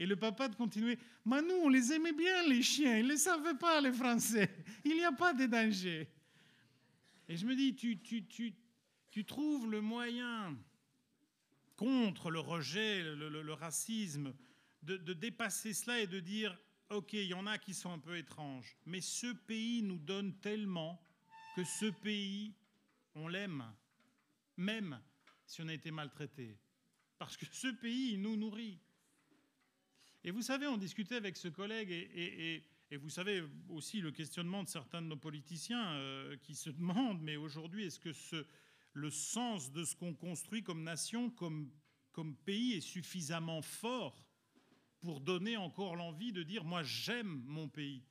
Et 0.00 0.06
le 0.06 0.16
papa 0.16 0.48
de 0.48 0.56
continuer, 0.56 0.98
mais 1.26 1.42
nous, 1.42 1.56
on 1.62 1.68
les 1.68 1.92
aimait 1.92 2.14
bien, 2.14 2.42
les 2.48 2.62
chiens, 2.62 2.96
ils 2.96 3.04
ne 3.04 3.10
les 3.10 3.18
savaient 3.18 3.54
pas, 3.54 3.80
les 3.82 3.92
Français. 3.92 4.50
Il 4.84 4.94
n'y 4.94 5.04
a 5.04 5.12
pas 5.12 5.34
de 5.34 5.44
danger. 5.44 6.08
Et 7.28 7.36
je 7.36 7.44
me 7.44 7.54
dis, 7.54 7.76
tu, 7.76 8.00
tu, 8.00 8.26
tu, 8.26 8.54
tu 9.10 9.24
trouves 9.26 9.70
le 9.70 9.82
moyen 9.82 10.56
contre 11.76 12.30
le 12.30 12.40
rejet, 12.40 13.02
le, 13.02 13.52
racisme, 13.52 14.32
de, 14.82 15.12
dépasser 15.12 15.74
cela 15.74 16.00
et 16.00 16.06
de 16.06 16.18
dire, 16.18 16.58
OK, 16.88 17.12
il 17.12 17.26
y 17.26 17.34
en 17.34 17.46
a 17.46 17.58
qui 17.58 17.74
sont 17.74 17.92
un 17.92 17.98
peu 17.98 18.16
étranges, 18.16 18.76
mais 18.86 19.02
ce 19.02 19.30
pays 19.32 19.82
nous 19.82 19.98
donne 19.98 20.34
tellement 20.40 20.98
que 21.54 21.62
ce 21.62 21.90
pays, 21.90 22.54
on 23.14 23.28
l'aime 23.28 23.64
même 24.56 24.98
si 25.46 25.60
on 25.62 25.68
a 25.68 25.74
été 25.74 25.90
maltraité. 25.90 26.58
Parce 27.18 27.36
que 27.36 27.44
ce 27.50 27.68
pays, 27.68 28.16
nous 28.16 28.36
nourrit. 28.36 28.78
Et 30.24 30.30
vous 30.30 30.42
savez, 30.42 30.66
on 30.66 30.76
discutait 30.76 31.16
avec 31.16 31.36
ce 31.36 31.48
collègue, 31.48 31.90
et, 31.90 32.62
vous 32.96 33.08
savez 33.08 33.42
aussi 33.68 34.00
le 34.00 34.10
questionnement 34.10 34.64
de 34.64 34.68
certains 34.68 35.00
de 35.00 35.06
nos 35.06 35.16
politiciens 35.16 35.92
euh, 35.92 36.36
qui 36.42 36.56
se 36.56 36.70
demandent, 36.70 37.22
mais 37.22 37.36
aujourd'hui, 37.36 37.84
est-ce 37.84 38.00
que 38.00 38.10
le 38.92 39.10
sens 39.10 39.70
de 39.70 39.84
ce 39.84 39.94
qu'on 39.94 40.12
construit 40.12 40.62
comme 40.62 40.82
nation, 40.82 41.30
comme, 41.30 41.70
comme 42.12 42.34
pays, 42.34 42.72
est 42.72 42.80
suffisamment 42.80 43.62
fort 43.62 44.26
pour 45.00 45.20
donner 45.20 45.56
encore 45.56 45.94
l'envie 45.94 46.32
de 46.32 46.42
dire, 46.42 46.64
moi 46.64 46.82
j'aime 46.82 47.42
mon 47.46 47.68
pays 47.68 48.02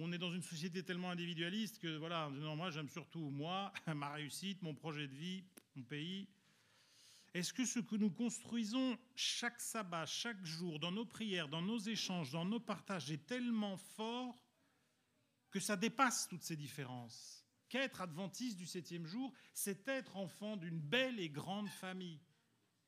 on 0.00 0.12
est 0.12 0.18
dans 0.18 0.32
une 0.32 0.42
société 0.42 0.82
tellement 0.82 1.10
individualiste 1.10 1.78
que 1.78 1.96
voilà, 1.96 2.30
non, 2.30 2.56
moi 2.56 2.70
j'aime 2.70 2.88
surtout 2.88 3.30
moi, 3.30 3.72
ma 3.94 4.12
réussite, 4.12 4.62
mon 4.62 4.74
projet 4.74 5.06
de 5.08 5.14
vie, 5.14 5.44
mon 5.74 5.82
pays. 5.82 6.28
Est-ce 7.38 7.52
que 7.52 7.64
ce 7.64 7.78
que 7.78 7.94
nous 7.94 8.10
construisons 8.10 8.98
chaque 9.14 9.60
sabbat, 9.60 10.06
chaque 10.06 10.44
jour, 10.44 10.80
dans 10.80 10.90
nos 10.90 11.06
prières, 11.06 11.48
dans 11.48 11.62
nos 11.62 11.78
échanges, 11.78 12.32
dans 12.32 12.44
nos 12.44 12.58
partages, 12.58 13.12
est 13.12 13.26
tellement 13.26 13.76
fort 13.76 14.44
que 15.52 15.60
ça 15.60 15.76
dépasse 15.76 16.26
toutes 16.26 16.42
ces 16.42 16.56
différences? 16.56 17.46
Qu'être 17.68 18.00
adventiste 18.00 18.58
du 18.58 18.66
septième 18.66 19.06
jour, 19.06 19.32
c'est 19.54 19.86
être 19.86 20.16
enfant 20.16 20.56
d'une 20.56 20.80
belle 20.80 21.20
et 21.20 21.30
grande 21.30 21.68
famille. 21.68 22.20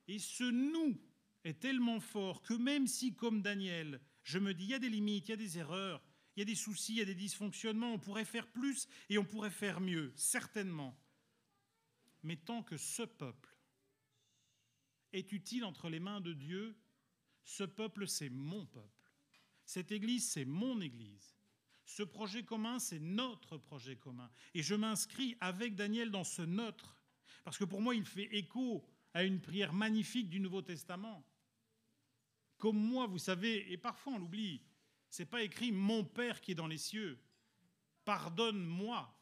Et 0.09 0.19
ce 0.19 0.43
nous 0.43 1.01
est 1.45 1.61
tellement 1.61 2.01
fort 2.01 2.43
que 2.43 2.55
même 2.55 2.89
si, 2.89 3.15
comme 3.15 3.43
Daniel, 3.43 4.01
je 4.25 4.41
me 4.41 4.53
dis, 4.53 4.65
il 4.65 4.71
y 4.71 4.75
a 4.75 4.81
des 4.81 4.91
limites, 4.91 5.29
il 5.29 5.31
y 5.31 5.35
a 5.35 5.37
des 5.37 5.59
erreurs, 5.59 6.03
il 6.35 6.41
y 6.41 6.43
a 6.43 6.47
des 6.47 6.57
soucis, 6.57 6.95
il 6.95 6.99
y 6.99 7.03
a 7.03 7.05
des 7.05 7.15
dysfonctionnements, 7.15 7.93
on 7.93 8.01
pourrait 8.01 8.25
faire 8.25 8.49
plus 8.49 8.89
et 9.11 9.17
on 9.17 9.25
pourrait 9.25 9.51
faire 9.51 9.81
mieux, 9.81 10.13
certainement. 10.17 10.99
Mais 12.25 12.35
tant 12.35 12.65
que 12.65 12.77
ce 12.77 13.05
peuple 13.05 13.50
est 15.13 15.33
utile 15.33 15.65
entre 15.65 15.89
les 15.89 16.01
mains 16.01 16.21
de 16.21 16.33
Dieu, 16.33 16.77
ce 17.45 17.65
peuple, 17.65 18.07
c'est 18.07 18.31
mon 18.31 18.67
peuple. 18.67 19.13
Cette 19.65 19.93
Église, 19.93 20.29
c'est 20.29 20.45
mon 20.45 20.81
Église. 20.81 21.37
Ce 21.85 22.03
projet 22.03 22.45
commun, 22.45 22.79
c'est 22.79 23.01
notre 23.01 23.59
projet 23.59 23.97
commun. 23.97 24.31
Et 24.55 24.63
je 24.63 24.75
m'inscris 24.75 25.37
avec 25.41 25.75
Daniel 25.75 26.11
dans 26.11 26.25
ce 26.25 26.43
notre, 26.43 27.03
parce 27.45 27.59
que 27.59 27.65
pour 27.65 27.81
moi, 27.81 27.95
il 27.95 28.05
fait 28.05 28.35
écho 28.37 28.85
à 29.13 29.25
une 29.25 29.41
prière 29.41 29.73
magnifique 29.73 30.29
du 30.29 30.39
Nouveau 30.39 30.63
Testament. 30.63 31.25
Comme 32.59 32.79
moi, 32.79 33.07
vous 33.07 33.19
savez, 33.19 33.73
et 33.73 33.77
parfois 33.77 34.13
on 34.13 34.19
l'oublie, 34.19 34.63
c'est 35.09 35.27
pas 35.27 35.43
écrit 35.43 35.73
mon 35.73 36.05
Père 36.05 36.41
qui 36.41 36.53
est 36.53 36.55
dans 36.55 36.69
les 36.69 36.79
cieux. 36.79 37.19
Pardonne-moi. 38.05 39.13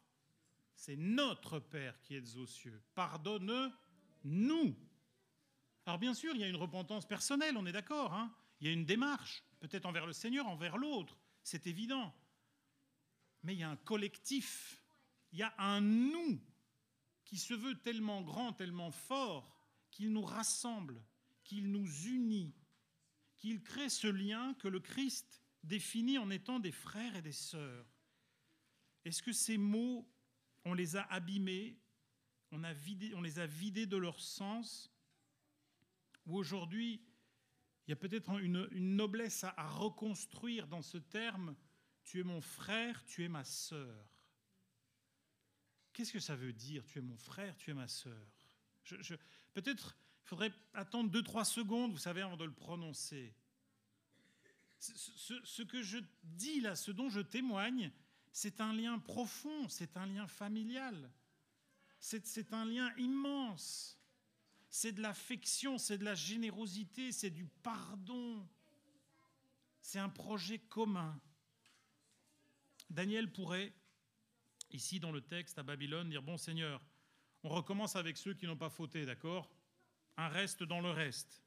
C'est 0.74 0.96
notre 0.96 1.58
Père 1.58 1.98
qui 2.02 2.14
est 2.14 2.36
aux 2.36 2.46
cieux. 2.46 2.82
Pardonne-nous. 2.94 4.76
Alors 5.88 5.98
bien 5.98 6.12
sûr, 6.12 6.34
il 6.34 6.42
y 6.42 6.44
a 6.44 6.48
une 6.48 6.56
repentance 6.56 7.06
personnelle, 7.06 7.56
on 7.56 7.64
est 7.64 7.72
d'accord. 7.72 8.12
Hein 8.12 8.30
il 8.60 8.66
y 8.66 8.70
a 8.70 8.74
une 8.74 8.84
démarche, 8.84 9.42
peut-être 9.58 9.86
envers 9.86 10.04
le 10.04 10.12
Seigneur, 10.12 10.46
envers 10.46 10.76
l'autre, 10.76 11.16
c'est 11.42 11.66
évident. 11.66 12.14
Mais 13.42 13.54
il 13.54 13.60
y 13.60 13.62
a 13.62 13.70
un 13.70 13.76
collectif, 13.76 14.82
il 15.32 15.38
y 15.38 15.42
a 15.42 15.54
un 15.56 15.80
nous 15.80 16.42
qui 17.24 17.38
se 17.38 17.54
veut 17.54 17.74
tellement 17.78 18.20
grand, 18.20 18.52
tellement 18.52 18.90
fort, 18.90 19.50
qu'il 19.90 20.12
nous 20.12 20.26
rassemble, 20.26 21.02
qu'il 21.42 21.72
nous 21.72 21.88
unit, 22.06 22.54
qu'il 23.38 23.62
crée 23.62 23.88
ce 23.88 24.08
lien 24.08 24.52
que 24.58 24.68
le 24.68 24.80
Christ 24.80 25.42
définit 25.64 26.18
en 26.18 26.28
étant 26.28 26.60
des 26.60 26.70
frères 26.70 27.16
et 27.16 27.22
des 27.22 27.32
sœurs. 27.32 27.86
Est-ce 29.06 29.22
que 29.22 29.32
ces 29.32 29.56
mots, 29.56 30.06
on 30.66 30.74
les 30.74 30.96
a 30.96 31.04
abîmés, 31.04 31.80
on, 32.52 32.58
les 33.22 33.38
a 33.38 33.46
vidés 33.46 33.86
de 33.86 33.96
leur 33.96 34.20
sens 34.20 34.92
Ou 36.28 36.36
aujourd'hui, 36.36 37.02
il 37.86 37.90
y 37.90 37.92
a 37.92 37.96
peut-être 37.96 38.38
une, 38.38 38.68
noblesse 38.96 39.44
à, 39.44 39.68
reconstruire 39.68 40.68
dans 40.68 40.82
ce 40.82 40.98
terme 40.98 41.56
Tu 42.04 42.20
es 42.20 42.22
mon 42.22 42.40
frère, 42.40 43.04
tu 43.06 43.24
es 43.24 43.28
ma 43.28 43.44
sœur. 43.44 44.06
Qu'est-ce 45.92 46.12
que 46.12 46.20
ça 46.20 46.36
veut 46.36 46.52
dire 46.52 46.84
Tu 46.84 46.98
es 46.98 47.02
mon 47.02 47.16
frère, 47.16 47.56
tu 47.56 47.70
es 47.70 47.74
ma 47.74 47.88
sœur? 47.88 48.26
Peut-être 49.54 49.96
il 50.22 50.28
faudrait 50.28 50.52
attendre 50.74 51.10
deux, 51.10 51.22
trois 51.22 51.46
secondes, 51.46 51.92
vous 51.92 51.98
savez, 51.98 52.20
avant 52.20 52.36
de 52.36 52.44
le 52.44 52.52
prononcer. 52.52 53.34
Ce, 54.78 55.40
ce, 55.42 55.62
que 55.62 55.82
je 55.82 55.98
dis 56.22 56.60
là, 56.60 56.76
ce 56.76 56.90
dont 56.90 57.08
je 57.08 57.20
témoigne, 57.20 57.90
c'est 58.30 58.60
un 58.60 58.74
lien 58.74 58.98
profond, 58.98 59.68
c'est 59.68 59.96
un 59.96 60.06
lien 60.06 60.26
familial, 60.26 61.10
c'est 61.98 62.52
un 62.52 62.66
lien 62.66 62.94
immense, 62.98 63.97
c'est 64.70 64.92
de 64.92 65.00
l'affection, 65.00 65.78
c'est 65.78 65.98
de 65.98 66.04
la 66.04 66.14
générosité, 66.14 67.12
c'est 67.12 67.30
du 67.30 67.46
pardon, 67.46 68.46
c'est 69.80 69.98
un 69.98 70.08
projet 70.08 70.58
commun. 70.58 71.20
Daniel 72.90 73.32
pourrait 73.32 73.72
ici 74.70 75.00
dans 75.00 75.12
le 75.12 75.20
texte 75.20 75.58
à 75.58 75.62
Babylone, 75.62 76.10
dire, 76.10 76.22
bon 76.22 76.36
Seigneur, 76.36 76.84
on 77.42 77.48
recommence 77.48 77.96
avec 77.96 78.16
ceux 78.16 78.34
qui 78.34 78.46
n'ont 78.46 78.56
pas 78.56 78.70
fauté, 78.70 79.06
d'accord? 79.06 79.50
Un 80.16 80.28
reste 80.28 80.62
dans 80.62 80.80
le 80.80 80.90
reste. 80.90 81.42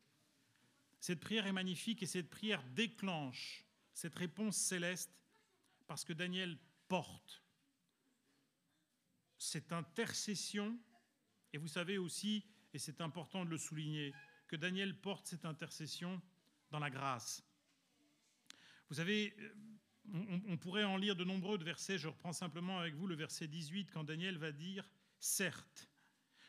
Cette 0.99 1.19
prière 1.19 1.47
est 1.47 1.51
magnifique 1.51 2.01
et 2.03 2.07
cette 2.07 2.29
prière 2.29 2.63
déclenche 2.69 3.65
cette 3.93 4.15
réponse 4.15 4.55
céleste 4.55 5.11
parce 5.87 6.05
que 6.05 6.13
Daniel 6.13 6.57
porte 6.87 7.43
cette 9.37 9.71
intercession, 9.71 10.79
et 11.51 11.57
vous 11.57 11.67
savez 11.67 11.97
aussi, 11.97 12.45
et 12.73 12.79
c'est 12.79 13.01
important 13.01 13.45
de 13.45 13.49
le 13.49 13.57
souligner, 13.57 14.13
que 14.47 14.55
Daniel 14.55 14.99
porte 14.99 15.27
cette 15.27 15.45
intercession 15.45 16.21
dans 16.71 16.79
la 16.79 16.89
grâce. 16.89 17.43
Vous 18.89 18.95
savez, 18.95 19.33
on, 20.13 20.57
pourrait 20.57 20.83
en 20.83 20.97
lire 20.97 21.15
de 21.15 21.23
nombreux 21.23 21.57
versets. 21.57 21.97
Je 21.97 22.07
reprends 22.07 22.33
simplement 22.33 22.79
avec 22.79 22.95
vous 22.95 23.07
le 23.07 23.15
verset 23.15 23.47
18 23.47 23.91
quand 23.91 24.03
Daniel 24.03 24.37
va 24.37 24.51
dire 24.51 24.89
Certes, 25.19 25.89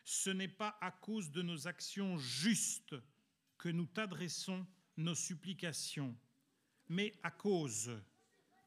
ce 0.04 0.30
n'est 0.30 0.48
pas 0.48 0.76
à 0.80 0.90
cause 0.90 1.30
de 1.30 1.42
nos 1.42 1.68
actions 1.68 2.18
justes 2.18 2.96
que 3.58 3.68
nous 3.68 3.86
t'adressons 3.86 4.66
nos 4.96 5.14
supplications, 5.14 6.16
mais 6.88 7.12
à 7.22 7.30
cause 7.30 7.92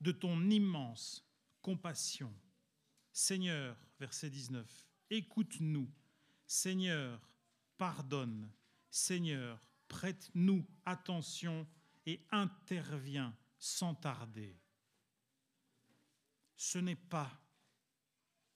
de 0.01 0.11
ton 0.11 0.49
immense 0.49 1.27
compassion. 1.61 2.33
Seigneur, 3.11 3.77
verset 3.99 4.29
19, 4.29 4.87
écoute-nous. 5.09 5.91
Seigneur, 6.47 7.19
pardonne. 7.77 8.51
Seigneur, 8.89 9.61
prête-nous 9.87 10.65
attention 10.85 11.67
et 12.05 12.25
interviens 12.31 13.35
sans 13.57 13.95
tarder 13.95 14.59
ce 16.55 16.77
n'est 16.77 16.95
pas 16.95 17.41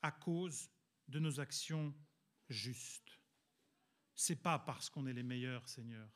à 0.02 0.12
cause 0.12 0.70
de 1.08 1.20
nos 1.20 1.40
actions 1.40 1.94
justes. 2.50 3.20
C'est 4.16 4.42
pas 4.42 4.60
parce 4.60 4.90
qu'on 4.90 5.08
est 5.08 5.14
les 5.14 5.24
meilleurs, 5.24 5.68
Seigneur. 5.68 6.10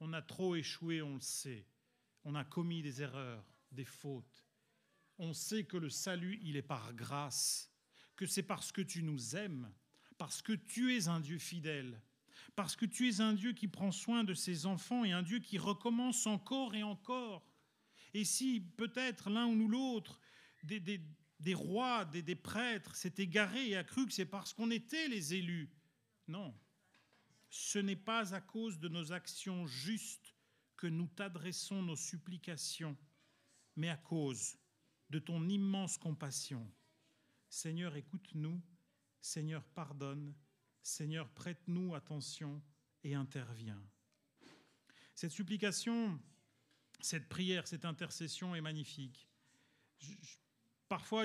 On 0.00 0.12
a 0.12 0.22
trop 0.22 0.54
échoué, 0.56 1.02
on 1.02 1.14
le 1.14 1.20
sait. 1.20 1.66
On 2.24 2.34
a 2.34 2.44
commis 2.44 2.82
des 2.82 3.02
erreurs, 3.02 3.44
des 3.70 3.84
fautes. 3.84 4.46
On 5.18 5.32
sait 5.32 5.64
que 5.64 5.76
le 5.76 5.90
salut, 5.90 6.38
il 6.42 6.56
est 6.56 6.62
par 6.62 6.94
grâce, 6.94 7.70
que 8.16 8.26
c'est 8.26 8.42
parce 8.42 8.72
que 8.72 8.82
tu 8.82 9.02
nous 9.02 9.36
aimes, 9.36 9.72
parce 10.18 10.42
que 10.42 10.52
tu 10.52 10.94
es 10.94 11.08
un 11.08 11.20
Dieu 11.20 11.38
fidèle, 11.38 12.00
parce 12.56 12.76
que 12.76 12.86
tu 12.86 13.08
es 13.08 13.20
un 13.20 13.34
Dieu 13.34 13.52
qui 13.52 13.68
prend 13.68 13.92
soin 13.92 14.24
de 14.24 14.34
ses 14.34 14.66
enfants 14.66 15.04
et 15.04 15.12
un 15.12 15.22
Dieu 15.22 15.38
qui 15.38 15.58
recommence 15.58 16.26
encore 16.26 16.74
et 16.74 16.82
encore. 16.82 17.46
Et 18.14 18.24
si 18.24 18.60
peut-être 18.60 19.30
l'un 19.30 19.46
ou 19.46 19.68
l'autre 19.68 20.20
des, 20.62 21.54
rois, 21.54 22.04
des, 22.04 22.22
des 22.22 22.34
prêtres 22.34 22.94
s'est 22.96 23.14
égaré 23.18 23.70
et 23.70 23.76
a 23.76 23.84
cru 23.84 24.06
que 24.06 24.12
c'est 24.12 24.26
parce 24.26 24.52
qu'on 24.52 24.70
était 24.70 25.08
les 25.08 25.34
élus. 25.34 25.70
Non, 26.28 26.54
ce 27.48 27.78
n'est 27.78 27.96
pas 27.96 28.34
à 28.34 28.40
cause 28.40 28.78
de 28.78 28.88
nos 28.88 29.12
actions 29.12 29.66
justes 29.66 30.34
que 30.76 30.86
nous 30.86 31.08
t'adressons 31.08 31.82
nos 31.82 31.96
supplications, 31.96 32.96
mais 33.76 33.88
à 33.88 33.96
cause 33.96 34.56
de 35.10 35.18
ton 35.18 35.48
immense 35.48 35.98
compassion. 35.98 36.70
Seigneur, 37.48 37.96
écoute-nous, 37.96 38.62
Seigneur, 39.20 39.64
pardonne, 39.64 40.34
Seigneur, 40.82 41.28
prête-nous 41.28 41.94
attention 41.94 42.62
et 43.04 43.14
interviens. 43.14 43.80
Cette 45.14 45.32
supplication, 45.32 46.18
cette 47.00 47.28
prière, 47.28 47.66
cette 47.66 47.84
intercession 47.84 48.54
est 48.54 48.60
magnifique. 48.60 49.28
Parfois, 50.88 51.24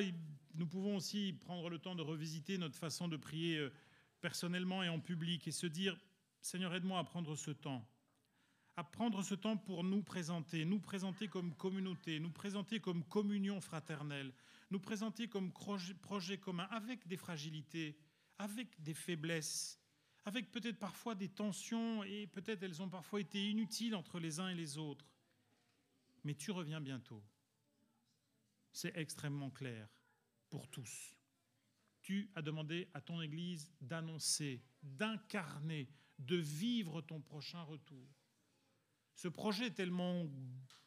nous 0.53 0.67
pouvons 0.67 0.97
aussi 0.97 1.33
prendre 1.33 1.69
le 1.69 1.79
temps 1.79 1.95
de 1.95 2.01
revisiter 2.01 2.57
notre 2.57 2.77
façon 2.77 3.07
de 3.07 3.17
prier 3.17 3.57
euh, 3.57 3.73
personnellement 4.21 4.83
et 4.83 4.89
en 4.89 4.99
public 4.99 5.47
et 5.47 5.51
se 5.51 5.67
dire, 5.67 5.97
Seigneur, 6.41 6.73
aide-moi 6.73 6.99
à 6.99 7.03
prendre 7.03 7.35
ce 7.35 7.51
temps, 7.51 7.87
à 8.75 8.83
prendre 8.83 9.23
ce 9.23 9.35
temps 9.35 9.57
pour 9.57 9.83
nous 9.83 10.03
présenter, 10.03 10.65
nous 10.65 10.79
présenter 10.79 11.27
comme 11.27 11.55
communauté, 11.55 12.19
nous 12.19 12.31
présenter 12.31 12.79
comme 12.79 13.03
communion 13.05 13.61
fraternelle, 13.61 14.33
nous 14.71 14.79
présenter 14.79 15.27
comme 15.27 15.51
projet 15.51 16.37
commun, 16.37 16.67
avec 16.71 17.07
des 17.07 17.17
fragilités, 17.17 17.97
avec 18.37 18.81
des 18.81 18.93
faiblesses, 18.93 19.79
avec 20.25 20.51
peut-être 20.51 20.79
parfois 20.79 21.15
des 21.15 21.29
tensions, 21.29 22.03
et 22.03 22.27
peut-être 22.27 22.63
elles 22.63 22.81
ont 22.81 22.89
parfois 22.89 23.21
été 23.21 23.49
inutiles 23.49 23.95
entre 23.95 24.19
les 24.19 24.39
uns 24.39 24.49
et 24.49 24.55
les 24.55 24.77
autres. 24.77 25.05
Mais 26.23 26.35
tu 26.35 26.51
reviens 26.51 26.81
bientôt 26.81 27.23
c'est 28.75 28.95
extrêmement 28.97 29.49
clair 29.49 29.87
pour 30.49 30.67
tous. 30.67 31.15
Tu 32.01 32.29
as 32.35 32.41
demandé 32.41 32.89
à 32.93 32.99
ton 32.99 33.21
Église 33.21 33.71
d'annoncer, 33.79 34.61
d'incarner, 34.83 35.89
de 36.19 36.35
vivre 36.35 37.01
ton 37.01 37.21
prochain 37.21 37.63
retour. 37.63 38.07
Ce 39.13 39.29
projet 39.29 39.67
est 39.67 39.73
tellement 39.75 40.29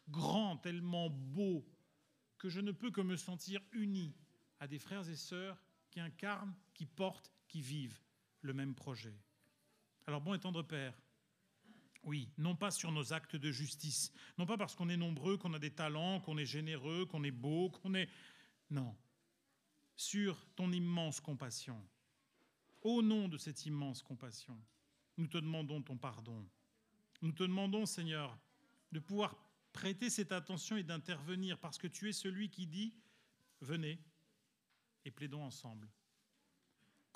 grand, 0.08 0.58
tellement 0.58 1.08
beau, 1.08 1.66
que 2.36 2.50
je 2.50 2.60
ne 2.60 2.72
peux 2.72 2.90
que 2.90 3.00
me 3.00 3.16
sentir 3.16 3.60
uni 3.72 4.14
à 4.60 4.68
des 4.68 4.78
frères 4.78 5.08
et 5.08 5.16
sœurs 5.16 5.58
qui 5.90 5.98
incarnent, 5.98 6.54
qui 6.74 6.84
portent, 6.84 7.32
qui 7.48 7.60
vivent 7.60 8.00
le 8.42 8.52
même 8.52 8.74
projet. 8.74 9.16
Alors 10.06 10.20
bon 10.20 10.34
et 10.34 10.38
tendre 10.38 10.62
Père, 10.62 10.94
oui, 12.04 12.30
non 12.38 12.54
pas 12.54 12.70
sur 12.70 12.92
nos 12.92 13.12
actes 13.12 13.36
de 13.36 13.50
justice, 13.50 14.12
non 14.38 14.46
pas 14.46 14.56
parce 14.56 14.74
qu'on 14.74 14.88
est 14.88 14.96
nombreux, 14.96 15.36
qu'on 15.36 15.52
a 15.54 15.58
des 15.58 15.74
talents, 15.74 16.20
qu'on 16.20 16.38
est 16.38 16.46
généreux, 16.46 17.06
qu'on 17.06 17.24
est 17.24 17.30
beau, 17.30 17.70
qu'on 17.70 17.94
est... 17.94 18.08
Non, 18.70 18.96
sur 19.96 20.46
ton 20.54 20.70
immense 20.72 21.20
compassion. 21.20 21.82
Au 22.82 23.02
nom 23.02 23.28
de 23.28 23.36
cette 23.36 23.66
immense 23.66 24.02
compassion, 24.02 24.58
nous 25.16 25.26
te 25.26 25.38
demandons 25.38 25.82
ton 25.82 25.96
pardon. 25.96 26.48
Nous 27.20 27.32
te 27.32 27.42
demandons, 27.42 27.84
Seigneur, 27.84 28.38
de 28.92 29.00
pouvoir 29.00 29.36
prêter 29.72 30.08
cette 30.08 30.32
attention 30.32 30.76
et 30.76 30.84
d'intervenir 30.84 31.58
parce 31.58 31.78
que 31.78 31.88
tu 31.88 32.08
es 32.08 32.12
celui 32.12 32.48
qui 32.48 32.66
dit, 32.66 32.94
venez 33.60 33.98
et 35.04 35.10
plaidons 35.10 35.42
ensemble. 35.42 35.88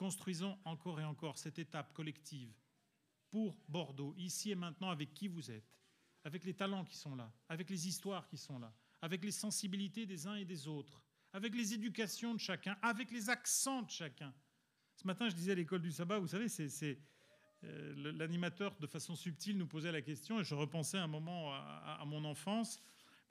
Construisons 0.03 0.59
encore 0.65 0.99
et 0.99 1.05
encore 1.05 1.39
cette 1.39 1.61
étape 1.61 1.93
collective 1.93 2.53
pour 3.31 3.57
Bordeaux, 3.69 4.17
ici 4.19 4.51
et 4.51 4.57
maintenant, 4.57 4.91
avec 4.91 5.15
qui 5.15 5.29
vous 5.29 5.49
êtes, 5.49 5.79
avec 6.25 6.43
les 6.43 6.55
talents 6.55 6.85
qui 6.85 6.97
sont 6.97 7.15
là, 7.15 7.33
avec 7.49 7.71
les 7.71 7.87
histoires 7.87 8.27
qui 8.27 8.37
sont 8.37 8.59
là, 8.59 8.75
avec 9.01 9.23
les 9.23 9.31
sensibilités 9.31 10.05
des 10.05 10.27
uns 10.27 10.35
et 10.35 10.45
des 10.45 10.67
autres, 10.67 11.01
avec 11.33 11.55
les 11.55 11.75
éducations 11.75 12.35
de 12.35 12.41
chacun, 12.41 12.77
avec 12.83 13.13
les 13.13 13.31
accents 13.31 13.83
de 13.83 13.91
chacun. 13.91 14.35
Ce 14.97 15.07
matin, 15.07 15.29
je 15.29 15.37
disais 15.37 15.53
à 15.53 15.55
l'école 15.55 15.83
du 15.83 15.93
sabbat, 15.93 16.19
vous 16.19 16.27
savez, 16.27 16.49
c'est 16.49 16.99
euh, 17.63 18.13
l'animateur, 18.13 18.75
de 18.81 18.89
façon 18.89 19.15
subtile, 19.15 19.57
nous 19.57 19.69
posait 19.69 19.93
la 19.93 20.03
question, 20.03 20.41
et 20.41 20.43
je 20.43 20.57
repensais 20.57 20.99
un 20.99 21.07
moment 21.07 21.55
à, 21.55 22.03
mon 22.09 22.25
enfance, 22.25 22.83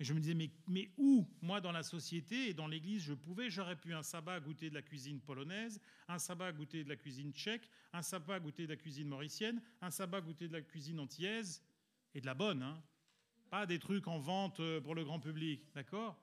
et 0.01 0.03
je 0.03 0.15
me 0.15 0.19
disais, 0.19 0.51
mais, 0.65 0.89
où, 0.97 1.27
moi, 1.43 1.61
dans 1.61 1.71
la 1.71 1.83
société 1.83 2.49
et 2.49 2.55
dans 2.55 2.65
l'Église, 2.65 3.03
je 3.03 3.13
pouvais, 3.13 3.51
j'aurais 3.51 3.75
pu 3.75 3.93
un 3.93 4.01
sabbat 4.01 4.39
goûter 4.39 4.67
de 4.71 4.73
la 4.73 4.81
cuisine 4.81 5.21
polonaise, 5.21 5.79
un 6.07 6.17
sabbat 6.17 6.51
goûter 6.53 6.83
de 6.83 6.89
la 6.89 6.95
cuisine 6.95 7.31
tchèque, 7.33 7.69
un 7.93 8.01
sabbat 8.01 8.39
goûter 8.39 8.63
de 8.63 8.71
la 8.71 8.77
cuisine 8.77 9.07
mauricienne, 9.07 9.61
un 9.79 9.91
sabbat 9.91 10.21
goûter 10.21 10.47
de 10.47 10.53
la 10.53 10.61
cuisine 10.61 10.99
antillaise, 10.99 11.61
et 12.15 12.21
de 12.21 12.25
la 12.25 12.33
bonne, 12.33 12.63
hein. 12.63 12.81
Pas 13.51 13.67
des 13.67 13.77
trucs 13.77 14.07
en 14.07 14.17
vente 14.17 14.59
euh, 14.59 14.81
pour 14.81 14.95
le 14.95 15.03
grand 15.03 15.19
public, 15.19 15.71
d'accord? 15.75 16.19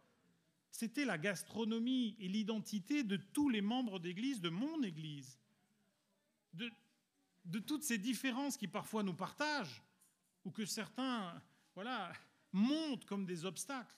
C'était 0.72 1.04
la 1.04 1.16
gastronomie 1.16 2.16
et 2.18 2.26
l'identité 2.26 3.04
de 3.04 3.16
tous 3.16 3.48
les 3.48 3.60
membres 3.60 4.00
d'Église, 4.00 4.40
de 4.40 4.48
mon 4.48 4.82
Église, 4.82 5.38
de, 6.52 6.68
de 7.44 7.60
toutes 7.60 7.84
ces 7.84 7.98
différences 7.98 8.56
qui 8.56 8.66
parfois 8.66 9.04
nous 9.04 9.14
partagent, 9.14 9.84
ou 10.44 10.50
que 10.50 10.64
certains, 10.64 11.40
voilà, 11.76 12.12
montent 12.52 13.04
comme 13.04 13.26
des 13.26 13.44
obstacles, 13.44 13.96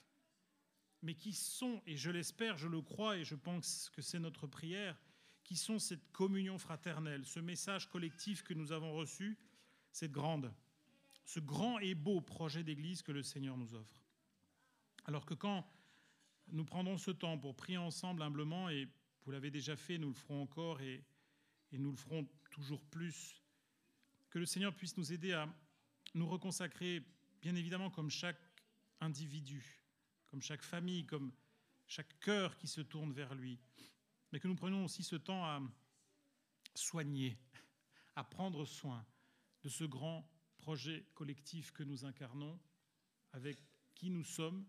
mais 1.02 1.14
qui 1.14 1.32
sont, 1.32 1.82
et 1.86 1.96
je 1.96 2.10
l'espère, 2.10 2.58
je 2.58 2.68
le 2.68 2.82
crois, 2.82 3.16
et 3.16 3.24
je 3.24 3.34
pense 3.34 3.90
que 3.90 4.02
c'est 4.02 4.18
notre 4.18 4.46
prière, 4.46 4.96
qui 5.44 5.56
sont 5.56 5.78
cette 5.78 6.12
communion 6.12 6.58
fraternelle, 6.58 7.24
ce 7.24 7.40
message 7.40 7.88
collectif 7.88 8.42
que 8.42 8.54
nous 8.54 8.72
avons 8.72 8.92
reçu, 8.92 9.38
cette 9.92 10.12
grande, 10.12 10.52
ce 11.24 11.40
grand 11.40 11.78
et 11.78 11.94
beau 11.94 12.20
projet 12.20 12.62
d'Église 12.62 13.02
que 13.02 13.12
le 13.12 13.22
Seigneur 13.22 13.56
nous 13.56 13.74
offre. 13.74 14.04
Alors 15.06 15.24
que 15.24 15.34
quand 15.34 15.66
nous 16.48 16.64
prendrons 16.64 16.98
ce 16.98 17.10
temps 17.10 17.38
pour 17.38 17.56
prier 17.56 17.78
ensemble 17.78 18.22
humblement, 18.22 18.68
et 18.68 18.88
vous 19.24 19.30
l'avez 19.30 19.50
déjà 19.50 19.76
fait, 19.76 19.98
nous 19.98 20.08
le 20.08 20.14
ferons 20.14 20.42
encore, 20.42 20.80
et, 20.80 21.04
nous 21.72 21.90
le 21.90 21.96
ferons 21.96 22.28
toujours 22.50 22.84
plus, 22.86 23.42
que 24.28 24.38
le 24.38 24.46
Seigneur 24.46 24.74
puisse 24.74 24.96
nous 24.96 25.12
aider 25.12 25.32
à 25.32 25.48
nous 26.14 26.28
reconsacrer, 26.28 27.02
bien 27.40 27.54
évidemment, 27.54 27.90
comme 27.90 28.10
chaque 28.10 28.40
individu, 29.00 29.84
comme 30.26 30.42
chaque 30.42 30.62
famille, 30.62 31.06
comme 31.06 31.32
chaque 31.86 32.18
cœur 32.20 32.56
qui 32.56 32.68
se 32.68 32.80
tourne 32.80 33.12
vers 33.12 33.34
lui, 33.34 33.58
mais 34.32 34.40
que 34.40 34.48
nous 34.48 34.54
prenions 34.54 34.84
aussi 34.84 35.02
ce 35.02 35.16
temps 35.16 35.44
à 35.44 35.60
soigner, 36.74 37.38
à 38.14 38.24
prendre 38.24 38.64
soin 38.64 39.04
de 39.62 39.68
ce 39.68 39.84
grand 39.84 40.28
projet 40.58 41.04
collectif 41.14 41.72
que 41.72 41.82
nous 41.82 42.04
incarnons, 42.04 42.58
avec 43.32 43.58
qui 43.94 44.10
nous 44.10 44.24
sommes, 44.24 44.66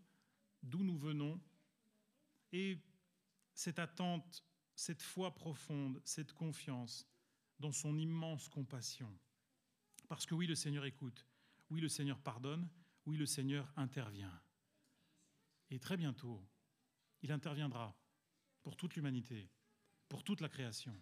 d'où 0.62 0.82
nous 0.82 0.98
venons, 0.98 1.40
et 2.52 2.78
cette 3.54 3.78
attente, 3.78 4.44
cette 4.74 5.02
foi 5.02 5.34
profonde, 5.34 6.00
cette 6.04 6.32
confiance 6.32 7.06
dans 7.58 7.72
son 7.72 7.98
immense 7.98 8.48
compassion. 8.48 9.16
Parce 10.08 10.26
que 10.26 10.34
oui, 10.34 10.46
le 10.46 10.54
Seigneur 10.54 10.84
écoute, 10.84 11.24
oui, 11.72 11.80
le 11.80 11.88
Seigneur 11.88 12.20
pardonne, 12.20 12.68
oui, 13.06 13.16
le 13.16 13.24
Seigneur 13.24 13.72
intervient. 13.76 14.42
Et 15.70 15.78
très 15.78 15.96
bientôt, 15.96 16.46
il 17.22 17.32
interviendra 17.32 17.96
pour 18.62 18.76
toute 18.76 18.94
l'humanité, 18.94 19.48
pour 20.10 20.22
toute 20.22 20.42
la 20.42 20.50
création, 20.50 20.94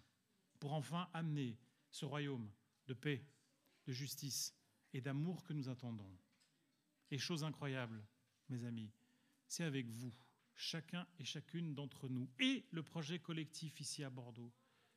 pour 0.61 0.71
enfin 0.71 1.09
amener 1.13 1.59
ce 1.91 2.05
royaume 2.05 2.49
de 2.87 2.93
paix, 2.93 3.27
de 3.85 3.91
justice 3.91 4.55
et 4.93 5.01
d'amour 5.01 5.43
que 5.43 5.51
nous 5.51 5.67
attendons. 5.67 6.17
Et 7.09 7.17
chose 7.17 7.43
incroyable, 7.43 8.01
mes 8.47 8.63
amis, 8.63 8.93
c'est 9.49 9.65
avec 9.65 9.89
vous, 9.89 10.13
chacun 10.55 11.05
et 11.19 11.25
chacune 11.25 11.75
d'entre 11.75 12.07
nous, 12.07 12.29
et 12.39 12.65
le 12.71 12.81
projet 12.81 13.19
collectif 13.19 13.81
ici 13.81 14.05
à 14.05 14.09
Bordeaux, 14.09 14.53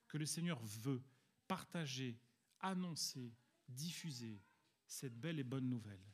que 0.07 0.19
le 0.19 0.27
Seigneur 0.27 0.63
veut 0.63 1.03
partager, 1.49 2.17
annoncer, 2.61 3.35
diffuser 3.69 4.41
cette 4.87 5.19
belle 5.19 5.39
et 5.39 5.45
bonne 5.45 5.69
nouvelle. 5.69 6.05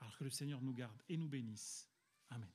Alors 0.00 0.16
que 0.16 0.24
le 0.24 0.30
Seigneur 0.30 0.60
nous 0.60 0.74
garde 0.74 1.02
et 1.08 1.16
nous 1.16 1.28
bénisse. 1.28 1.88
Amen. 2.30 2.50